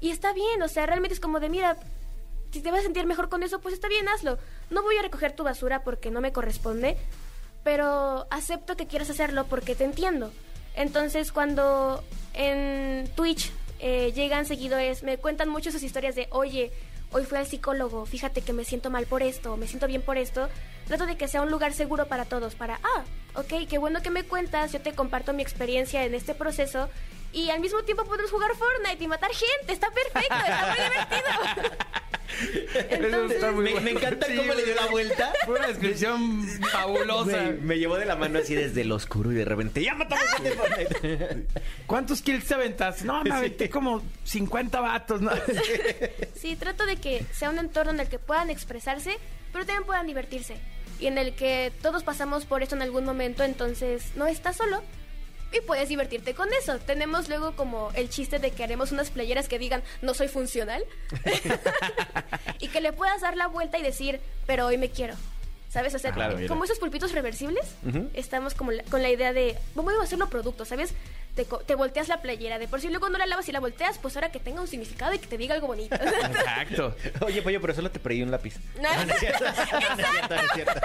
Y 0.00 0.10
está 0.10 0.32
bien, 0.32 0.62
o 0.62 0.68
sea, 0.68 0.86
realmente 0.86 1.14
es 1.14 1.20
como 1.20 1.40
de, 1.40 1.48
mira, 1.48 1.76
si 2.50 2.60
te 2.60 2.70
vas 2.70 2.80
a 2.80 2.82
sentir 2.84 3.06
mejor 3.06 3.28
con 3.28 3.42
eso, 3.42 3.60
pues 3.60 3.74
está 3.74 3.88
bien, 3.88 4.08
hazlo. 4.08 4.38
No 4.70 4.82
voy 4.82 4.96
a 4.96 5.02
recoger 5.02 5.32
tu 5.32 5.44
basura 5.44 5.82
porque 5.84 6.10
no 6.10 6.20
me 6.20 6.32
corresponde, 6.32 6.96
pero 7.62 8.26
acepto 8.30 8.76
que 8.76 8.86
quieras 8.86 9.10
hacerlo 9.10 9.46
porque 9.46 9.74
te 9.74 9.84
entiendo. 9.84 10.32
Entonces, 10.74 11.32
cuando 11.32 12.04
en 12.34 13.08
Twitch 13.14 13.50
eh, 13.80 14.12
llegan 14.14 14.46
seguidores, 14.46 15.02
me 15.02 15.18
cuentan 15.18 15.48
mucho 15.48 15.72
sus 15.72 15.82
historias 15.82 16.14
de, 16.14 16.28
oye, 16.30 16.70
hoy 17.10 17.24
fui 17.24 17.38
al 17.38 17.46
psicólogo, 17.46 18.06
fíjate 18.06 18.42
que 18.42 18.52
me 18.52 18.64
siento 18.64 18.90
mal 18.90 19.06
por 19.06 19.22
esto, 19.22 19.56
me 19.56 19.66
siento 19.66 19.86
bien 19.86 20.02
por 20.02 20.16
esto. 20.18 20.48
Trato 20.86 21.06
de 21.06 21.16
que 21.16 21.28
sea 21.28 21.42
un 21.42 21.50
lugar 21.50 21.72
seguro 21.74 22.06
para 22.06 22.24
todos, 22.24 22.54
para, 22.54 22.80
ah, 22.82 23.04
ok, 23.34 23.68
qué 23.68 23.78
bueno 23.78 24.02
que 24.02 24.10
me 24.10 24.24
cuentas, 24.24 24.72
yo 24.72 24.80
te 24.80 24.92
comparto 24.92 25.32
mi 25.32 25.42
experiencia 25.42 26.04
en 26.04 26.14
este 26.14 26.34
proceso. 26.34 26.88
Y 27.32 27.50
al 27.50 27.60
mismo 27.60 27.82
tiempo 27.82 28.04
podemos 28.04 28.30
jugar 28.30 28.50
Fortnite 28.56 29.04
y 29.04 29.06
matar 29.06 29.30
gente, 29.32 29.72
está 29.72 29.90
perfecto, 29.90 30.34
está 30.34 30.74
muy 30.74 30.84
divertido. 30.84 31.88
Entonces, 32.90 33.42
Me, 33.42 33.50
bueno. 33.52 33.80
me 33.80 33.90
encanta 33.92 34.26
Sí, 34.26 34.36
cómo 34.36 34.54
le 34.54 34.64
dio 34.64 34.74
la 34.74 34.86
vuelta. 34.86 35.32
Fue 35.44 35.58
una 35.58 35.68
descripción 35.68 36.46
fabulosa. 36.70 37.42
Güey, 37.44 37.60
me 37.60 37.78
llevó 37.78 37.96
de 37.96 38.04
la 38.06 38.16
mano 38.16 38.38
así 38.38 38.54
desde 38.54 38.82
el 38.82 38.92
oscuro 38.92 39.32
y 39.32 39.34
de 39.34 39.44
repente 39.44 39.82
¡Ya 39.82 39.94
matamos 39.94 40.24
a 40.24 40.36
este 40.36 40.50
Fortnite! 40.52 41.46
¿Cuántos 41.86 42.22
kills 42.22 42.44
te 42.46 42.54
aventas? 42.54 43.02
No, 43.02 43.22
me 43.24 43.34
aventé 43.34 43.68
como 43.70 44.02
50 44.24 44.80
vatos, 44.80 45.20
¿no? 45.20 45.30
Sí, 46.34 46.54
trato 46.56 46.86
de 46.86 46.96
que 46.96 47.24
sea 47.32 47.50
un 47.50 47.58
entorno 47.58 47.92
en 47.92 48.00
el 48.00 48.08
que 48.08 48.18
puedan 48.18 48.50
expresarse, 48.50 49.18
pero 49.52 49.64
también 49.66 49.84
puedan 49.84 50.06
divertirse. 50.06 50.56
Y 51.00 51.06
en 51.06 51.18
el 51.18 51.34
que 51.34 51.72
todos 51.82 52.02
pasamos 52.04 52.44
por 52.44 52.62
esto 52.62 52.74
en 52.76 52.82
algún 52.82 53.04
momento, 53.04 53.42
entonces 53.44 54.12
no 54.16 54.26
estás 54.26 54.56
solo. 54.56 54.82
Y 55.52 55.60
puedes 55.62 55.88
divertirte 55.88 56.34
con 56.34 56.48
eso. 56.52 56.78
Tenemos 56.78 57.28
luego 57.28 57.56
como 57.56 57.90
el 57.94 58.10
chiste 58.10 58.38
de 58.38 58.50
que 58.50 58.64
haremos 58.64 58.92
unas 58.92 59.10
playeras 59.10 59.48
que 59.48 59.58
digan 59.58 59.82
no 60.02 60.12
soy 60.14 60.28
funcional. 60.28 60.84
y 62.58 62.68
que 62.68 62.80
le 62.80 62.92
puedas 62.92 63.20
dar 63.20 63.36
la 63.36 63.46
vuelta 63.48 63.78
y 63.78 63.82
decir, 63.82 64.20
pero 64.46 64.66
hoy 64.66 64.78
me 64.78 64.90
quiero. 64.90 65.14
¿Sabes? 65.70 65.94
O 65.94 65.98
sea, 65.98 66.12
Claro, 66.12 66.36
mira. 66.36 66.48
como 66.48 66.64
esos 66.64 66.78
pulpitos 66.78 67.12
reversibles, 67.12 67.66
estamos 68.14 68.54
como 68.54 68.72
la- 68.72 68.82
con 68.84 69.02
la 69.02 69.10
idea 69.10 69.34
de, 69.34 69.54
vamos 69.74 69.92
a 70.00 70.02
hacerlo 70.02 70.30
producto, 70.30 70.64
¿sabes? 70.64 70.94
Te, 71.44 71.74
volteas 71.74 72.08
la 72.08 72.20
playera, 72.22 72.58
de 72.58 72.68
por 72.68 72.80
si 72.80 72.88
luego 72.88 73.08
no 73.08 73.18
la 73.18 73.26
lavas 73.26 73.48
y 73.48 73.52
la 73.52 73.60
volteas, 73.60 73.98
pues 73.98 74.16
ahora 74.16 74.30
que 74.32 74.40
tenga 74.40 74.60
un 74.60 74.68
significado 74.68 75.14
y 75.14 75.18
que 75.18 75.26
te 75.26 75.36
diga 75.38 75.54
algo 75.54 75.66
bonito. 75.68 75.94
Exacto. 76.30 76.94
Oye, 77.20 77.42
pollo, 77.42 77.60
pero 77.60 77.74
solo 77.74 77.90
te 77.90 77.98
pedí 77.98 78.22
un 78.22 78.30
lápiz. 78.30 78.56
No. 78.80 78.82
No, 78.94 79.04
no 79.06 79.12
es 79.12 79.20
cierto. 79.20 79.44
No, 79.44 79.50
no 79.52 79.62
es 79.62 80.10
cierto, 80.12 80.34
no 80.34 80.40
es 80.40 80.52
cierto. 80.54 80.80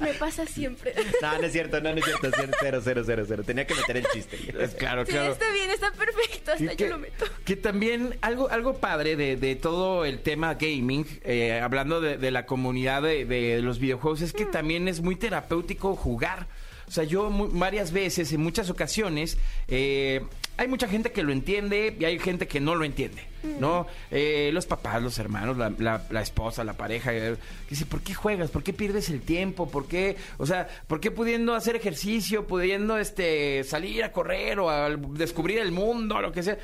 Me 0.00 0.14
pasa 0.14 0.46
siempre. 0.46 0.94
No, 1.22 1.38
no 1.38 1.46
es 1.46 1.52
cierto, 1.52 1.80
no, 1.80 1.92
no 1.92 1.98
es 1.98 2.04
cierto. 2.04 2.30
Cero, 2.60 2.80
cero, 2.82 3.02
cero, 3.06 3.24
cero. 3.26 3.42
Tenía 3.46 3.66
que 3.66 3.74
meter 3.74 3.96
el 3.98 4.06
chiste. 4.08 4.38
Es 4.58 4.74
claro, 4.74 5.04
Sí, 5.06 5.12
claro. 5.12 5.32
está 5.32 5.50
bien, 5.52 5.70
está 5.70 5.90
perfecto, 5.92 6.52
hasta 6.52 6.64
Y 6.64 6.68
yo 6.68 6.76
que, 6.76 6.88
lo 6.88 6.98
meto. 6.98 7.24
que 7.44 7.56
también 7.56 8.18
algo, 8.22 8.48
algo 8.50 8.78
padre 8.78 9.16
de, 9.16 9.36
de 9.36 9.56
todo 9.56 10.04
el 10.04 10.20
tema 10.20 10.54
gaming, 10.54 11.06
eh, 11.24 11.60
hablando 11.60 12.00
de, 12.00 12.16
de 12.18 12.30
la 12.30 12.46
comunidad 12.46 13.02
de, 13.02 13.24
de 13.24 13.60
los 13.62 13.78
videojuegos, 13.78 14.20
es 14.22 14.32
que 14.32 14.46
Mm. 14.46 14.50
también 14.50 14.88
es 14.88 15.00
muy 15.00 15.16
terapéutico 15.16 15.94
jugar. 15.96 16.46
O 16.90 16.92
sea, 16.92 17.04
yo 17.04 17.30
mu- 17.30 17.46
varias 17.48 17.92
veces, 17.92 18.32
en 18.32 18.40
muchas 18.42 18.68
ocasiones, 18.68 19.38
eh, 19.68 20.22
hay 20.56 20.66
mucha 20.66 20.88
gente 20.88 21.12
que 21.12 21.22
lo 21.22 21.30
entiende 21.30 21.96
y 22.00 22.04
hay 22.04 22.18
gente 22.18 22.48
que 22.48 22.58
no 22.58 22.74
lo 22.74 22.84
entiende, 22.84 23.22
Mm. 23.44 23.60
¿no? 23.60 23.86
Eh, 24.10 24.50
los 24.52 24.66
papás, 24.66 25.00
los 25.00 25.16
hermanos, 25.20 25.56
la, 25.56 25.72
la- 25.78 26.04
la 26.10 26.20
esposa, 26.20 26.64
la 26.64 26.72
pareja, 26.72 27.14
eh, 27.14 27.36
que 27.68 27.70
dice, 27.70 27.86
¿por 27.86 28.00
qué 28.00 28.12
juegas? 28.12 28.50
¿Por 28.50 28.64
qué 28.64 28.72
pierdes 28.72 29.08
el 29.08 29.20
tiempo? 29.20 29.70
¿Por 29.70 29.86
qué, 29.86 30.16
o 30.38 30.46
sea, 30.46 30.66
por 30.88 30.98
qué 30.98 31.12
pudiendo 31.12 31.54
hacer 31.54 31.76
ejercicio, 31.76 32.48
pudiendo 32.48 32.98
este, 32.98 33.62
salir 33.62 34.02
a 34.02 34.10
correr 34.10 34.58
o 34.58 34.68
a 34.68 34.90
descubrir 34.90 35.60
el 35.60 35.70
mundo, 35.70 36.20
lo 36.20 36.32
que 36.32 36.42
sea? 36.42 36.58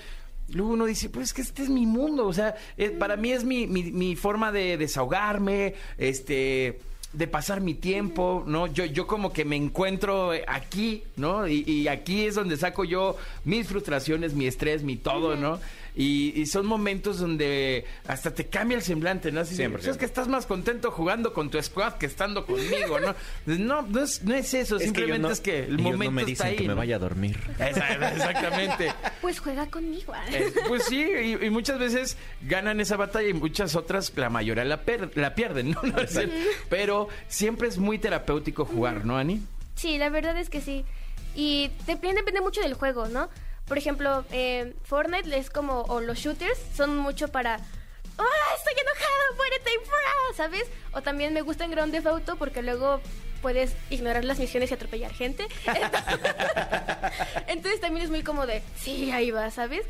Luego 0.48 0.72
uno 0.72 0.86
dice, 0.86 1.08
pues 1.08 1.26
es 1.28 1.32
que 1.34 1.42
este 1.42 1.62
es 1.62 1.68
mi 1.68 1.86
mundo, 1.86 2.26
o 2.26 2.32
sea, 2.32 2.56
para 2.98 3.16
mí 3.16 3.30
es 3.30 3.44
mi, 3.44 3.68
mi, 3.68 3.84
mi 3.92 4.16
forma 4.16 4.50
de 4.50 4.76
desahogarme, 4.76 5.74
este, 5.98 6.78
de 7.16 7.26
pasar 7.26 7.62
mi 7.62 7.72
tiempo, 7.72 8.44
¿no? 8.46 8.66
Yo, 8.66 8.84
yo 8.84 9.06
como 9.06 9.32
que 9.32 9.46
me 9.46 9.56
encuentro 9.56 10.34
eh, 10.34 10.44
aquí, 10.46 11.02
¿no? 11.16 11.48
Y, 11.48 11.64
y 11.66 11.88
aquí 11.88 12.26
es 12.26 12.34
donde 12.34 12.58
saco 12.58 12.84
yo 12.84 13.16
mis 13.44 13.66
frustraciones, 13.66 14.34
mi 14.34 14.46
estrés, 14.46 14.82
mi 14.82 14.96
todo, 14.96 15.34
¿no? 15.34 15.58
Y, 15.98 16.38
y 16.38 16.44
son 16.44 16.66
momentos 16.66 17.18
donde 17.20 17.86
hasta 18.06 18.34
te 18.34 18.46
cambia 18.48 18.76
el 18.76 18.82
semblante, 18.82 19.32
¿no? 19.32 19.40
Así 19.40 19.56
de, 19.56 19.68
100%. 19.70 19.72
"Pues 19.72 19.86
es 19.86 19.96
que 19.96 20.04
estás 20.04 20.28
más 20.28 20.44
contento 20.44 20.90
jugando 20.90 21.32
con 21.32 21.48
tu 21.50 21.60
squad 21.62 21.94
que 21.94 22.04
estando 22.04 22.44
conmigo, 22.44 23.00
¿no? 23.00 23.14
No, 23.46 23.80
no 23.82 24.02
es, 24.02 24.22
no 24.22 24.34
es 24.34 24.52
eso, 24.52 24.78
simplemente 24.78 25.32
es 25.32 25.40
que 25.40 25.60
el 25.64 25.80
ellos 25.80 25.82
momento 25.82 26.04
no 26.04 26.10
me 26.10 26.20
está 26.22 26.26
dicen 26.30 26.46
ahí. 26.48 26.56
que 26.56 26.68
me 26.68 26.74
vaya 26.74 26.96
a 26.96 26.98
dormir. 26.98 27.38
Exactamente. 27.58 28.92
Pues 29.22 29.40
juega 29.40 29.66
conmigo. 29.66 30.12
Eh, 30.30 30.52
pues 30.68 30.84
sí, 30.84 31.00
y, 31.02 31.46
y 31.46 31.50
muchas 31.50 31.78
veces 31.80 32.16
ganan 32.42 32.80
esa 32.80 32.96
batalla 32.96 33.26
y 33.28 33.32
muchas 33.34 33.74
otras, 33.74 34.12
la 34.14 34.30
mayoría 34.30 34.64
la, 34.64 34.82
per- 34.82 35.16
la 35.16 35.34
pierden, 35.34 35.70
¿no? 35.72 35.82
No 35.96 36.06
sé. 36.06 36.28
Pero 36.68 37.08
siempre 37.26 37.66
es 37.68 37.78
muy 37.78 37.98
terapéutico 37.98 38.64
jugar, 38.64 39.04
¿no, 39.04 39.16
Ani? 39.16 39.42
Sí, 39.74 39.98
la 39.98 40.10
verdad 40.10 40.36
es 40.38 40.48
que 40.50 40.60
sí. 40.60 40.84
Y 41.34 41.70
depende, 41.86 42.16
depende 42.20 42.40
mucho 42.40 42.60
del 42.60 42.74
juego, 42.74 43.08
¿no? 43.08 43.28
Por 43.66 43.78
ejemplo, 43.78 44.24
eh, 44.30 44.74
Fortnite 44.84 45.36
es 45.36 45.50
como, 45.50 45.82
o 45.82 46.00
los 46.00 46.18
shooters 46.18 46.58
son 46.74 46.96
mucho 46.96 47.28
para, 47.28 47.54
¡ah, 47.56 48.54
estoy 48.56 48.74
enojado, 48.80 49.36
muérete! 49.36 49.70
¡Fra! 49.84 50.36
¿Sabes? 50.36 50.64
O 50.92 51.02
también 51.02 51.34
me 51.34 51.42
gusta 51.42 51.64
en 51.64 51.72
Ground 51.72 51.92
Theft 51.92 52.06
Auto 52.06 52.36
porque 52.36 52.62
luego 52.62 53.00
puedes 53.42 53.74
ignorar 53.90 54.24
las 54.24 54.38
misiones 54.38 54.70
y 54.70 54.74
atropellar 54.74 55.12
gente. 55.12 55.48
Entonces, 57.48 57.80
también 57.80 58.04
es 58.04 58.10
muy 58.10 58.22
como 58.22 58.46
de, 58.46 58.62
sí, 58.76 59.10
ahí 59.10 59.30
va, 59.30 59.50
¿sabes? 59.50 59.84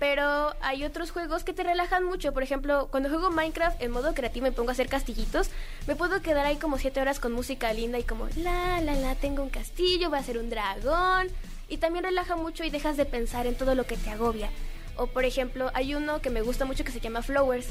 Pero 0.00 0.54
hay 0.62 0.84
otros 0.84 1.10
juegos 1.10 1.44
que 1.44 1.52
te 1.52 1.62
relajan 1.62 2.04
mucho. 2.04 2.32
Por 2.32 2.42
ejemplo, 2.42 2.88
cuando 2.90 3.10
juego 3.10 3.30
Minecraft 3.30 3.82
en 3.82 3.90
modo 3.90 4.14
creativo 4.14 4.44
me 4.44 4.52
pongo 4.52 4.70
a 4.70 4.72
hacer 4.72 4.88
castillitos. 4.88 5.50
Me 5.86 5.94
puedo 5.94 6.22
quedar 6.22 6.46
ahí 6.46 6.56
como 6.56 6.78
siete 6.78 7.00
horas 7.00 7.20
con 7.20 7.32
música 7.32 7.72
linda 7.74 7.98
y 7.98 8.04
como, 8.04 8.26
la, 8.36 8.80
la, 8.80 8.94
la, 8.94 9.14
tengo 9.14 9.42
un 9.42 9.50
castillo, 9.50 10.08
voy 10.08 10.18
a 10.18 10.22
hacer 10.22 10.38
un 10.38 10.48
dragón. 10.48 11.28
Y 11.70 11.78
también 11.78 12.04
relaja 12.04 12.36
mucho 12.36 12.64
y 12.64 12.70
dejas 12.70 12.98
de 12.98 13.06
pensar 13.06 13.46
en 13.46 13.54
todo 13.54 13.74
lo 13.74 13.86
que 13.86 13.96
te 13.96 14.10
agobia. 14.10 14.50
O 14.96 15.06
por 15.06 15.24
ejemplo, 15.24 15.70
hay 15.72 15.94
uno 15.94 16.20
que 16.20 16.28
me 16.28 16.42
gusta 16.42 16.66
mucho 16.66 16.84
que 16.84 16.92
se 16.92 17.00
llama 17.00 17.22
Flowers, 17.22 17.68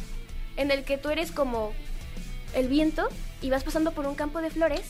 en 0.55 0.71
el 0.71 0.83
que 0.83 0.97
tú 0.97 1.09
eres 1.09 1.31
como 1.31 1.73
el 2.55 2.67
viento 2.67 3.07
y 3.41 3.51
vas 3.51 3.63
pasando 3.63 3.91
por 3.91 4.07
un 4.07 4.15
campo 4.15 4.41
de 4.41 4.49
flores 4.49 4.81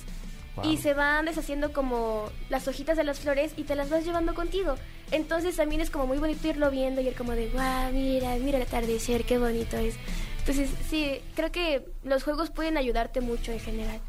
y 0.63 0.77
se 0.77 0.93
van 0.93 1.25
deshaciendo 1.25 1.73
como 1.73 2.29
las 2.49 2.67
hojitas 2.67 2.97
de 2.97 3.03
las 3.03 3.19
flores 3.19 3.53
y 3.57 3.63
te 3.63 3.75
las 3.75 3.89
vas 3.89 4.05
llevando 4.05 4.33
contigo. 4.33 4.75
Entonces 5.11 5.55
también 5.55 5.81
es 5.81 5.89
como 5.89 6.07
muy 6.07 6.17
bonito 6.17 6.47
irlo 6.47 6.69
viendo 6.69 7.01
y 7.01 7.07
ir 7.07 7.15
como 7.15 7.33
de, 7.33 7.49
guau, 7.49 7.91
mira, 7.91 8.35
mira 8.35 8.57
el 8.57 8.63
atardecer, 8.63 9.23
qué 9.25 9.37
bonito 9.37 9.77
es. 9.77 9.95
Entonces, 10.39 10.69
sí, 10.89 11.21
creo 11.35 11.51
que 11.51 11.85
los 12.03 12.23
juegos 12.23 12.49
pueden 12.49 12.77
ayudarte 12.77 13.21
mucho 13.21 13.51
en 13.51 13.59
general. 13.59 13.99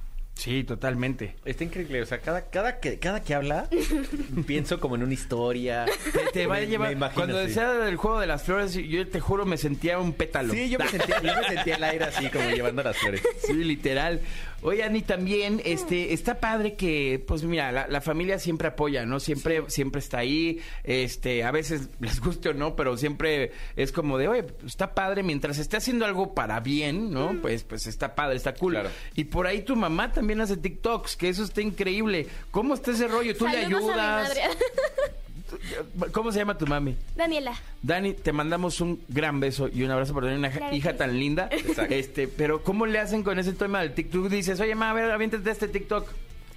Sí, 0.40 0.64
totalmente. 0.64 1.35
Está 1.44 1.64
increíble, 1.64 2.00
o 2.00 2.07
sea, 2.07 2.20
cada, 2.20 2.48
cada, 2.48 2.81
que, 2.81 2.98
cada 2.98 3.22
que 3.22 3.35
habla, 3.35 3.68
pienso 4.46 4.81
como 4.81 4.94
en 4.94 5.03
una 5.03 5.12
historia. 5.12 5.85
Te, 5.85 6.33
te 6.33 6.46
va 6.46 6.57
a 6.57 6.61
llevar. 6.62 6.96
Cuando 7.12 7.38
sí. 7.42 7.48
decía 7.48 7.70
del 7.72 7.96
juego 7.96 8.20
de 8.20 8.26
las 8.26 8.42
flores, 8.44 8.72
yo 8.72 9.07
te 9.07 9.20
juro 9.20 9.44
me 9.44 9.59
sentía 9.59 9.98
un 9.98 10.14
pétalo. 10.14 10.55
Sí, 10.55 10.70
yo 10.70 10.79
me 10.79 10.88
sentía, 10.88 11.20
yo 11.20 11.35
me 11.37 11.46
sentía 11.46 11.76
el 11.76 11.85
aire 11.85 12.05
así, 12.07 12.31
como 12.31 12.48
llevando 12.48 12.83
las 12.83 12.96
flores. 12.96 13.20
Sí, 13.44 13.53
literal. 13.53 14.22
Oye, 14.62 14.83
Ani, 14.83 15.00
también 15.00 15.62
este, 15.64 16.12
está 16.12 16.38
padre 16.38 16.74
que, 16.74 17.22
pues 17.26 17.42
mira, 17.44 17.72
la, 17.72 17.88
la 17.88 18.03
familia 18.03 18.38
siempre 18.38 18.68
apoya, 18.68 19.07
¿no? 19.07 19.18
Siempre, 19.18 19.64
siempre 19.68 20.00
está 20.00 20.18
ahí. 20.18 20.61
Este, 20.85 21.44
a 21.44 21.50
veces 21.50 21.88
les 22.00 22.20
guste 22.20 22.50
o 22.50 22.55
no, 22.55 22.76
pero 22.76 22.96
siempre 22.96 23.53
es 23.76 23.92
como 23.92 24.18
de, 24.18 24.29
oye, 24.29 24.42
pues, 24.42 24.64
está 24.64 24.94
padre, 24.94 25.22
mientras 25.22 25.59
esté 25.59 25.76
haciendo 25.79 26.05
algo 26.05 26.35
para 26.35 26.61
bien, 26.61 27.11
¿no? 27.11 27.40
Pues, 27.40 27.64
pues 27.64 27.87
está 27.87 28.14
padre, 28.14 28.37
está 28.37 28.55
cool. 28.55 28.72
Claro. 28.74 28.90
Y 29.14 29.24
por 29.24 29.46
ahí 29.46 29.62
tu 29.62 29.76
mamá 29.76 30.12
también 30.12 30.30
hace 30.38 30.59
TikToks, 30.59 31.16
que 31.16 31.31
eso 31.31 31.43
está 31.43 31.62
increíble. 31.62 32.27
¿Cómo 32.51 32.75
está 32.75 32.90
ese 32.90 33.09
rollo? 33.09 33.35
¿Tú 33.35 33.47
le 33.49 33.62
Saludos 33.62 33.83
a 33.83 33.87
mi 33.95 34.01
ayudas? 34.01 34.29
madre. 34.29 34.43
¿Cómo 36.12 36.31
se 36.31 36.38
llama 36.38 36.57
tu 36.57 36.66
mami? 36.66 36.97
Daniela. 37.16 37.55
Dani, 37.83 38.12
te 38.14 38.33
mandamos 38.33 38.81
un 38.81 39.03
gran 39.09 39.40
beso 39.40 39.69
y 39.73 39.83
un 39.83 39.90
abrazo 39.90 40.12
por 40.12 40.23
tener 40.25 40.38
una 40.38 40.51
Claro 40.51 40.75
hija 40.77 40.97
tan 40.97 41.19
linda. 41.19 41.49
Este, 41.88 42.29
pero 42.29 42.62
¿cómo 42.62 42.87
le 42.87 42.99
hacen 43.01 43.23
con 43.25 43.38
ese 43.38 43.53
tema 43.53 43.81
del 43.81 43.93
TikTok? 43.95 44.29
Dices, 44.29 44.61
oye, 44.61 44.75
ma, 44.75 44.90
a 44.90 44.93
ver, 44.93 45.11
aviéntate 45.11 45.51
este 45.51 45.66
TikTok. 45.66 46.09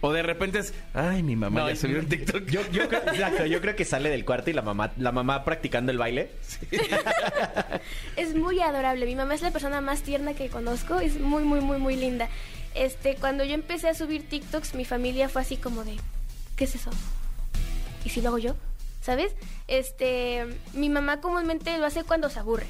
O 0.05 0.11
de 0.11 0.21
repente 0.21 0.59
es, 0.59 0.73
ay, 0.93 1.23
mi 1.23 1.37
mamá 1.37 1.61
No, 1.61 1.69
ya 1.69 1.77
subió 1.77 1.99
un 1.99 2.07
TikTok. 2.07 2.45
Yo, 2.47 2.59
yo, 2.73 2.89
creo, 2.89 3.01
exacto, 3.07 3.45
yo 3.45 3.61
creo 3.61 3.73
que 3.73 3.85
sale 3.85 4.09
del 4.09 4.25
cuarto 4.25 4.49
y 4.49 4.53
la 4.53 4.61
mamá, 4.61 4.91
la 4.97 5.13
mamá 5.13 5.45
practicando 5.45 5.93
el 5.93 5.97
baile. 5.97 6.29
Es 8.17 8.35
muy 8.35 8.59
adorable. 8.59 9.05
Mi 9.05 9.15
mamá 9.15 9.33
es 9.35 9.41
la 9.41 9.51
persona 9.51 9.79
más 9.81 10.01
tierna 10.01 10.33
que 10.33 10.49
conozco. 10.49 10.99
Es 10.99 11.19
muy, 11.19 11.43
muy, 11.43 11.61
muy, 11.61 11.77
muy 11.77 11.95
linda. 11.95 12.27
Este, 12.75 13.15
cuando 13.15 13.43
yo 13.43 13.53
empecé 13.53 13.89
a 13.89 13.93
subir 13.93 14.27
TikToks, 14.27 14.75
mi 14.75 14.85
familia 14.85 15.29
fue 15.29 15.41
así 15.41 15.57
como 15.57 15.83
de, 15.83 15.97
¿qué 16.55 16.63
es 16.63 16.75
eso? 16.75 16.91
¿Y 18.03 18.09
si 18.09 18.21
lo 18.21 18.29
hago 18.29 18.37
yo? 18.37 18.55
¿Sabes? 19.01 19.33
Este, 19.67 20.45
mi 20.73 20.89
mamá 20.89 21.21
comúnmente 21.21 21.77
lo 21.77 21.85
hace 21.85 22.03
cuando 22.03 22.29
se 22.29 22.39
aburre. 22.39 22.65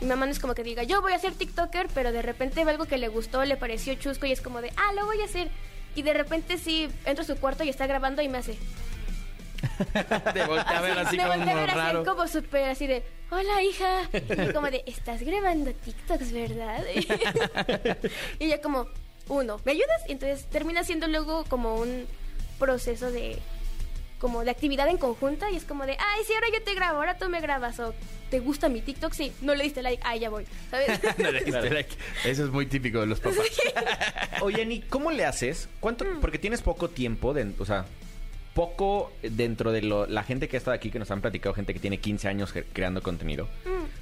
Mi 0.00 0.06
mamá 0.06 0.26
no 0.26 0.32
es 0.32 0.38
como 0.38 0.54
que 0.54 0.62
diga, 0.62 0.84
yo 0.84 1.02
voy 1.02 1.12
a 1.12 1.18
ser 1.18 1.32
TikToker, 1.32 1.88
pero 1.94 2.12
de 2.12 2.22
repente 2.22 2.64
ve 2.64 2.70
algo 2.70 2.86
que 2.86 2.98
le 2.98 3.08
gustó, 3.08 3.44
le 3.44 3.56
pareció 3.56 3.94
chusco 3.94 4.26
y 4.26 4.32
es 4.32 4.40
como 4.40 4.60
de, 4.60 4.72
ah, 4.76 4.92
lo 4.94 5.06
voy 5.06 5.20
a 5.20 5.24
hacer. 5.24 5.50
Y 5.94 6.02
de 6.02 6.12
repente 6.12 6.58
sí, 6.58 6.88
entro 7.04 7.24
a 7.24 7.26
su 7.26 7.36
cuarto 7.36 7.64
y 7.64 7.68
está 7.68 7.86
grabando 7.86 8.22
y 8.22 8.28
me 8.28 8.38
hace, 8.38 8.56
Te 10.34 10.46
voltea 10.46 10.78
a 10.78 10.80
ver 10.80 10.98
así 10.98 11.16
como 11.16 11.32
así 11.32 12.04
como 12.04 12.28
súper 12.28 12.70
así 12.70 12.86
de, 12.86 13.02
hola 13.30 13.62
hija. 13.62 14.02
Y 14.12 14.46
yo 14.46 14.52
como 14.52 14.70
de, 14.70 14.82
estás 14.86 15.22
grabando 15.22 15.72
TikToks, 15.72 16.32
¿verdad? 16.32 16.84
y 18.38 18.44
ella 18.44 18.60
como, 18.60 18.86
uno, 19.28 19.60
¿me 19.64 19.72
ayudas? 19.72 20.02
Y 20.08 20.12
entonces 20.12 20.44
termina 20.46 20.84
siendo 20.84 21.06
luego 21.08 21.44
como 21.44 21.76
un 21.76 22.06
proceso 22.58 23.10
de 23.10 23.38
como 24.18 24.42
de 24.44 24.50
actividad 24.50 24.88
en 24.88 24.98
conjunta 24.98 25.48
y 25.50 25.56
es 25.56 25.62
como 25.64 25.86
de, 25.86 25.92
ay, 25.92 26.24
sí, 26.26 26.32
ahora 26.34 26.48
yo 26.52 26.60
te 26.64 26.74
grabo, 26.74 26.98
ahora 26.98 27.16
tú 27.18 27.28
me 27.28 27.40
grabas 27.40 27.78
o 27.78 27.94
¿te 28.30 28.40
gusta 28.40 28.68
mi 28.68 28.80
TikTok? 28.80 29.12
Sí, 29.12 29.32
no 29.42 29.54
le 29.54 29.62
diste 29.62 29.80
like, 29.80 30.02
ay, 30.04 30.18
ya 30.20 30.28
voy, 30.30 30.44
¿sabes? 30.72 30.98
No 31.18 31.30
le 31.30 31.44
diste 31.44 31.70
like. 31.70 31.94
Eso 32.24 32.44
es 32.44 32.50
muy 32.50 32.66
típico 32.66 32.98
de 32.98 33.06
los 33.06 33.20
papás. 33.20 33.38
Oye, 34.42 34.62
Ani, 34.62 34.80
¿cómo 34.80 35.12
le 35.12 35.24
haces? 35.24 35.68
¿Cuánto? 35.78 36.04
Porque 36.20 36.38
tienes 36.40 36.62
poco 36.62 36.88
tiempo, 36.90 37.32
de, 37.32 37.52
o 37.60 37.64
sea, 37.64 37.84
poco 38.54 39.12
dentro 39.22 39.70
de 39.70 39.82
lo- 39.82 40.06
la 40.06 40.24
gente 40.24 40.48
que 40.48 40.56
ha 40.56 40.58
estado 40.58 40.74
aquí, 40.74 40.90
que 40.90 40.98
nos 40.98 41.10
han 41.12 41.20
platicado, 41.20 41.54
gente 41.54 41.72
que 41.72 41.78
tiene 41.80 41.98
15 42.00 42.26
años 42.26 42.52
creando 42.72 43.02
contenido. 43.02 43.46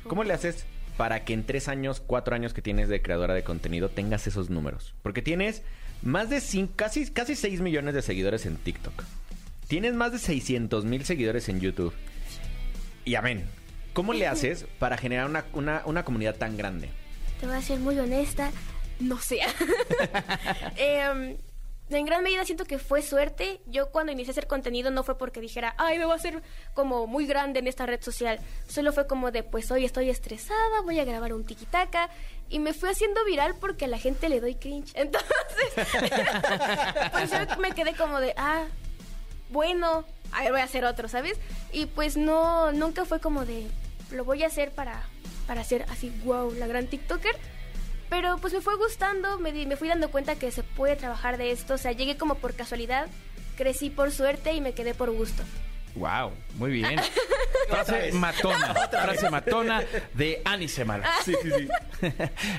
¿Cómo 0.08 0.24
le 0.24 0.32
haces 0.32 0.64
para 0.96 1.24
que 1.24 1.32
en 1.35 1.44
tres 1.44 1.68
años, 1.68 2.02
cuatro 2.06 2.35
años 2.35 2.54
que 2.54 2.62
tienes 2.62 2.88
de 2.88 3.02
creadora 3.02 3.35
de 3.35 3.42
contenido 3.44 3.88
tengas 3.88 4.26
esos 4.26 4.50
números? 4.50 4.94
Porque 5.02 5.22
tienes 5.22 5.62
más 6.02 6.30
de 6.30 6.40
cinco, 6.40 6.72
casi, 6.76 7.06
casi 7.11 7.35
6 7.37 7.61
millones 7.61 7.94
de 7.94 8.02
seguidores 8.02 8.46
en 8.46 8.56
TikTok. 8.56 9.02
Tienes 9.68 9.94
más 9.94 10.12
de 10.12 10.18
600 10.18 10.85
mil 10.85 11.04
seguidores 11.04 11.48
en 11.48 11.61
YouTube. 11.61 11.92
Y 13.04 13.14
amén. 13.16 13.44
¿Cómo 13.92 14.12
le 14.12 14.26
haces 14.26 14.66
para 14.78 14.96
generar 14.98 15.26
una, 15.28 15.44
una- 15.54 15.82
una 15.87 16.04
comunidad 16.04 16.37
tan 16.37 16.56
grande? 16.56 16.90
Te 17.40 17.46
voy 17.46 17.56
a 17.56 17.62
ser 17.62 17.78
muy 17.80 17.98
honesta, 17.98 18.50
no 19.00 19.18
sé. 19.18 19.40
Em, 20.76 21.37
en 21.88 22.05
gran 22.05 22.22
medida 22.25 22.44
siento 22.44 22.64
que 22.64 22.79
fue 22.79 23.03
suerte. 23.03 23.61
Yo 23.66 23.90
cuando 23.90 24.12
inicié 24.12 24.31
a 24.31 24.33
hacer 24.33 24.46
contenido 24.46 24.90
no 24.90 25.05
fue 25.05 25.16
porque 25.16 25.40
dijera, 25.40 25.75
ay, 25.79 25.99
me 25.99 26.05
voy 26.05 26.14
a 26.14 26.16
hacer 26.16 26.42
como 26.75 27.07
muy 27.07 27.27
grande 27.27 27.61
en 27.61 27.68
esta 27.68 27.87
red 27.87 28.03
social. 28.03 28.40
Solo 28.66 28.92
fue 28.92 29.07
como 29.07 29.31
de, 29.31 29.42
pues 29.42 29.70
hoy 29.70 29.85
estoy 29.85 30.11
estresada, 30.11 30.81
voy 30.83 30.99
a 30.99 31.05
grabar 31.05 31.33
un 31.33 31.44
tiki-taka. 31.44 32.11
Y 32.49 32.59
me 32.59 32.72
fui 32.72 32.88
haciendo 32.88 33.25
viral 33.25 33.55
porque 33.61 33.85
a 33.85 33.88
la 33.88 33.99
gente 33.99 34.29
le 34.29 34.40
doy 34.40 34.57
cringe. 34.57 34.92
Entonces, 34.94 35.29
pues 37.12 37.31
yo 37.31 37.57
me 37.59 37.72
quedé 37.72 37.94
como 37.94 38.20
de, 38.20 38.35
ah, 38.37 38.64
bueno, 39.51 40.05
a 40.33 40.42
ver, 40.42 40.53
voy 40.53 40.61
a 40.61 40.64
hacer 40.64 40.85
otro, 40.85 41.09
¿sabes? 41.09 41.38
Y 41.72 41.87
pues 41.87 42.16
no, 42.16 42.72
nunca 42.72 43.05
fue 43.05 43.20
como 43.20 43.44
de, 43.44 43.68
lo 44.11 44.25
voy 44.25 44.42
a 44.42 44.49
hacer 44.49 44.72
para, 44.72 45.03
para 45.46 45.62
ser 45.62 45.85
así, 45.88 46.11
wow, 46.25 46.53
la 46.53 46.66
gran 46.66 46.88
TikToker. 46.88 47.37
Pero 48.09 48.38
pues 48.38 48.53
me 48.53 48.61
fue 48.61 48.77
gustando, 48.77 49.38
me, 49.38 49.53
di- 49.53 49.66
me 49.66 49.77
fui 49.77 49.88
dando 49.88 50.11
cuenta 50.11 50.37
que 50.37 50.51
se 50.53 50.62
puede 50.62 50.97
trabajar 50.97 51.38
de 51.38 51.51
esto. 51.51 51.75
O 51.75 51.79
sea, 51.79 51.92
llegué 51.92 52.16
como 52.16 52.37
por 52.37 52.55
casualidad, 52.55 53.09
crecí 53.57 53.90
por 53.90 54.12
suerte 54.12 54.53
y 54.53 54.61
me 54.61 54.75
quedé 54.75 54.95
por 54.95 55.11
gusto. 55.11 55.42
Wow, 55.96 56.32
muy 56.59 56.72
bien. 56.72 57.00
Frase 57.68 58.12
matona, 58.12 58.74
frase 58.88 59.28
matona 59.28 59.82
de 60.14 60.40
Ani 60.44 60.68
Semana. 60.68 61.11
Sí, 61.24 61.35
sí, 61.42 61.50
sí. 61.50 61.68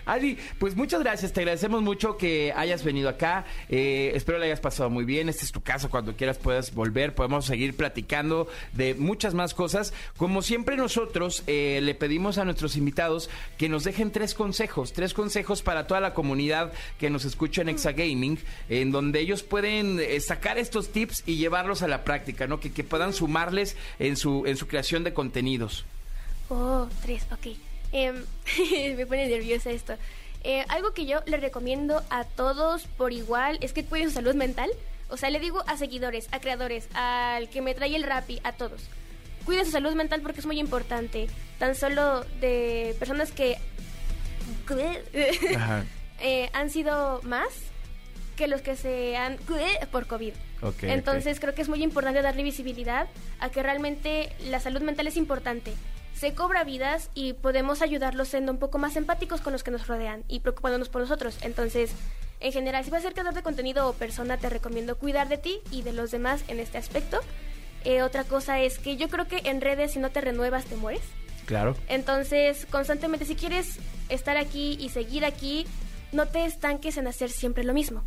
Ani, 0.05 0.37
pues 0.59 0.75
muchas 0.75 1.01
gracias, 1.01 1.31
te 1.31 1.39
agradecemos 1.41 1.81
mucho 1.81 2.17
que 2.17 2.51
hayas 2.53 2.83
venido 2.83 3.07
acá. 3.07 3.45
Eh, 3.69 4.11
espero 4.13 4.39
le 4.39 4.47
hayas 4.47 4.59
pasado 4.59 4.89
muy 4.89 5.05
bien. 5.05 5.29
Este 5.29 5.45
es 5.45 5.51
tu 5.51 5.61
casa, 5.61 5.87
cuando 5.87 6.15
quieras 6.15 6.37
puedas 6.37 6.73
volver. 6.73 7.15
Podemos 7.15 7.45
seguir 7.45 7.77
platicando 7.77 8.49
de 8.73 8.95
muchas 8.95 9.33
más 9.33 9.53
cosas. 9.53 9.93
Como 10.17 10.41
siempre 10.41 10.75
nosotros 10.75 11.43
eh, 11.47 11.79
le 11.81 11.95
pedimos 11.95 12.37
a 12.37 12.45
nuestros 12.45 12.75
invitados 12.75 13.29
que 13.57 13.69
nos 13.69 13.85
dejen 13.85 14.11
tres 14.11 14.33
consejos, 14.33 14.91
tres 14.91 15.13
consejos 15.13 15.61
para 15.61 15.87
toda 15.87 16.01
la 16.01 16.13
comunidad 16.13 16.73
que 16.99 17.09
nos 17.09 17.23
escucha 17.23 17.61
en 17.61 17.69
Exagaming, 17.69 18.39
en 18.67 18.91
donde 18.91 19.21
ellos 19.21 19.43
pueden 19.43 19.99
eh, 19.99 20.19
sacar 20.19 20.57
estos 20.57 20.89
tips 20.89 21.23
y 21.25 21.37
llevarlos 21.37 21.83
a 21.83 21.87
la 21.87 22.03
práctica, 22.03 22.47
¿no? 22.47 22.59
Que, 22.59 22.73
que 22.73 22.83
puedan 22.83 23.13
sumarles 23.27 23.75
en 23.99 24.15
su, 24.15 24.45
en 24.45 24.55
su 24.55 24.67
creación 24.67 25.03
de 25.03 25.13
contenidos. 25.13 25.85
Oh, 26.49 26.87
tres, 27.03 27.27
ok. 27.29 27.57
Em, 27.91 28.23
me 28.95 29.05
pone 29.05 29.27
nerviosa 29.27 29.69
esto. 29.69 29.95
Eh, 30.43 30.63
algo 30.69 30.93
que 30.93 31.05
yo 31.05 31.19
le 31.25 31.37
recomiendo 31.37 32.01
a 32.09 32.23
todos 32.23 32.83
por 32.97 33.11
igual 33.11 33.57
es 33.59 33.73
que 33.73 33.83
cuiden 33.83 34.09
su 34.09 34.15
salud 34.15 34.35
mental. 34.35 34.69
O 35.09 35.17
sea, 35.17 35.29
le 35.29 35.41
digo 35.41 35.61
a 35.67 35.75
seguidores, 35.75 36.29
a 36.31 36.39
creadores, 36.39 36.87
al 36.93 37.49
que 37.49 37.61
me 37.61 37.73
trae 37.73 37.95
el 37.95 38.03
rapi, 38.03 38.39
a 38.43 38.53
todos. 38.53 38.83
Cuiden 39.45 39.65
su 39.65 39.71
salud 39.71 39.93
mental 39.93 40.21
porque 40.21 40.39
es 40.39 40.45
muy 40.45 40.59
importante. 40.59 41.27
Tan 41.59 41.75
solo 41.75 42.23
de 42.39 42.95
personas 42.97 43.31
que 43.31 43.57
eh, 46.19 46.49
han 46.53 46.69
sido 46.69 47.21
más 47.23 47.49
que 48.37 48.47
los 48.47 48.61
que 48.61 48.77
se 48.77 49.17
han 49.17 49.37
por 49.91 50.07
COVID. 50.07 50.33
Entonces 50.83 51.41
creo 51.41 51.53
que 51.53 51.61
es 51.61 51.67
muy 51.67 51.83
importante 51.83 52.21
darle 52.21 52.43
visibilidad 52.43 53.07
a 53.39 53.49
que 53.49 53.61
realmente 53.61 54.31
la 54.45 54.61
salud 54.61 54.81
mental 54.81 55.07
es 55.07 55.17
importante. 55.17 55.73
Se 56.15 56.33
cobra 56.33 56.63
vidas 56.63 57.09
y 57.13 57.33
podemos 57.33 57.81
ayudarlos 57.81 58.29
siendo 58.29 58.51
un 58.51 58.57
poco 58.57 58.79
más 58.79 58.95
empáticos 58.95 59.41
con 59.41 59.53
los 59.53 59.63
que 59.63 59.71
nos 59.71 59.87
rodean 59.87 60.23
y 60.27 60.39
preocupándonos 60.39 60.89
por 60.89 61.01
nosotros. 61.01 61.37
Entonces, 61.41 61.91
en 62.39 62.51
general, 62.51 62.83
si 62.83 62.89
vas 62.89 63.01
a 63.01 63.03
ser 63.03 63.13
creador 63.13 63.35
de 63.35 63.43
contenido 63.43 63.87
o 63.87 63.93
persona, 63.93 64.37
te 64.37 64.49
recomiendo 64.49 64.97
cuidar 64.97 65.27
de 65.27 65.37
ti 65.37 65.59
y 65.69 65.83
de 65.83 65.93
los 65.93 66.09
demás 66.09 66.43
en 66.47 66.59
este 66.59 66.77
aspecto. 66.77 67.19
Eh, 67.83 68.01
otra 68.01 68.23
cosa 68.23 68.59
es 68.59 68.79
que 68.79 68.97
yo 68.97 69.09
creo 69.09 69.27
que 69.27 69.41
en 69.45 69.61
redes 69.61 69.91
si 69.91 69.99
no 69.99 70.09
te 70.09 70.21
renuevas 70.21 70.65
te 70.65 70.75
mueres. 70.75 71.03
Claro. 71.45 71.75
Entonces, 71.87 72.65
constantemente, 72.69 73.25
si 73.25 73.35
quieres 73.35 73.77
estar 74.09 74.37
aquí 74.37 74.75
y 74.79 74.89
seguir 74.89 75.23
aquí, 75.23 75.67
no 76.11 76.27
te 76.27 76.45
estanques 76.45 76.97
en 76.97 77.07
hacer 77.07 77.29
siempre 77.29 77.63
lo 77.63 77.73
mismo. 77.73 78.03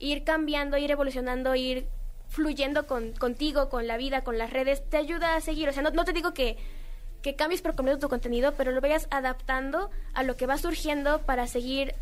Ir 0.00 0.24
cambiando, 0.24 0.76
ir 0.76 0.90
evolucionando, 0.90 1.54
ir 1.54 1.86
fluyendo 2.28 2.88
con, 2.88 3.12
contigo, 3.12 3.68
con 3.68 3.86
la 3.86 3.96
vida, 3.96 4.24
con 4.24 4.38
las 4.38 4.50
redes, 4.50 4.82
te 4.90 4.96
ayuda 4.96 5.36
a 5.36 5.40
seguir. 5.40 5.68
O 5.68 5.72
sea, 5.72 5.84
no, 5.84 5.90
no 5.90 6.04
te 6.04 6.12
digo 6.12 6.34
que 6.34 6.56
que 7.22 7.36
cambies 7.36 7.62
por 7.62 7.74
completo 7.74 8.00
tu 8.00 8.08
contenido, 8.08 8.54
pero 8.56 8.72
lo 8.72 8.80
vayas 8.80 9.06
adaptando 9.10 9.90
a 10.14 10.22
lo 10.22 10.36
que 10.36 10.46
va 10.46 10.56
surgiendo 10.58 11.20
para 11.22 11.46
seguir, 11.46 11.94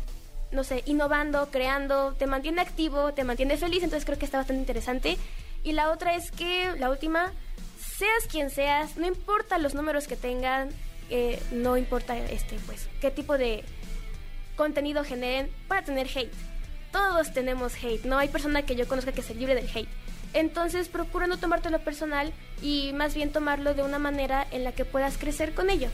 no 0.51 0.63
sé, 0.63 0.83
innovando, 0.85 1.49
creando, 1.51 2.13
te 2.13 2.27
mantiene 2.27 2.61
activo, 2.61 3.13
te 3.13 3.23
mantiene 3.23 3.57
feliz, 3.57 3.83
entonces 3.83 4.05
creo 4.05 4.17
que 4.17 4.25
está 4.25 4.37
bastante 4.37 4.61
interesante. 4.61 5.17
Y 5.63 5.73
la 5.73 5.91
otra 5.91 6.15
es 6.15 6.31
que, 6.31 6.73
la 6.79 6.89
última, 6.89 7.31
seas 7.79 8.27
quien 8.31 8.49
seas, 8.49 8.97
no 8.97 9.07
importa 9.07 9.57
los 9.57 9.73
números 9.73 10.07
que 10.07 10.15
tengan, 10.15 10.69
eh, 11.09 11.41
no 11.51 11.75
importa 11.75 12.17
este, 12.17 12.57
pues, 12.65 12.87
qué 13.01 13.11
tipo 13.11 13.37
de 13.37 13.63
contenido 14.55 15.03
generen 15.03 15.49
para 15.67 15.83
tener 15.83 16.07
hate. 16.07 16.31
Todos 16.91 17.33
tenemos 17.33 17.75
hate, 17.75 18.05
no 18.05 18.17
hay 18.17 18.29
persona 18.29 18.63
que 18.63 18.75
yo 18.75 18.87
conozca 18.87 19.11
que 19.11 19.21
se 19.21 19.35
libre 19.35 19.55
del 19.55 19.69
hate. 19.73 19.89
Entonces 20.33 20.89
procura 20.89 21.27
no 21.27 21.37
tomártelo 21.37 21.79
personal 21.79 22.33
y 22.61 22.91
más 22.93 23.15
bien 23.15 23.31
tomarlo 23.31 23.73
de 23.73 23.83
una 23.83 23.99
manera 23.99 24.45
en 24.51 24.63
la 24.63 24.71
que 24.73 24.85
puedas 24.85 25.17
crecer 25.17 25.53
con 25.53 25.69
ello. 25.69 25.89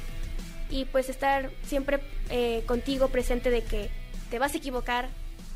Y 0.69 0.85
pues 0.85 1.09
estar 1.09 1.51
siempre 1.63 1.99
eh, 2.29 2.63
contigo 2.65 3.09
presente 3.09 3.49
de 3.49 3.63
que 3.63 3.89
te 4.29 4.39
vas 4.39 4.53
a 4.53 4.57
equivocar. 4.57 5.09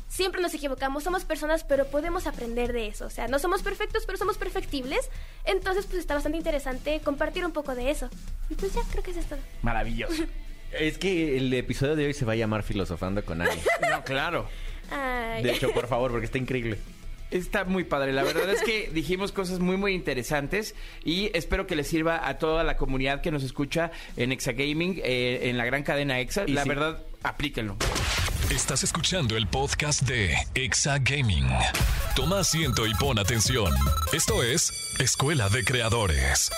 Siempre 0.08 0.40
nos 0.42 0.54
equivocamos, 0.54 1.04
somos 1.04 1.24
personas, 1.24 1.62
pero 1.62 1.86
podemos 1.86 2.26
aprender 2.26 2.72
de 2.72 2.88
eso. 2.88 3.06
O 3.06 3.10
sea, 3.10 3.28
no 3.28 3.38
somos 3.38 3.62
perfectos, 3.62 4.04
pero 4.06 4.18
somos 4.18 4.38
perfectibles. 4.38 5.08
Entonces, 5.44 5.86
pues 5.86 5.98
está 5.98 6.14
bastante 6.14 6.36
interesante 6.38 7.00
compartir 7.00 7.46
un 7.46 7.52
poco 7.52 7.76
de 7.76 7.90
eso. 7.90 8.10
Y 8.48 8.54
pues 8.54 8.74
ya, 8.74 8.80
creo 8.90 9.04
que 9.04 9.12
eso 9.12 9.20
es 9.20 9.26
todo. 9.26 9.38
Maravilloso. 9.62 10.24
Es 10.72 10.98
que 10.98 11.36
el 11.36 11.52
episodio 11.54 11.96
de 11.96 12.06
hoy 12.06 12.14
se 12.14 12.24
va 12.24 12.32
a 12.32 12.36
llamar 12.36 12.62
Filosofando 12.62 13.24
con 13.24 13.40
Ale. 13.42 13.60
No, 13.90 14.02
claro. 14.04 14.48
Ay. 14.90 15.42
De 15.42 15.52
hecho, 15.52 15.70
por 15.72 15.86
favor, 15.86 16.10
porque 16.10 16.26
está 16.26 16.38
increíble. 16.38 16.78
Está 17.30 17.64
muy 17.64 17.84
padre. 17.84 18.12
La 18.12 18.22
verdad 18.22 18.50
es 18.50 18.62
que 18.62 18.90
dijimos 18.94 19.32
cosas 19.32 19.60
muy, 19.60 19.76
muy 19.76 19.94
interesantes 19.94 20.74
y 21.04 21.30
espero 21.34 21.66
que 21.66 21.76
les 21.76 21.86
sirva 21.86 22.28
a 22.28 22.38
toda 22.38 22.64
la 22.64 22.76
comunidad 22.76 23.20
que 23.20 23.30
nos 23.30 23.44
escucha 23.44 23.92
en 24.16 24.32
Exagaming, 24.32 25.00
eh, 25.04 25.48
en 25.48 25.56
la 25.56 25.64
gran 25.64 25.82
cadena 25.82 26.18
Exa. 26.20 26.44
Y 26.46 26.52
la 26.52 26.64
sí. 26.64 26.68
verdad, 26.68 27.02
aplíquenlo. 27.22 27.76
Estás 28.50 28.82
escuchando 28.82 29.36
el 29.36 29.46
podcast 29.46 30.02
de 30.02 30.34
Exa 30.54 30.98
Gaming. 30.98 31.46
Toma 32.16 32.40
asiento 32.40 32.84
y 32.84 32.94
pon 32.94 33.18
atención. 33.18 33.72
Esto 34.12 34.42
es 34.42 34.72
Escuela 34.98 35.48
de 35.48 35.62
Creadores. 35.62 36.50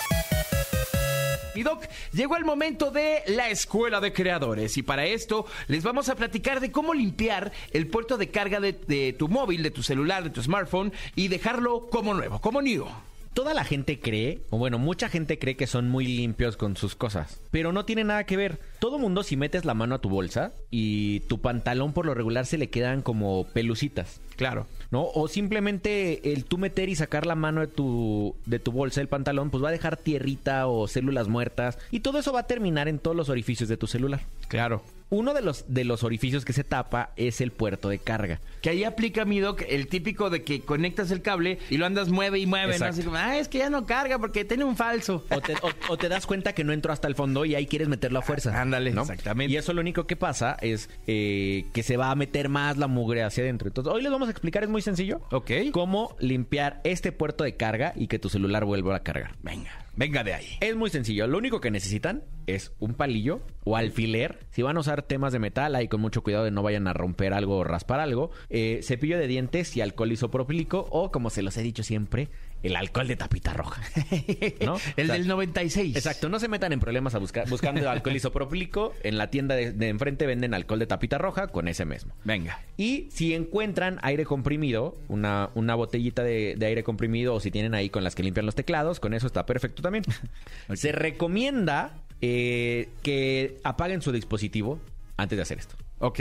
Y 1.55 1.63
Doc, 1.63 1.83
llegó 2.11 2.35
el 2.35 2.45
momento 2.45 2.91
de 2.91 3.23
la 3.27 3.49
escuela 3.49 3.99
de 3.99 4.13
creadores 4.13 4.77
y 4.77 4.83
para 4.83 5.05
esto 5.05 5.45
les 5.67 5.83
vamos 5.83 6.09
a 6.09 6.15
platicar 6.15 6.59
de 6.59 6.71
cómo 6.71 6.93
limpiar 6.93 7.51
el 7.71 7.87
puerto 7.87 8.17
de 8.17 8.29
carga 8.29 8.59
de, 8.59 8.73
de 8.73 9.13
tu 9.13 9.27
móvil, 9.27 9.63
de 9.63 9.71
tu 9.71 9.83
celular, 9.83 10.23
de 10.23 10.29
tu 10.29 10.41
smartphone 10.41 10.91
y 11.15 11.27
dejarlo 11.27 11.87
como 11.89 12.13
nuevo, 12.13 12.39
como 12.41 12.61
new. 12.61 12.85
Toda 13.33 13.53
la 13.53 13.63
gente 13.63 13.99
cree, 13.99 14.41
o 14.49 14.57
bueno, 14.57 14.77
mucha 14.77 15.09
gente 15.09 15.39
cree 15.39 15.55
que 15.55 15.67
son 15.67 15.89
muy 15.89 16.05
limpios 16.05 16.55
con 16.55 16.77
sus 16.77 16.95
cosas, 16.95 17.39
pero 17.49 17.71
no 17.71 17.85
tiene 17.85 18.03
nada 18.03 18.25
que 18.25 18.37
ver. 18.37 18.59
Todo 18.79 18.99
mundo 18.99 19.23
si 19.23 19.37
metes 19.37 19.65
la 19.65 19.73
mano 19.73 19.95
a 19.95 20.01
tu 20.01 20.09
bolsa 20.09 20.51
y 20.69 21.21
tu 21.21 21.39
pantalón 21.39 21.93
por 21.93 22.05
lo 22.05 22.13
regular 22.13 22.45
se 22.45 22.57
le 22.57 22.69
quedan 22.69 23.01
como 23.01 23.45
pelucitas. 23.53 24.21
Claro. 24.35 24.67
¿no? 24.93 25.09
O 25.15 25.27
simplemente 25.27 26.33
el 26.33 26.45
tú 26.45 26.59
meter 26.59 26.87
y 26.87 26.95
sacar 26.95 27.25
la 27.25 27.33
mano 27.33 27.61
de 27.61 27.67
tu, 27.67 28.35
de 28.45 28.59
tu 28.59 28.71
bolsa 28.71 29.01
del 29.01 29.07
pantalón, 29.07 29.49
pues 29.49 29.63
va 29.63 29.69
a 29.69 29.71
dejar 29.71 29.97
tierrita 29.97 30.67
o 30.67 30.87
células 30.87 31.27
muertas. 31.27 31.79
Y 31.89 32.01
todo 32.01 32.19
eso 32.19 32.31
va 32.31 32.41
a 32.41 32.47
terminar 32.47 32.87
en 32.87 32.99
todos 32.99 33.17
los 33.17 33.29
orificios 33.29 33.67
de 33.69 33.77
tu 33.77 33.87
celular. 33.87 34.21
Claro. 34.49 34.83
Uno 35.13 35.33
de 35.35 35.41
los, 35.41 35.65
de 35.67 35.83
los 35.83 36.03
orificios 36.03 36.43
que 36.43 36.53
se 36.53 36.63
tapa 36.63 37.11
es 37.17 37.39
el 37.39 37.51
puerto 37.51 37.89
de 37.89 37.99
carga. 37.99 38.39
Que 38.61 38.71
ahí 38.71 38.83
aplica 38.83 39.25
mi 39.25 39.39
Doc 39.39 39.61
el 39.69 39.87
típico 39.87 40.29
de 40.31 40.43
que 40.43 40.61
conectas 40.61 41.11
el 41.11 41.21
cable 41.21 41.59
y 41.69 41.77
lo 41.77 41.85
andas 41.85 42.09
mueve 42.09 42.39
y 42.39 42.47
mueve, 42.47 42.79
¿no? 42.79 42.85
Así 42.85 43.03
como, 43.03 43.17
ah, 43.17 43.37
es 43.37 43.47
que 43.47 43.59
ya 43.59 43.69
no 43.69 43.85
carga 43.85 44.17
porque 44.17 44.43
tiene 44.43 44.63
un 44.63 44.75
falso. 44.75 45.23
O 45.29 45.39
te, 45.39 45.53
o- 45.53 45.71
o 45.93 45.97
te 45.97 46.09
das 46.09 46.25
cuenta 46.25 46.53
que 46.53 46.63
no 46.63 46.73
entró 46.73 46.91
hasta 46.91 47.07
el 47.07 47.13
fondo 47.13 47.45
y 47.45 47.53
ahí 47.53 47.67
quieres 47.67 47.89
meterlo 47.89 48.19
a 48.19 48.21
fuerza. 48.23 48.59
Ándale, 48.59 48.91
¿no? 48.91 49.01
exactamente. 49.01 49.53
Y 49.53 49.57
eso 49.57 49.71
lo 49.73 49.81
único 49.81 50.07
que 50.07 50.15
pasa 50.15 50.57
es 50.61 50.89
eh, 51.05 51.65
que 51.73 51.83
se 51.83 51.95
va 51.95 52.09
a 52.09 52.15
meter 52.15 52.49
más 52.49 52.77
la 52.77 52.87
mugre 52.87 53.21
hacia 53.23 53.43
adentro. 53.43 53.67
Entonces, 53.67 53.93
hoy 53.93 54.01
les 54.01 54.11
vamos 54.11 54.27
a 54.29 54.31
explicar, 54.31 54.63
es 54.63 54.69
muy 54.69 54.81
sencillo. 54.81 55.21
Ok. 55.31 55.51
Cómo 55.71 56.15
limpiar 56.19 56.81
este 56.83 57.11
puerto 57.11 57.43
de 57.43 57.55
carga 57.55 57.93
y 57.95 58.07
que 58.07 58.17
tu 58.17 58.29
celular 58.29 58.65
vuelva 58.65 58.95
a 58.95 59.03
cargar. 59.03 59.35
Venga, 59.43 59.71
venga 59.95 60.23
de 60.23 60.33
ahí. 60.33 60.47
Es 60.59 60.75
muy 60.75 60.89
sencillo. 60.89 61.27
Lo 61.27 61.37
único 61.37 61.61
que 61.61 61.69
necesitan 61.69 62.23
es 62.47 62.71
un 62.79 62.93
palillo 62.93 63.41
o 63.63 63.77
alfiler. 63.77 64.39
Si 64.51 64.61
van 64.61 64.77
a 64.77 64.81
usar 64.81 65.03
temas 65.03 65.33
de 65.33 65.39
metal, 65.39 65.75
ahí 65.75 65.87
con 65.87 66.01
mucho 66.01 66.23
cuidado 66.23 66.43
de 66.43 66.51
no 66.51 66.63
vayan 66.63 66.87
a 66.87 66.93
romper 66.93 67.33
algo 67.33 67.57
o 67.57 67.63
raspar 67.63 67.99
algo. 67.99 68.31
Eh, 68.49 68.79
cepillo 68.83 69.17
de 69.17 69.27
dientes 69.27 69.75
y 69.77 69.81
alcohol 69.81 70.11
isopropílico 70.11 70.87
o, 70.89 71.11
como 71.11 71.29
se 71.29 71.41
los 71.41 71.55
he 71.57 71.63
dicho 71.63 71.83
siempre, 71.83 72.29
el 72.63 72.75
alcohol 72.75 73.07
de 73.07 73.15
tapita 73.15 73.53
roja. 73.53 73.81
¿No? 74.65 74.77
el 74.95 75.05
O 75.05 75.07
sea, 75.07 75.15
del 75.15 75.27
96. 75.27 75.95
Exacto, 75.95 76.29
no 76.29 76.39
se 76.39 76.47
metan 76.47 76.73
en 76.73 76.79
problemas 76.79 77.15
a 77.15 77.19
buscar, 77.19 77.49
buscando 77.49 77.89
alcohol 77.89 78.15
isopropílico. 78.15 78.93
En 79.03 79.17
la 79.17 79.29
tienda 79.29 79.55
de, 79.55 79.71
de 79.71 79.89
enfrente 79.89 80.25
venden 80.25 80.53
alcohol 80.53 80.79
de 80.79 80.87
tapita 80.87 81.17
roja 81.17 81.47
con 81.47 81.67
ese 81.67 81.85
mismo. 81.85 82.13
Venga. 82.23 82.59
Y 82.77 83.07
si 83.11 83.33
encuentran 83.33 83.99
aire 84.01 84.25
comprimido, 84.25 84.97
una, 85.07 85.49
una 85.55 85.75
botellita 85.75 86.23
de, 86.23 86.55
de 86.57 86.65
aire 86.65 86.83
comprimido, 86.83 87.35
o 87.35 87.39
si 87.39 87.51
tienen 87.51 87.73
ahí 87.73 87.89
con 87.89 88.03
las 88.03 88.15
que 88.15 88.23
limpian 88.23 88.45
los 88.45 88.55
teclados, 88.55 88.99
con 88.99 89.13
eso 89.13 89.27
está 89.27 89.45
perfecto 89.45 89.81
también. 89.81 90.03
Se 90.73 90.91
recomienda 90.91 92.02
eh, 92.25 92.87
que 93.01 93.57
apaguen 93.65 94.01
su 94.01 94.13
dispositivo 94.13 94.79
antes 95.17 95.35
de 95.37 95.41
hacer 95.41 95.57
esto. 95.59 95.75
Ok. 95.99 96.19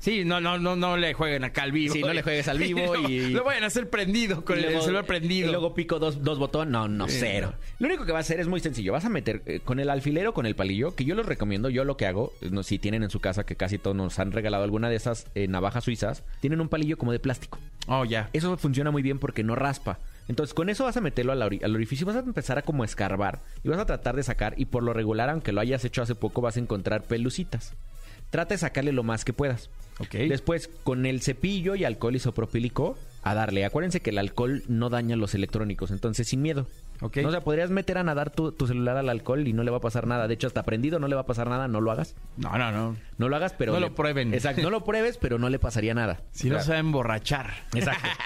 Sí, 0.00 0.22
no, 0.24 0.38
no, 0.40 0.58
no, 0.58 0.74
no 0.76 0.96
le 0.98 1.14
jueguen 1.14 1.44
acá 1.44 1.62
al 1.62 1.70
vivo. 1.72 1.94
Sí, 1.94 2.00
no 2.02 2.12
le 2.12 2.22
juegues 2.22 2.46
al 2.48 2.58
vivo 2.58 2.94
y- 3.08 3.30
Lo 3.30 3.42
vayan 3.44 3.62
a 3.62 3.68
hacer 3.68 3.88
prendido, 3.88 4.44
con 4.44 4.56
Y 4.56 4.60
el 4.60 4.66
luego- 4.66 4.82
celular 4.82 5.06
prendido. 5.06 5.48
Y 5.48 5.50
luego 5.52 5.74
pico 5.74 5.98
dos, 6.00 6.22
dos 6.24 6.38
botones. 6.40 6.70
No, 6.72 6.88
no, 6.88 7.08
Sí, 7.08 7.16
cero. 7.20 7.54
Lo 7.78 7.86
único 7.86 8.04
que 8.04 8.10
va 8.12 8.18
a 8.18 8.20
hacer 8.20 8.38
es 8.40 8.48
muy 8.48 8.58
sencillo. 8.60 8.92
Vas 8.92 9.04
a 9.06 9.08
meter 9.08 9.42
eh, 9.46 9.60
con 9.64 9.78
el 9.80 9.88
alfilero, 9.88 10.34
con 10.34 10.44
el 10.44 10.56
palillo, 10.56 10.94
que 10.94 11.04
yo 11.06 11.14
los 11.14 11.24
recomiendo. 11.24 11.70
Yo 11.70 11.84
lo 11.84 11.96
que 11.96 12.04
hago, 12.06 12.32
no, 12.50 12.62
si 12.64 12.78
tienen 12.80 13.02
en 13.04 13.08
su 13.10 13.20
casa, 13.20 13.46
que 13.46 13.54
casi 13.56 13.78
todos 13.78 13.96
nos 13.96 14.18
han 14.18 14.32
regalado 14.32 14.64
alguna 14.64 14.90
de 14.90 14.96
esas 14.96 15.26
eh, 15.36 15.46
navajas 15.48 15.84
suizas, 15.84 16.24
tienen 16.40 16.60
un 16.60 16.68
palillo 16.68 16.98
como 16.98 17.12
de 17.12 17.20
plástico. 17.20 17.58
Oh, 17.86 18.04
ya. 18.04 18.28
Eso 18.34 18.54
funciona 18.58 18.90
muy 18.90 19.00
bien 19.02 19.18
porque 19.18 19.42
no 19.44 19.54
raspa. 19.54 20.00
Entonces, 20.28 20.54
con 20.54 20.68
eso 20.68 20.84
vas 20.84 20.96
a 20.96 21.00
meterlo 21.00 21.32
al, 21.32 21.42
al 21.42 21.74
orificio, 21.74 22.06
vas 22.06 22.16
a 22.16 22.20
empezar 22.20 22.58
a 22.58 22.62
como 22.62 22.84
escarbar 22.84 23.40
y 23.62 23.68
vas 23.68 23.78
a 23.78 23.86
tratar 23.86 24.16
de 24.16 24.22
sacar. 24.22 24.54
Y 24.56 24.66
por 24.66 24.82
lo 24.82 24.92
regular, 24.92 25.28
aunque 25.30 25.52
lo 25.52 25.60
hayas 25.60 25.84
hecho 25.84 26.02
hace 26.02 26.14
poco, 26.14 26.40
vas 26.40 26.56
a 26.56 26.60
encontrar 26.60 27.02
pelucitas. 27.02 27.74
Trata 28.30 28.54
de 28.54 28.58
sacarle 28.58 28.92
lo 28.92 29.02
más 29.04 29.24
que 29.24 29.32
puedas. 29.32 29.70
Ok. 30.00 30.14
Después, 30.28 30.68
con 30.82 31.06
el 31.06 31.20
cepillo 31.20 31.76
y 31.76 31.84
alcohol 31.84 32.16
isopropílico, 32.16 32.96
a 33.22 33.34
darle. 33.34 33.64
Acuérdense 33.64 34.00
que 34.00 34.10
el 34.10 34.18
alcohol 34.18 34.64
no 34.66 34.90
daña 34.90 35.14
los 35.14 35.34
electrónicos, 35.34 35.90
entonces 35.92 36.26
sin 36.26 36.42
miedo. 36.42 36.66
Ok. 37.00 37.18
No, 37.18 37.28
o 37.28 37.30
sea, 37.30 37.42
podrías 37.42 37.70
meter 37.70 37.98
a 37.98 38.02
nadar 38.02 38.30
tu, 38.30 38.50
tu 38.50 38.66
celular 38.66 38.96
al 38.96 39.08
alcohol 39.08 39.46
y 39.46 39.52
no 39.52 39.62
le 39.62 39.70
va 39.70 39.76
a 39.76 39.80
pasar 39.80 40.06
nada. 40.08 40.26
De 40.26 40.34
hecho, 40.34 40.46
hasta 40.48 40.64
prendido 40.64 40.98
no 40.98 41.06
le 41.06 41.14
va 41.14 41.20
a 41.22 41.26
pasar 41.26 41.48
nada, 41.48 41.68
no 41.68 41.80
lo 41.80 41.92
hagas. 41.92 42.16
No, 42.36 42.56
no, 42.58 42.72
no. 42.72 42.96
No 43.18 43.28
lo 43.28 43.36
hagas, 43.36 43.52
pero... 43.52 43.72
No 43.72 43.78
le- 43.80 43.88
lo 43.88 43.94
prueben. 43.94 44.34
Exacto, 44.34 44.62
no 44.62 44.70
lo 44.70 44.84
pruebes, 44.84 45.16
pero 45.18 45.38
no 45.38 45.48
le 45.48 45.58
pasaría 45.60 45.94
nada. 45.94 46.22
Si 46.32 46.50
no 46.50 46.60
se 46.60 46.70
va 46.70 46.76
a 46.76 46.80
emborrachar. 46.80 47.50
Exacto. 47.74 48.08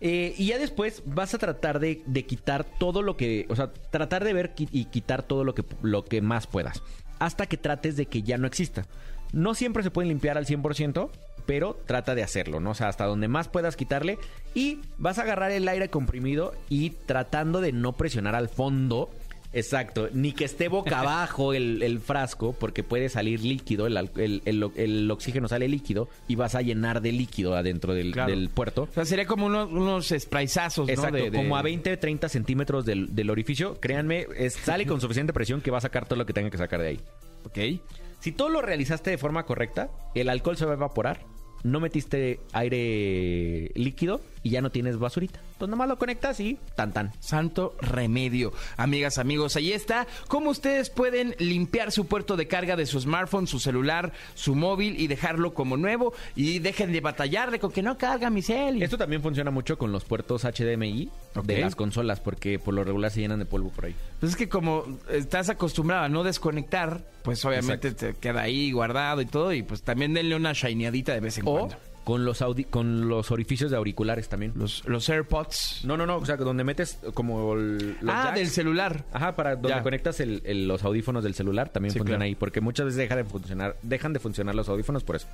Eh, 0.00 0.34
y 0.36 0.46
ya 0.46 0.58
después 0.58 1.02
vas 1.06 1.34
a 1.34 1.38
tratar 1.38 1.80
de, 1.80 2.02
de 2.06 2.26
quitar 2.26 2.64
todo 2.64 3.02
lo 3.02 3.16
que, 3.16 3.46
o 3.48 3.56
sea, 3.56 3.72
tratar 3.72 4.24
de 4.24 4.32
ver 4.32 4.54
y 4.58 4.84
quitar 4.86 5.22
todo 5.22 5.44
lo 5.44 5.54
que, 5.54 5.64
lo 5.82 6.04
que 6.04 6.20
más 6.20 6.46
puedas, 6.46 6.82
hasta 7.18 7.46
que 7.46 7.56
trates 7.56 7.96
de 7.96 8.06
que 8.06 8.22
ya 8.22 8.38
no 8.38 8.46
exista. 8.46 8.86
No 9.32 9.54
siempre 9.54 9.82
se 9.82 9.90
pueden 9.90 10.08
limpiar 10.08 10.36
al 10.38 10.46
100%, 10.46 11.10
pero 11.46 11.78
trata 11.86 12.14
de 12.14 12.22
hacerlo, 12.22 12.60
¿no? 12.60 12.70
O 12.70 12.74
sea, 12.74 12.88
hasta 12.88 13.06
donde 13.06 13.28
más 13.28 13.48
puedas 13.48 13.76
quitarle 13.76 14.18
y 14.54 14.80
vas 14.98 15.18
a 15.18 15.22
agarrar 15.22 15.52
el 15.52 15.68
aire 15.68 15.88
comprimido 15.88 16.54
y 16.68 16.90
tratando 16.90 17.60
de 17.60 17.72
no 17.72 17.92
presionar 17.92 18.34
al 18.34 18.48
fondo. 18.48 19.10
Exacto, 19.52 20.08
ni 20.12 20.32
que 20.32 20.44
esté 20.44 20.68
boca 20.68 21.00
abajo 21.00 21.54
el, 21.54 21.82
el 21.82 22.00
frasco, 22.00 22.52
porque 22.58 22.82
puede 22.82 23.08
salir 23.08 23.40
líquido, 23.42 23.86
el, 23.86 23.96
el- 24.16 24.42
el- 24.76 25.10
oxígeno 25.10 25.48
sale 25.48 25.68
líquido 25.68 26.08
y 26.28 26.34
vas 26.34 26.54
a 26.54 26.62
llenar 26.62 27.00
de 27.00 27.12
líquido 27.12 27.54
adentro 27.54 27.94
del, 27.94 28.12
Claro. 28.12 28.30
del 28.30 28.48
puerto. 28.50 28.82
O 28.90 28.94
sea, 28.94 29.04
sería 29.04 29.26
como 29.26 29.46
unos, 29.46 29.70
unos 29.70 30.12
sprayzazos, 30.18 30.86
¿no? 30.86 30.92
Exacto, 30.92 31.16
De- 31.16 31.30
de- 31.30 31.36
como 31.36 31.56
a 31.56 31.62
20, 31.62 31.96
30 31.96 32.28
centímetros 32.28 32.84
del, 32.84 33.14
del 33.14 33.30
orificio. 33.30 33.78
Créanme, 33.80 34.26
es- 34.36 34.54
sale 34.54 34.86
con 34.86 35.00
suficiente 35.00 35.32
presión 35.32 35.60
que 35.60 35.70
va 35.70 35.78
a 35.78 35.82
sacar 35.82 36.06
todo 36.06 36.18
lo 36.18 36.26
que 36.26 36.32
tenga 36.32 36.50
que 36.50 36.58
sacar 36.58 36.80
de 36.80 36.88
ahí. 36.88 37.00
Ok. 37.44 37.80
Si 38.20 38.32
todo 38.32 38.48
lo 38.48 38.62
realizaste 38.62 39.10
de 39.10 39.18
forma 39.18 39.44
correcta, 39.46 39.90
el 40.14 40.28
alcohol 40.28 40.56
se 40.56 40.64
va 40.64 40.72
a 40.72 40.74
evaporar, 40.74 41.24
no 41.62 41.80
metiste 41.80 42.40
aire 42.52 43.70
líquido 43.74 44.20
y 44.46 44.50
ya 44.50 44.62
no 44.62 44.70
tienes 44.70 44.96
basurita. 44.96 45.40
Entonces 45.40 45.70
nomás 45.70 45.88
lo 45.88 45.98
conectas 45.98 46.38
y 46.38 46.56
tan 46.76 46.92
tan. 46.92 47.12
Santo 47.18 47.74
remedio. 47.80 48.52
Amigas, 48.76 49.18
amigos, 49.18 49.56
ahí 49.56 49.72
está. 49.72 50.06
Cómo 50.28 50.50
ustedes 50.50 50.88
pueden 50.88 51.34
limpiar 51.40 51.90
su 51.90 52.06
puerto 52.06 52.36
de 52.36 52.46
carga 52.46 52.76
de 52.76 52.86
su 52.86 53.00
smartphone, 53.00 53.48
su 53.48 53.58
celular, 53.58 54.12
su 54.34 54.54
móvil 54.54 55.00
y 55.00 55.08
dejarlo 55.08 55.52
como 55.52 55.76
nuevo. 55.76 56.12
Y 56.36 56.60
dejen 56.60 56.92
de 56.92 57.00
batallarle 57.00 57.58
con 57.58 57.72
que 57.72 57.82
no 57.82 57.98
carga 57.98 58.30
mi 58.30 58.40
cel. 58.40 58.80
Esto 58.80 58.96
también 58.96 59.20
funciona 59.20 59.50
mucho 59.50 59.76
con 59.78 59.90
los 59.90 60.04
puertos 60.04 60.44
HDMI 60.44 61.10
de 61.42 61.58
las 61.58 61.74
consolas 61.74 62.20
porque 62.20 62.60
por 62.60 62.74
lo 62.74 62.84
regular 62.84 63.10
se 63.10 63.20
llenan 63.20 63.40
de 63.40 63.46
polvo 63.46 63.70
por 63.70 63.86
ahí. 63.86 63.96
Pues 64.20 64.30
es 64.30 64.36
que 64.36 64.48
como 64.48 64.84
estás 65.10 65.48
acostumbrado 65.48 66.04
a 66.04 66.08
no 66.08 66.22
desconectar, 66.22 67.04
pues 67.24 67.44
obviamente 67.44 67.90
te 67.92 68.14
queda 68.14 68.42
ahí 68.42 68.70
guardado 68.70 69.20
y 69.22 69.26
todo. 69.26 69.52
Y 69.52 69.64
pues 69.64 69.82
también 69.82 70.14
denle 70.14 70.36
una 70.36 70.52
shineadita 70.52 71.14
de 71.14 71.20
vez 71.20 71.38
en 71.38 71.48
O 71.48 71.52
cuando. 71.58 71.95
Con 72.06 72.24
los 72.24 72.40
audi- 72.40 72.70
con 72.70 73.08
los 73.08 73.32
orificios 73.32 73.68
de 73.72 73.76
auriculares 73.76 74.28
también. 74.28 74.52
Los, 74.54 74.84
los 74.86 75.08
AirPods. 75.08 75.80
No, 75.82 75.96
no, 75.96 76.06
no, 76.06 76.18
o 76.18 76.24
sea, 76.24 76.36
donde 76.36 76.62
metes 76.62 77.00
como 77.14 77.54
el- 77.54 77.96
los 78.00 78.14
ah, 78.14 78.26
jacks. 78.26 78.38
del 78.38 78.46
celular. 78.48 79.04
Ajá, 79.12 79.34
para 79.34 79.54
donde 79.56 79.70
Ya. 79.70 79.82
conectas 79.82 80.20
el- 80.20 80.40
el- 80.44 80.68
los 80.68 80.84
audífonos 80.84 81.24
del 81.24 81.34
celular 81.34 81.68
también 81.70 81.92
Sí, 81.92 81.98
funcionan 81.98 82.20
claro. 82.20 82.28
ahí, 82.28 82.34
porque 82.36 82.60
muchas 82.60 82.86
veces 82.86 82.98
deja 82.98 83.16
de 83.16 83.24
funcionar, 83.24 83.76
dejan 83.82 84.12
de 84.12 84.20
funcionar 84.20 84.54
los 84.54 84.68
audífonos 84.68 85.02
por 85.02 85.16
eso. 85.16 85.26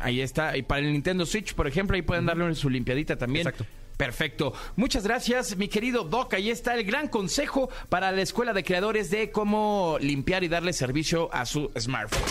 Ahí 0.00 0.20
está. 0.20 0.56
Y 0.56 0.62
para 0.62 0.80
el 0.80 0.92
Nintendo 0.92 1.24
Switch, 1.26 1.54
por 1.54 1.68
ejemplo, 1.68 1.94
ahí 1.94 2.02
pueden 2.02 2.26
darle 2.26 2.52
su 2.56 2.68
limpiadita 2.68 3.14
también. 3.16 3.46
Exacto. 3.46 3.64
Perfecto. 3.96 4.52
Muchas 4.76 5.04
gracias, 5.04 5.56
mi 5.56 5.68
querido 5.68 6.04
Doc. 6.04 6.34
Ahí 6.34 6.50
está 6.50 6.74
el 6.74 6.84
gran 6.84 7.08
consejo 7.08 7.68
para 7.88 8.12
la 8.12 8.22
escuela 8.22 8.52
de 8.52 8.64
creadores 8.64 9.10
de 9.10 9.30
cómo 9.30 9.96
limpiar 10.00 10.44
y 10.44 10.48
darle 10.48 10.72
servicio 10.72 11.32
a 11.32 11.46
su 11.46 11.70
smartphone. 11.78 12.22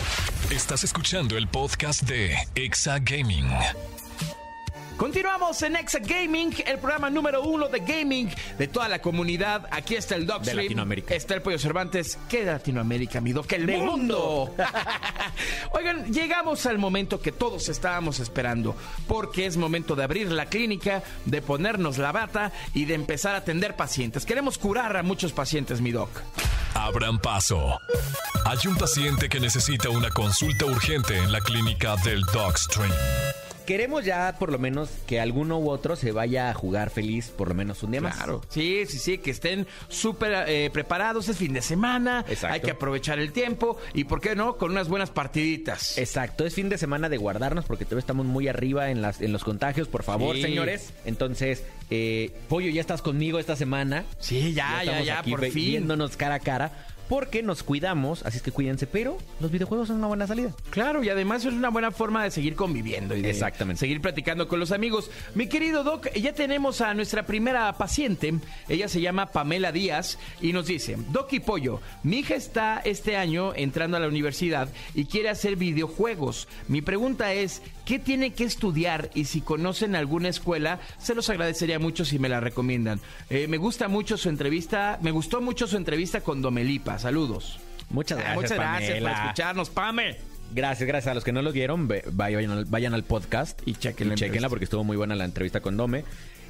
Estás 0.52 0.84
escuchando 0.84 1.38
el 1.38 1.48
podcast 1.48 2.04
de 2.04 2.36
Exa 2.56 3.00
Gaming. 3.00 3.48
Continuamos 5.04 5.62
en 5.64 5.76
Exa 5.76 6.00
Gaming, 6.00 6.56
el 6.66 6.80
programa 6.80 7.10
número 7.10 7.42
uno 7.42 7.68
de 7.68 7.80
gaming 7.80 8.30
de 8.58 8.70
toda 8.70 8.88
la 8.88 9.02
comunidad. 9.02 9.68
Aquí 9.70 9.96
está 9.96 10.16
el 10.16 10.26
Doc 10.26 10.44
De 10.44 10.52
Stream, 10.52 10.64
Latinoamérica. 10.64 11.14
Está 11.14 11.34
el 11.34 11.42
Pollo 11.42 11.60
Cervantes. 11.60 12.18
¿Qué 12.30 12.46
de 12.46 12.54
Latinoamérica, 12.54 13.20
mi 13.20 13.34
Doc? 13.34 13.52
¡El 13.52 13.66
¡Del 13.66 13.82
mundo! 13.82 14.56
Oigan, 15.74 16.06
llegamos 16.14 16.66
al 16.68 16.78
momento 16.78 17.20
que 17.20 17.34
todos 17.34 17.68
estábamos 17.68 18.22
esperando, 18.22 18.78
porque 19.06 19.46
es 19.46 19.58
momento 19.58 19.94
de 19.98 20.06
abrir 20.06 20.32
la 20.32 20.46
clínica, 20.46 21.04
de 21.26 21.42
ponernos 21.42 21.98
la 21.98 22.14
bata 22.14 22.54
y 22.74 22.86
de 22.86 22.94
empezar 22.94 23.36
a 23.36 23.40
atender 23.40 23.76
pacientes. 23.76 24.24
Queremos 24.24 24.58
curar 24.58 24.96
a 24.96 25.04
muchos 25.04 25.34
pacientes, 25.34 25.82
mi 25.82 25.92
Doc. 25.92 26.12
Abran 26.76 27.20
paso. 27.20 27.78
Hay 28.46 28.68
un 28.68 28.78
paciente 28.78 29.28
que 29.28 29.42
necesita 29.42 29.90
una 29.90 30.12
consulta 30.12 30.64
urgente 30.64 31.18
en 31.18 31.34
la 31.34 31.42
clínica 31.42 31.98
del 32.06 32.22
Dogstream. 32.22 32.90
Queremos 33.66 34.04
ya 34.04 34.36
por 34.38 34.52
lo 34.52 34.60
menos 34.60 34.90
que 35.08 35.20
alguno 35.22 35.58
u 35.60 35.70
otro 35.70 35.96
se 35.96 36.12
vaya 36.12 36.50
a 36.50 36.54
jugar 36.54 36.90
feliz 36.90 37.30
por 37.30 37.48
lo 37.48 37.54
menos 37.54 37.82
un 37.84 37.92
día 37.92 38.02
más. 38.02 38.16
Claro. 38.18 38.42
Sí, 38.50 38.84
sí, 38.88 38.98
sí, 39.00 39.18
que 39.20 39.32
estén 39.32 39.66
súper 39.88 40.46
eh, 40.48 40.70
preparados. 40.74 41.30
Es 41.30 41.38
fin 41.38 41.54
de 41.54 41.62
semana. 41.62 42.26
Exacto. 42.28 42.54
Hay 42.56 42.62
que 42.62 42.72
aprovechar 42.72 43.20
el 43.20 43.32
tiempo. 43.32 43.78
Y, 43.94 44.04
¿por 44.04 44.20
qué 44.22 44.36
no? 44.36 44.58
Con 44.58 44.72
unas 44.72 44.90
buenas 44.90 45.12
partiditas. 45.12 45.98
Exacto, 45.98 46.46
es 46.46 46.54
fin 46.56 46.68
de 46.70 46.78
semana 46.78 47.08
de 47.10 47.18
guardarnos 47.18 47.66
porque 47.66 47.86
todavía 47.86 48.02
estamos 48.02 48.26
muy 48.26 48.48
arriba 48.48 48.90
en, 48.90 49.02
las, 49.02 49.22
en 49.22 49.32
los 49.32 49.44
contagios, 49.44 49.88
por 49.88 50.04
favor, 50.04 50.36
Sí. 50.36 50.42
señores. 50.42 50.94
Entonces, 51.06 51.64
eh, 51.90 52.32
Pollo, 52.50 52.70
ya 52.70 52.82
estás 52.82 53.02
conmigo 53.02 53.40
esta 53.40 53.56
semana. 53.56 54.04
Sí, 54.20 54.54
ya, 54.54 54.84
ya, 54.84 55.02
ya, 55.02 55.20
aquí 55.20 55.32
por 55.32 55.42
fin. 55.46 55.54
Viéndonos 55.54 56.18
cara 56.18 56.36
a 56.36 56.40
cara 56.40 56.72
porque 57.10 57.44
nos 57.44 57.64
cuidamos, 57.64 58.24
así 58.26 58.38
es 58.38 58.44
que 58.44 58.52
cuídense, 58.52 58.88
pero 58.88 59.18
los 59.40 59.52
videojuegos 59.52 59.88
son 59.88 59.98
una 59.98 60.08
buena 60.08 60.28
salida. 60.28 60.52
Claro, 60.70 61.04
y 61.04 61.10
además 61.10 61.46
es 61.46 61.54
una 61.54 61.70
buena 61.70 61.92
forma 61.92 62.24
de 62.24 62.32
seguir 62.32 62.56
conviviendo 62.56 63.16
y 63.16 63.22
de 63.22 63.30
Exactamente. 63.30 63.80
seguir 63.80 64.02
platicando 64.02 64.48
con 64.48 64.60
los 64.60 64.72
amigos. 64.72 65.12
Mi 65.36 65.48
querido 65.48 65.84
Doc, 65.84 66.12
ya 66.14 66.34
tenemos 66.34 66.82
a 66.82 66.94
nuestra 66.94 67.26
primera 67.26 67.72
paciente. 67.74 68.34
Ella 68.70 68.88
se 68.88 69.02
llama 69.02 69.28
Pamela 69.28 69.72
Díaz 69.72 70.18
y 70.42 70.54
nos 70.54 70.68
dice, 70.68 70.98
Doc 71.10 71.32
y 71.34 71.40
Pollo, 71.40 71.82
mi 72.04 72.20
hija 72.20 72.36
está 72.36 72.82
este 72.84 73.18
año 73.18 73.54
entrando 73.56 73.98
a 73.98 74.00
la 74.00 74.08
universidad 74.08 74.70
y 74.94 75.06
quiere 75.06 75.30
hacer 75.30 75.56
videojuegos. 75.56 76.48
Mi 76.68 76.82
pregunta 76.82 77.34
es, 77.34 77.62
¿qué 77.86 78.00
tiene 78.00 78.34
que 78.34 78.44
estudiar? 78.44 79.10
Y 79.14 79.26
si 79.26 79.42
conocen 79.42 79.96
alguna 79.96 80.30
escuela, 80.30 80.80
se 81.00 81.16
los 81.16 81.30
agradecería 81.30 81.80
mucho 81.80 82.06
si 82.06 82.20
me 82.20 82.30
la 82.30 82.40
recomiendan. 82.40 83.00
Eh, 83.30 83.48
me 83.48 83.58
gusta 83.58 83.88
mucho 83.88 84.18
su 84.18 84.30
entrevista, 84.30 85.00
me 85.02 85.12
gustó 85.12 85.42
mucho 85.42 85.68
su 85.68 85.78
entrevista 85.78 86.22
con 86.22 86.42
Domelipa. 86.42 86.98
Saludos. 87.04 87.60
Muchas 87.90 88.18
Ah, 88.20 88.22
gracias, 88.22 88.36
Muchas 88.42 88.58
gracias 88.58 89.00
por 89.02 89.12
escucharnos, 89.12 89.70
Pame. 89.70 90.18
Gracias, 90.56 90.88
gracias 90.88 91.12
a 91.12 91.16
los 91.16 91.24
que 91.24 91.32
no 91.32 91.42
lo 91.42 91.52
vieron, 91.52 91.90
vayan, 92.12 92.50
al- 92.52 92.66
vayan 92.66 92.94
al 92.94 93.04
podcast 93.04 93.60
Y 93.66 93.74
chequenla, 93.76 94.14
y 94.14 94.18
chequenla 94.18 94.50
porque 94.50 94.66
estuvo 94.66 94.84
muy 94.84 94.98
buena 94.98 95.16
la 95.16 95.26
entrevista 95.26 95.60
con 95.62 95.78
Dome. 95.78 96.06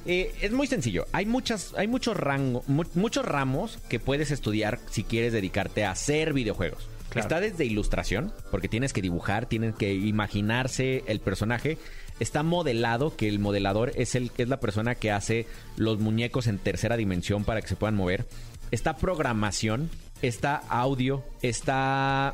Eh, 0.06 0.34
es 0.42 0.52
muy 0.52 0.68
sencillo. 0.68 1.06
Hay 1.14 1.26
muchas, 1.26 1.74
hay 1.78 1.88
muchos 1.88 2.18
rango, 2.18 2.64
mu- 2.68 2.84
muchos 2.96 3.26
ramos 3.26 3.80
que 3.90 4.00
puedes 4.00 4.32
estudiar 4.32 4.80
si 4.92 5.04
quieres 5.04 5.32
dedicarte 5.34 5.86
a 5.86 5.92
hacer 5.92 6.34
videojuegos. 6.34 6.88
Claro. 7.10 7.22
Está 7.22 7.40
desde 7.40 7.66
ilustración, 7.66 8.34
porque 8.52 8.68
tienes 8.68 8.92
que 8.92 9.02
dibujar, 9.02 9.46
tienes 9.46 9.76
que 9.76 9.94
imaginarse 9.94 11.04
el 11.08 11.20
personaje. 11.20 11.78
Está 12.20 12.44
modelado, 12.44 13.16
que 13.16 13.30
el 13.30 13.40
modelador 13.40 13.92
es 13.96 14.16
el 14.16 14.32
es 14.38 14.50
la 14.50 14.60
persona 14.60 14.96
que 14.96 15.12
hace 15.12 15.46
los 15.78 16.00
muñecos 16.00 16.48
en 16.48 16.60
tercera 16.60 16.98
dimensión 16.98 17.44
para 17.46 17.62
que 17.62 17.68
se 17.70 17.76
puedan 17.76 17.96
mover. 17.96 18.26
Está 18.72 18.98
programación, 18.98 19.90
está 20.24 20.56
audio, 20.70 21.24
está 21.42 22.34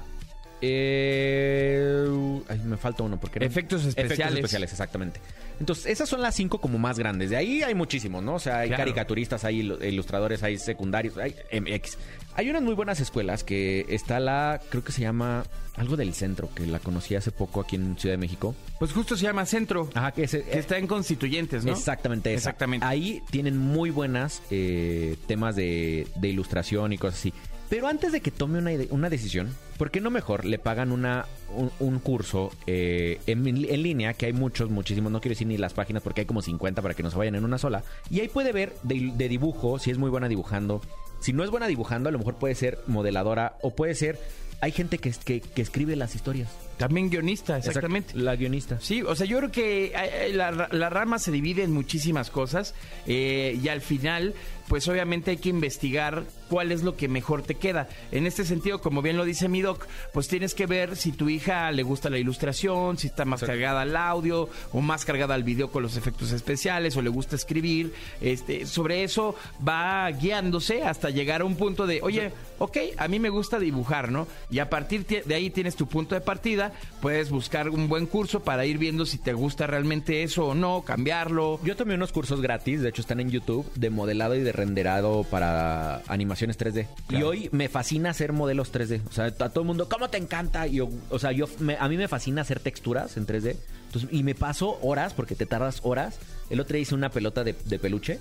eh, 0.61 2.07
ay, 2.49 2.59
me 2.65 2.77
falta 2.77 3.03
uno 3.03 3.19
porque 3.19 3.39
no- 3.39 3.45
Efectos 3.45 3.81
especiales. 3.85 4.11
Efectos 4.17 4.35
especiales, 4.37 4.71
exactamente. 4.71 5.19
Entonces, 5.59 5.87
esas 5.87 6.07
son 6.07 6.21
las 6.21 6.35
cinco 6.35 6.59
como 6.61 6.77
más 6.79 6.97
grandes. 6.97 7.29
De 7.29 7.37
ahí 7.37 7.63
hay 7.63 7.75
muchísimos, 7.75 8.23
¿no? 8.23 8.35
O 8.35 8.39
sea, 8.39 8.59
hay 8.59 8.69
Claro. 8.69 8.83
caricaturistas, 8.83 9.43
hay 9.43 9.61
ilu- 9.63 9.83
ilustradores, 9.85 10.41
hay 10.43 10.57
secundarios, 10.57 11.17
hay 11.17 11.35
MX. 11.51 11.97
Hay 12.35 12.49
unas 12.49 12.61
muy 12.61 12.73
buenas 12.75 13.01
escuelas 13.01 13.43
que 13.43 13.85
está 13.89 14.21
la, 14.21 14.61
creo 14.69 14.83
que 14.83 14.93
se 14.93 15.01
llama 15.01 15.43
algo 15.75 15.97
del 15.97 16.13
centro, 16.13 16.49
que 16.55 16.65
la 16.65 16.79
conocí 16.79 17.15
hace 17.15 17.31
poco 17.31 17.59
aquí 17.59 17.75
en 17.75 17.97
Ciudad 17.97 18.13
de 18.13 18.17
México. 18.19 18.55
Pues 18.79 18.93
justo 18.93 19.17
se 19.17 19.23
llama 19.23 19.45
Centro. 19.45 19.89
Ajá, 19.93 20.11
que, 20.13 20.23
es, 20.23 20.31
Que 20.31 20.59
está 20.59 20.77
en 20.77 20.87
Constituyentes, 20.87 21.65
¿no? 21.65 21.73
Exactamente, 21.73 22.29
esa. 22.33 22.49
Exactamente. 22.51 22.85
Ahí 22.85 23.21
tienen 23.29 23.57
muy 23.57 23.89
buenas 23.89 24.41
eh, 24.51 25.17
temas 25.27 25.57
de, 25.57 26.07
de 26.15 26.27
ilustración 26.29 26.93
y 26.93 26.97
cosas 26.97 27.19
así. 27.19 27.33
Pero 27.69 27.87
antes 27.87 28.11
de 28.11 28.21
que 28.21 28.31
tome 28.31 28.57
una, 28.57 28.71
una 28.89 29.09
decisión, 29.09 29.55
¿por 29.77 29.91
qué 29.91 30.01
no 30.01 30.09
mejor 30.09 30.43
le 30.43 30.57
pagan 30.57 30.91
una, 30.91 31.25
un, 31.55 31.71
un 31.79 31.99
curso 31.99 32.51
eh, 32.65 33.19
en, 33.27 33.47
en 33.47 33.83
línea? 33.83 34.13
Que 34.13 34.25
hay 34.25 34.33
muchos, 34.33 34.71
muchísimos, 34.71 35.11
no 35.11 35.21
quiero 35.21 35.33
decir 35.33 35.47
ni 35.47 35.57
las 35.57 35.73
páginas 35.73 36.01
porque 36.01 36.21
hay 36.21 36.25
como 36.27 36.41
50 36.41 36.81
para 36.81 36.95
que 36.95 37.03
no 37.03 37.11
se 37.11 37.17
vayan 37.17 37.35
en 37.35 37.45
una 37.45 37.59
sola. 37.59 37.83
Y 38.09 38.21
ahí 38.21 38.27
puede 38.27 38.51
ver 38.51 38.73
de, 38.81 39.11
de 39.15 39.29
dibujo, 39.29 39.77
si 39.77 39.91
es 39.91 39.99
muy 39.99 40.09
buena 40.09 40.27
dibujando. 40.27 40.81
Si 41.19 41.31
no 41.31 41.43
es 41.43 41.51
buena 41.51 41.67
dibujando, 41.67 42.09
a 42.09 42.11
lo 42.11 42.17
mejor 42.17 42.35
puede 42.35 42.55
ser 42.55 42.79
modeladora 42.87 43.57
o 43.61 43.75
puede 43.75 43.93
ser... 43.93 44.19
Hay 44.61 44.73
gente 44.73 44.97
que, 44.97 45.11
que, 45.23 45.39
que 45.39 45.61
escribe 45.61 45.95
las 45.95 46.15
historias. 46.15 46.49
También 46.75 47.09
guionista, 47.09 47.57
exactamente. 47.57 48.13
La 48.17 48.35
guionista. 48.35 48.77
Sí, 48.81 49.01
o 49.01 49.15
sea, 49.15 49.25
yo 49.25 49.37
creo 49.37 49.51
que 49.51 49.85
eh, 49.85 49.91
eh, 49.95 50.31
la, 50.33 50.67
la 50.69 50.89
rama 50.89 51.17
se 51.17 51.31
divide 51.31 51.63
en 51.63 51.71
muchísimas 51.71 52.29
cosas 52.29 52.75
eh, 53.07 53.57
y 53.61 53.69
al 53.69 53.79
final, 53.79 54.33
pues 54.69 54.87
obviamente 54.87 55.31
hay 55.31 55.37
que 55.37 55.49
investigar 55.49 56.23
cuál 56.47 56.71
es 56.71 56.83
lo 56.83 56.95
que 56.95 57.09
mejor 57.09 57.41
te 57.41 57.55
queda. 57.55 57.89
En 58.11 58.25
este 58.25 58.45
sentido, 58.45 58.79
como 58.79 59.01
bien 59.01 59.17
lo 59.17 59.25
dice 59.25 59.49
mi 59.49 59.61
doc, 59.61 59.85
pues 60.13 60.29
tienes 60.29 60.53
que 60.53 60.65
ver 60.67 60.95
si 60.95 61.11
tu 61.11 61.27
hija 61.27 61.69
le 61.71 61.83
gusta 61.83 62.09
la 62.09 62.19
ilustración, 62.19 62.97
si 62.97 63.07
está 63.07 63.25
más 63.25 63.41
cargada 63.41 63.81
al 63.81 63.95
audio 63.97 64.47
o 64.71 64.79
más 64.79 65.03
cargada 65.03 65.33
al 65.35 65.43
video 65.43 65.69
con 65.71 65.83
los 65.83 65.97
efectos 65.97 66.31
especiales 66.31 66.95
o 66.95 67.01
le 67.01 67.09
gusta 67.09 67.35
escribir. 67.35 67.93
Este, 68.21 68.65
sobre 68.65 69.03
eso 69.03 69.35
va 69.67 70.09
guiándose 70.11 70.83
hasta 70.83 71.09
llegar 71.09 71.41
a 71.41 71.45
un 71.45 71.55
punto 71.55 71.87
de, 71.87 71.99
oye, 72.03 72.31
ok, 72.59 72.77
a 72.97 73.07
mí 73.07 73.19
me 73.19 73.29
gusta 73.29 73.57
dibujar, 73.59 74.11
¿no? 74.11 74.27
Y 74.51 74.59
a 74.59 74.69
partir 74.69 75.03
ti- 75.03 75.21
de 75.25 75.35
ahí 75.35 75.49
tienes 75.49 75.75
tu 75.75 75.87
punto 75.87 76.13
de 76.13 76.21
partida, 76.21 76.71
puedes 77.01 77.31
buscar 77.31 77.69
un 77.69 77.89
buen 77.89 78.05
curso 78.05 78.41
para 78.41 78.65
ir 78.67 78.77
viendo 78.77 79.05
si 79.07 79.17
te 79.17 79.33
gusta 79.33 79.65
realmente 79.65 80.21
eso 80.23 80.45
o 80.47 80.53
no, 80.55 80.83
cambiarlo. 80.83 81.59
Yo 81.63 81.75
tomé 81.75 81.95
unos 81.95 82.11
cursos 82.11 82.39
gratis, 82.41 82.81
de 82.81 82.89
hecho 82.89 83.01
están 83.01 83.19
en 83.19 83.31
YouTube, 83.31 83.65
de 83.73 83.89
modelado 83.89 84.35
y 84.35 84.41
de 84.41 84.51
renderado 84.59 85.23
para 85.23 86.01
animaciones 86.07 86.57
3D. 86.59 86.87
Y 87.09 87.23
hoy 87.23 87.49
me 87.51 87.69
fascina 87.69 88.09
hacer 88.11 88.33
modelos 88.33 88.71
3D. 88.71 89.01
O 89.09 89.11
sea, 89.11 89.25
a 89.25 89.31
todo 89.31 89.61
el 89.61 89.67
mundo, 89.67 89.87
¿cómo 89.89 90.09
te 90.09 90.17
encanta? 90.17 90.67
Y 90.67 90.75
yo, 90.75 90.89
o 91.09 91.19
sea, 91.19 91.31
yo 91.31 91.47
me- 91.59 91.77
a 91.79 91.87
mí 91.87 91.97
me 91.97 92.07
fascina 92.07 92.41
hacer 92.41 92.59
texturas 92.59 93.17
en 93.17 93.25
3D. 93.25 93.55
Entonces, 93.87 94.09
y 94.13 94.23
me 94.23 94.35
paso 94.35 94.77
horas, 94.81 95.13
porque 95.13 95.35
te 95.35 95.45
tardas 95.45 95.79
horas. 95.83 96.19
El 96.49 96.59
otro 96.59 96.73
día 96.73 96.81
hice 96.83 96.93
una 96.95 97.09
pelota 97.09 97.43
de, 97.43 97.53
de 97.65 97.79
peluche. 97.79 98.19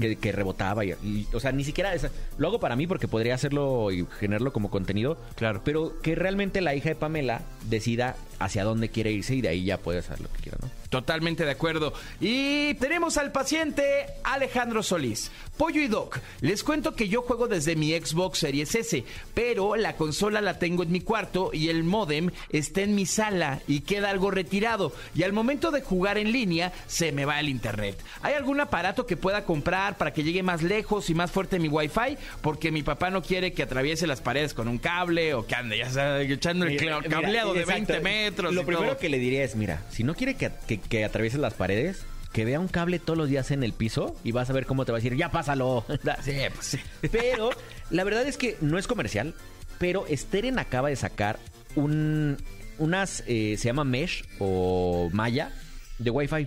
Que, 0.00 0.16
que 0.16 0.32
rebotaba 0.32 0.82
y, 0.84 0.92
y, 1.02 1.26
o 1.34 1.40
sea 1.40 1.52
ni 1.52 1.62
siquiera 1.62 1.92
esa- 1.94 2.08
lo 2.38 2.46
hago 2.48 2.58
para 2.60 2.74
mí 2.74 2.86
porque 2.86 3.06
podría 3.06 3.34
hacerlo 3.34 3.90
y 3.90 4.06
generarlo 4.18 4.50
como 4.50 4.70
contenido 4.70 5.18
Claro. 5.34 5.60
pero 5.62 6.00
que 6.00 6.14
realmente 6.14 6.62
la 6.62 6.74
hija 6.74 6.88
de 6.90 6.94
Pamela 6.94 7.42
decida 7.68 8.16
hacia 8.38 8.64
dónde 8.64 8.88
quiere 8.88 9.10
irse 9.12 9.34
y 9.34 9.42
de 9.42 9.48
ahí 9.48 9.64
ya 9.64 9.76
puede 9.76 9.98
hacer 9.98 10.20
lo 10.22 10.32
que 10.32 10.42
quiera 10.42 10.58
no 10.62 10.70
Totalmente 10.94 11.44
de 11.44 11.50
acuerdo. 11.50 11.92
Y 12.20 12.74
tenemos 12.74 13.16
al 13.16 13.32
paciente 13.32 14.06
Alejandro 14.22 14.80
Solís. 14.80 15.32
Pollo 15.56 15.80
y 15.80 15.86
Doc, 15.86 16.18
les 16.40 16.64
cuento 16.64 16.94
que 16.94 17.08
yo 17.08 17.22
juego 17.22 17.46
desde 17.46 17.76
mi 17.76 17.92
Xbox 17.92 18.38
Series 18.38 18.74
S, 18.74 19.04
pero 19.34 19.76
la 19.76 19.94
consola 19.96 20.40
la 20.40 20.58
tengo 20.58 20.82
en 20.82 20.90
mi 20.90 21.00
cuarto 21.00 21.50
y 21.52 21.68
el 21.68 21.84
modem 21.84 22.30
está 22.50 22.82
en 22.82 22.96
mi 22.96 23.06
sala 23.06 23.60
y 23.68 23.80
queda 23.80 24.10
algo 24.10 24.32
retirado. 24.32 24.92
Y 25.14 25.22
al 25.22 25.32
momento 25.32 25.70
de 25.70 25.82
jugar 25.82 26.18
en 26.18 26.32
línea, 26.32 26.72
se 26.88 27.12
me 27.12 27.24
va 27.24 27.38
el 27.38 27.48
internet. 27.48 27.96
¿Hay 28.22 28.34
algún 28.34 28.60
aparato 28.60 29.06
que 29.06 29.16
pueda 29.16 29.44
comprar 29.44 29.96
para 29.96 30.12
que 30.12 30.24
llegue 30.24 30.42
más 30.42 30.62
lejos 30.62 31.08
y 31.08 31.14
más 31.14 31.30
fuerte 31.30 31.60
mi 31.60 31.68
Wi-Fi? 31.68 32.18
Porque 32.40 32.72
mi 32.72 32.82
papá 32.82 33.10
no 33.10 33.22
quiere 33.22 33.52
que 33.52 33.62
atraviese 33.62 34.08
las 34.08 34.20
paredes 34.20 34.54
con 34.54 34.66
un 34.66 34.78
cable 34.78 35.34
o 35.34 35.46
que 35.46 35.54
ande 35.54 35.78
ya 35.78 36.20
echando 36.20 36.66
el 36.66 36.72
Mira, 36.72 37.00
cableado 37.08 37.54
de 37.54 37.60
exacto. 37.60 37.92
20 37.92 38.00
metros. 38.00 38.54
Lo 38.54 38.62
y 38.62 38.64
primero 38.64 38.86
todo. 38.88 38.98
que 38.98 39.08
le 39.08 39.18
diría 39.20 39.44
es, 39.44 39.54
mira, 39.54 39.82
si 39.90 40.02
no 40.02 40.14
quiere 40.14 40.34
que, 40.34 40.50
que, 40.66 40.80
que 40.88 41.04
atravieses 41.04 41.40
las 41.40 41.54
paredes, 41.54 42.04
que 42.32 42.44
vea 42.44 42.60
un 42.60 42.68
cable 42.68 42.98
todos 42.98 43.16
los 43.16 43.28
días 43.28 43.50
en 43.50 43.62
el 43.62 43.72
piso 43.72 44.16
y 44.24 44.32
vas 44.32 44.50
a 44.50 44.52
ver 44.52 44.66
cómo 44.66 44.84
te 44.84 44.92
va 44.92 44.98
a 44.98 45.00
decir, 45.00 45.16
ya 45.16 45.30
pásalo. 45.30 45.84
Sí, 46.22 46.36
pues 46.54 46.66
sí. 46.66 46.80
pero 47.12 47.50
la 47.90 48.04
verdad 48.04 48.26
es 48.26 48.36
que 48.36 48.56
no 48.60 48.78
es 48.78 48.86
comercial, 48.86 49.34
pero 49.78 50.04
Steren 50.10 50.58
acaba 50.58 50.88
de 50.88 50.96
sacar 50.96 51.38
un 51.76 52.36
unas, 52.78 53.22
eh, 53.28 53.54
se 53.56 53.66
llama 53.66 53.84
Mesh 53.84 54.24
o 54.40 55.08
Maya, 55.12 55.52
de 55.98 56.10
Wi-Fi. 56.10 56.42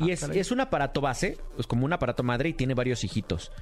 y 0.00 0.10
Ah, 0.10 0.12
es, 0.12 0.22
es 0.24 0.50
un 0.50 0.60
aparato 0.60 1.00
base, 1.00 1.38
es 1.58 1.66
como 1.66 1.84
un 1.84 1.92
aparato 1.92 2.22
madre 2.24 2.48
y 2.48 2.52
tiene 2.52 2.74
varios 2.74 3.04
hijitos. 3.04 3.52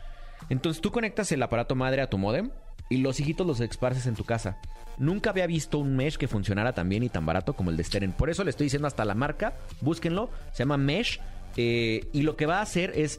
Entonces 0.49 0.81
tú 0.81 0.91
conectas 0.91 1.31
el 1.33 1.43
aparato 1.43 1.75
madre 1.75 2.01
a 2.01 2.09
tu 2.09 2.17
modem 2.17 2.51
y 2.91 2.99
los 2.99 3.19
hijitos 3.21 3.47
los 3.47 3.61
esparces 3.61 4.07
en 4.07 4.15
tu 4.17 4.25
casa. 4.25 4.59
Nunca 4.99 5.31
había 5.31 5.47
visto 5.47 5.79
un 5.79 5.97
mesh 5.97 6.17
que 6.19 6.29
funcionara 6.29 6.75
tan 6.75 6.89
bien 6.91 7.03
y 7.03 7.09
tan 7.09 7.25
barato 7.25 7.55
como 7.55 7.71
el 7.71 7.77
de 7.79 7.85
Steren. 7.85 8.13
Por 8.13 8.29
eso 8.29 8.45
le 8.45 8.51
estoy 8.51 8.67
diciendo 8.67 8.87
hasta 8.87 9.07
la 9.07 9.15
marca, 9.15 9.55
búsquenlo, 9.81 10.29
se 10.53 10.59
llama 10.59 10.77
Mesh. 10.77 11.21
eh, 11.57 12.07
y 12.13 12.23
lo 12.23 12.37
que 12.37 12.45
va 12.47 12.59
a 12.59 12.63
hacer 12.63 12.93
es 12.95 13.19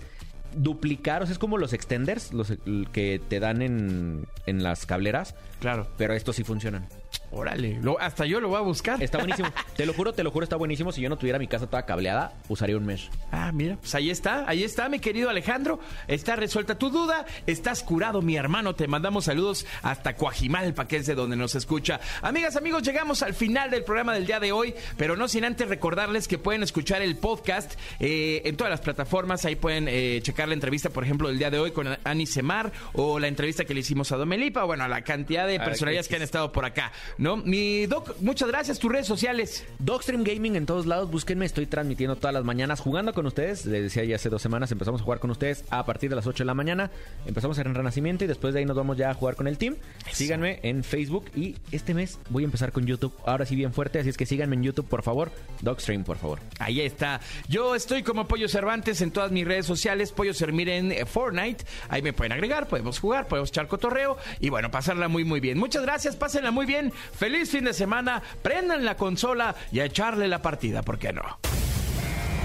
duplicar, 0.56 1.24
o 1.24 1.26
sea, 1.26 1.34
es 1.34 1.40
como 1.40 1.58
los 1.58 1.74
extenders 1.74 2.34
los 2.34 2.54
que 2.92 3.22
te 3.30 3.40
dan 3.40 3.62
en, 3.62 4.26
en 4.46 4.64
las 4.64 4.86
cableras, 4.86 5.34
Claro. 5.60 5.88
pero 5.98 6.14
estos 6.14 6.36
sí 6.36 6.44
funcionan. 6.44 6.88
Órale. 7.32 7.80
Lo- 7.82 8.00
hasta 8.00 8.26
yo 8.26 8.42
lo 8.42 8.50
voy 8.50 8.58
a 8.58 8.62
buscar. 8.62 9.02
Está 9.02 9.18
buenísimo. 9.18 9.50
te 9.76 9.86
lo 9.86 9.94
juro, 9.94 10.14
te 10.14 10.24
lo 10.24 10.32
juro, 10.32 10.44
está 10.44 10.58
buenísimo. 10.58 10.92
Si 10.92 11.02
yo 11.02 11.10
no 11.10 11.18
tuviera 11.18 11.40
mi 11.40 11.48
casa 11.48 11.66
toda 11.68 11.86
cableada, 11.86 12.34
usaría 12.50 12.76
un 12.76 12.86
mesh. 12.86 13.10
Ah, 13.32 13.52
mira, 13.54 13.78
pues 13.80 13.96
ahí 13.96 14.10
está, 14.10 14.44
ahí 14.50 14.64
está, 14.64 14.90
mi 14.90 15.00
querido 15.00 15.30
Alejandro. 15.30 15.80
Está 16.08 16.36
resuelta 16.36 16.78
tu 16.78 16.90
duda, 16.90 17.26
estás 17.48 17.84
curado, 17.84 18.22
mi 18.22 18.36
hermano. 18.36 18.76
Te 18.76 18.88
mandamos 18.88 19.26
saludos 19.26 19.66
hasta 19.82 20.16
Coajimalpa, 20.16 20.88
que 20.88 20.98
es 20.98 21.06
de 21.08 21.16
donde 21.16 21.38
nos 21.38 21.56
escucha. 21.56 22.02
Amigas, 22.22 22.58
amigos, 22.58 22.84
llegamos 22.84 23.24
al 23.24 23.34
final 23.34 23.72
del 23.72 23.84
programa 23.86 24.14
del 24.14 24.26
día 24.26 24.40
de 24.42 24.52
hoy, 24.52 24.76
pero 24.98 25.16
no 25.16 25.28
sin 25.30 25.46
antes 25.46 25.70
recordarles 25.70 26.28
que 26.28 26.38
pueden 26.38 26.64
escuchar 26.64 27.02
el 27.02 27.16
podcast 27.16 27.80
eh, 28.02 28.42
en 28.46 28.58
todas 28.58 28.72
las 28.72 28.82
plataformas. 28.82 29.46
Ahí 29.46 29.56
pueden 29.56 29.88
eh, 29.88 30.20
checar 30.22 30.50
la 30.50 30.54
entrevista, 30.54 30.90
por 30.90 31.04
ejemplo, 31.06 31.30
del 31.30 31.38
día 31.40 31.50
de 31.50 31.60
hoy 31.60 31.72
con 31.72 31.88
Ani 32.04 32.26
Semar 32.26 32.74
o 32.94 33.20
la 33.20 33.28
entrevista 33.28 33.64
que 33.64 33.74
le 33.74 33.80
hicimos 33.80 34.12
a 34.12 34.18
Domelipa. 34.18 34.64
Bueno, 34.66 34.86
la 34.90 35.02
cantidad 35.04 35.48
de 35.48 35.60
personalidades 35.60 36.10
que 36.10 36.18
han 36.18 36.22
estado 36.22 36.52
por 36.52 36.66
acá, 36.66 36.92
¿no? 37.18 37.38
Mi 37.38 37.86
Doc, 37.86 38.16
muchas 38.22 38.50
gracias. 38.50 38.80
Tus 38.80 38.92
redes 38.92 39.08
sociales. 39.08 39.66
Dogstream 39.80 40.24
Gaming 40.24 40.56
en 40.56 40.66
todos 40.66 40.86
lados, 40.86 41.10
búsquenme, 41.10 41.46
estoy 41.46 41.66
transmitiendo 41.66 42.16
todas 42.16 42.34
las 42.34 42.44
mañanas 42.44 42.80
jugando 42.80 43.14
con 43.14 43.26
ustedes. 43.26 43.66
Les 43.66 43.84
decía 43.84 44.04
ya 44.04 44.16
hace 44.16 44.30
dos 44.30 44.42
semanas 44.42 44.72
empezamos 44.72 45.02
a 45.02 45.04
jugar 45.04 45.20
con 45.20 45.32
ustedes 45.32 45.64
a 45.70 45.86
partir 45.86 46.10
de 46.10 46.16
las 46.16 46.28
8 46.28 46.44
de 46.44 46.46
la 46.46 46.54
mañana. 46.54 46.92
Empezamos 47.26 47.58
en 47.58 47.74
Renacimiento 47.74 48.24
y 48.24 48.28
después 48.28 48.54
de 48.54 48.60
ahí 48.60 48.66
nos 48.66 48.76
vamos 48.76 48.98
ya 48.98 49.10
a 49.10 49.14
jugar 49.14 49.36
con 49.36 49.48
el 49.48 49.58
team. 49.58 49.76
Síganme 50.12 50.60
en 50.64 50.84
Facebook 50.84 51.26
y 51.36 51.56
este 51.72 51.94
mes 51.94 52.20
voy 52.30 52.44
a 52.44 52.46
empezar 52.46 52.72
con 52.72 52.86
YouTube. 52.86 53.14
Ahora 53.26 53.46
sí 53.46 53.56
bien 53.56 53.74
fuerte, 53.74 54.00
así 54.00 54.10
es 54.10 54.18
que 54.18 54.26
síganme 54.26 54.56
en 54.56 54.64
YouTube, 54.64 54.88
por 54.88 55.04
favor. 55.04 55.32
Dogstream, 55.62 56.04
por 56.04 56.18
favor. 56.18 56.40
Ahí 56.60 56.82
está. 56.82 57.22
Yo 57.48 57.76
estoy 57.76 58.04
como 58.04 58.28
Pollo 58.28 58.48
Cervantes 58.48 59.02
en 59.02 59.12
todas 59.12 59.32
mis 59.32 59.46
redes 59.46 59.66
sociales. 59.66 60.12
Pollo 60.12 60.34
Sermir 60.34 60.70
en 60.70 60.92
eh, 60.92 61.06
Fortnite. 61.06 61.66
Ahí 61.90 62.02
me 62.02 62.14
pueden 62.14 62.32
agregar, 62.32 62.68
podemos 62.68 63.00
jugar, 63.00 63.28
podemos 63.28 63.50
echar 63.50 63.68
cotorreo 63.68 64.18
y 64.40 64.50
bueno, 64.50 64.72
pasarla 64.72 65.08
muy, 65.08 65.24
muy 65.24 65.40
bien. 65.40 65.58
Muchas 65.58 65.84
gracias, 65.84 66.16
pásenla 66.16 66.52
muy 66.52 66.66
bien. 66.66 66.91
Feliz 67.18 67.52
fin 67.52 67.66
de 67.66 67.74
semana. 67.74 68.22
Prendan 68.42 68.86
la 68.86 68.96
consola 68.96 69.56
y 69.72 69.80
a 69.80 69.86
echarle 69.86 70.28
la 70.28 70.42
partida, 70.42 70.82
¿por 70.82 71.00
qué 71.00 71.14
no? 71.14 71.40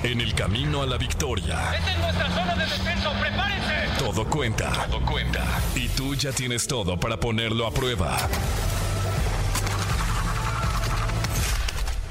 En 0.03 0.21
el 0.21 0.35
camino 0.35 0.83
a 0.83 0.87
la 0.87 0.99
victoria, 0.99 1.75
Esta 1.75 1.93
es 1.93 1.99
nuestra 1.99 2.31
zona 2.31 2.55
de 2.55 2.65
descenso. 2.65 3.13
¡Prepárense! 3.21 3.77
todo 3.99 4.25
cuenta. 4.29 4.71
Todo 4.89 5.01
cuenta. 5.05 5.45
Y 5.75 5.89
tú 5.89 6.15
ya 6.15 6.31
tienes 6.33 6.67
todo 6.67 6.99
para 6.99 7.19
ponerlo 7.19 7.67
a 7.67 7.73
prueba. 7.73 8.17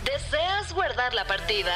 ¿Deseas 0.04 0.74
guardar 0.74 1.14
la 1.14 1.26
partida? 1.26 1.74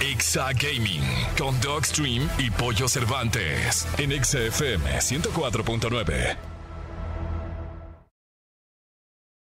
Exa 0.00 0.52
Gaming 0.52 1.02
con 1.36 1.60
Dogstream 1.60 2.28
y 2.38 2.50
Pollo 2.50 2.86
Cervantes 2.86 3.88
en 3.98 4.12
Exa 4.12 4.38
FM 4.38 4.98
104.9. 4.98 6.57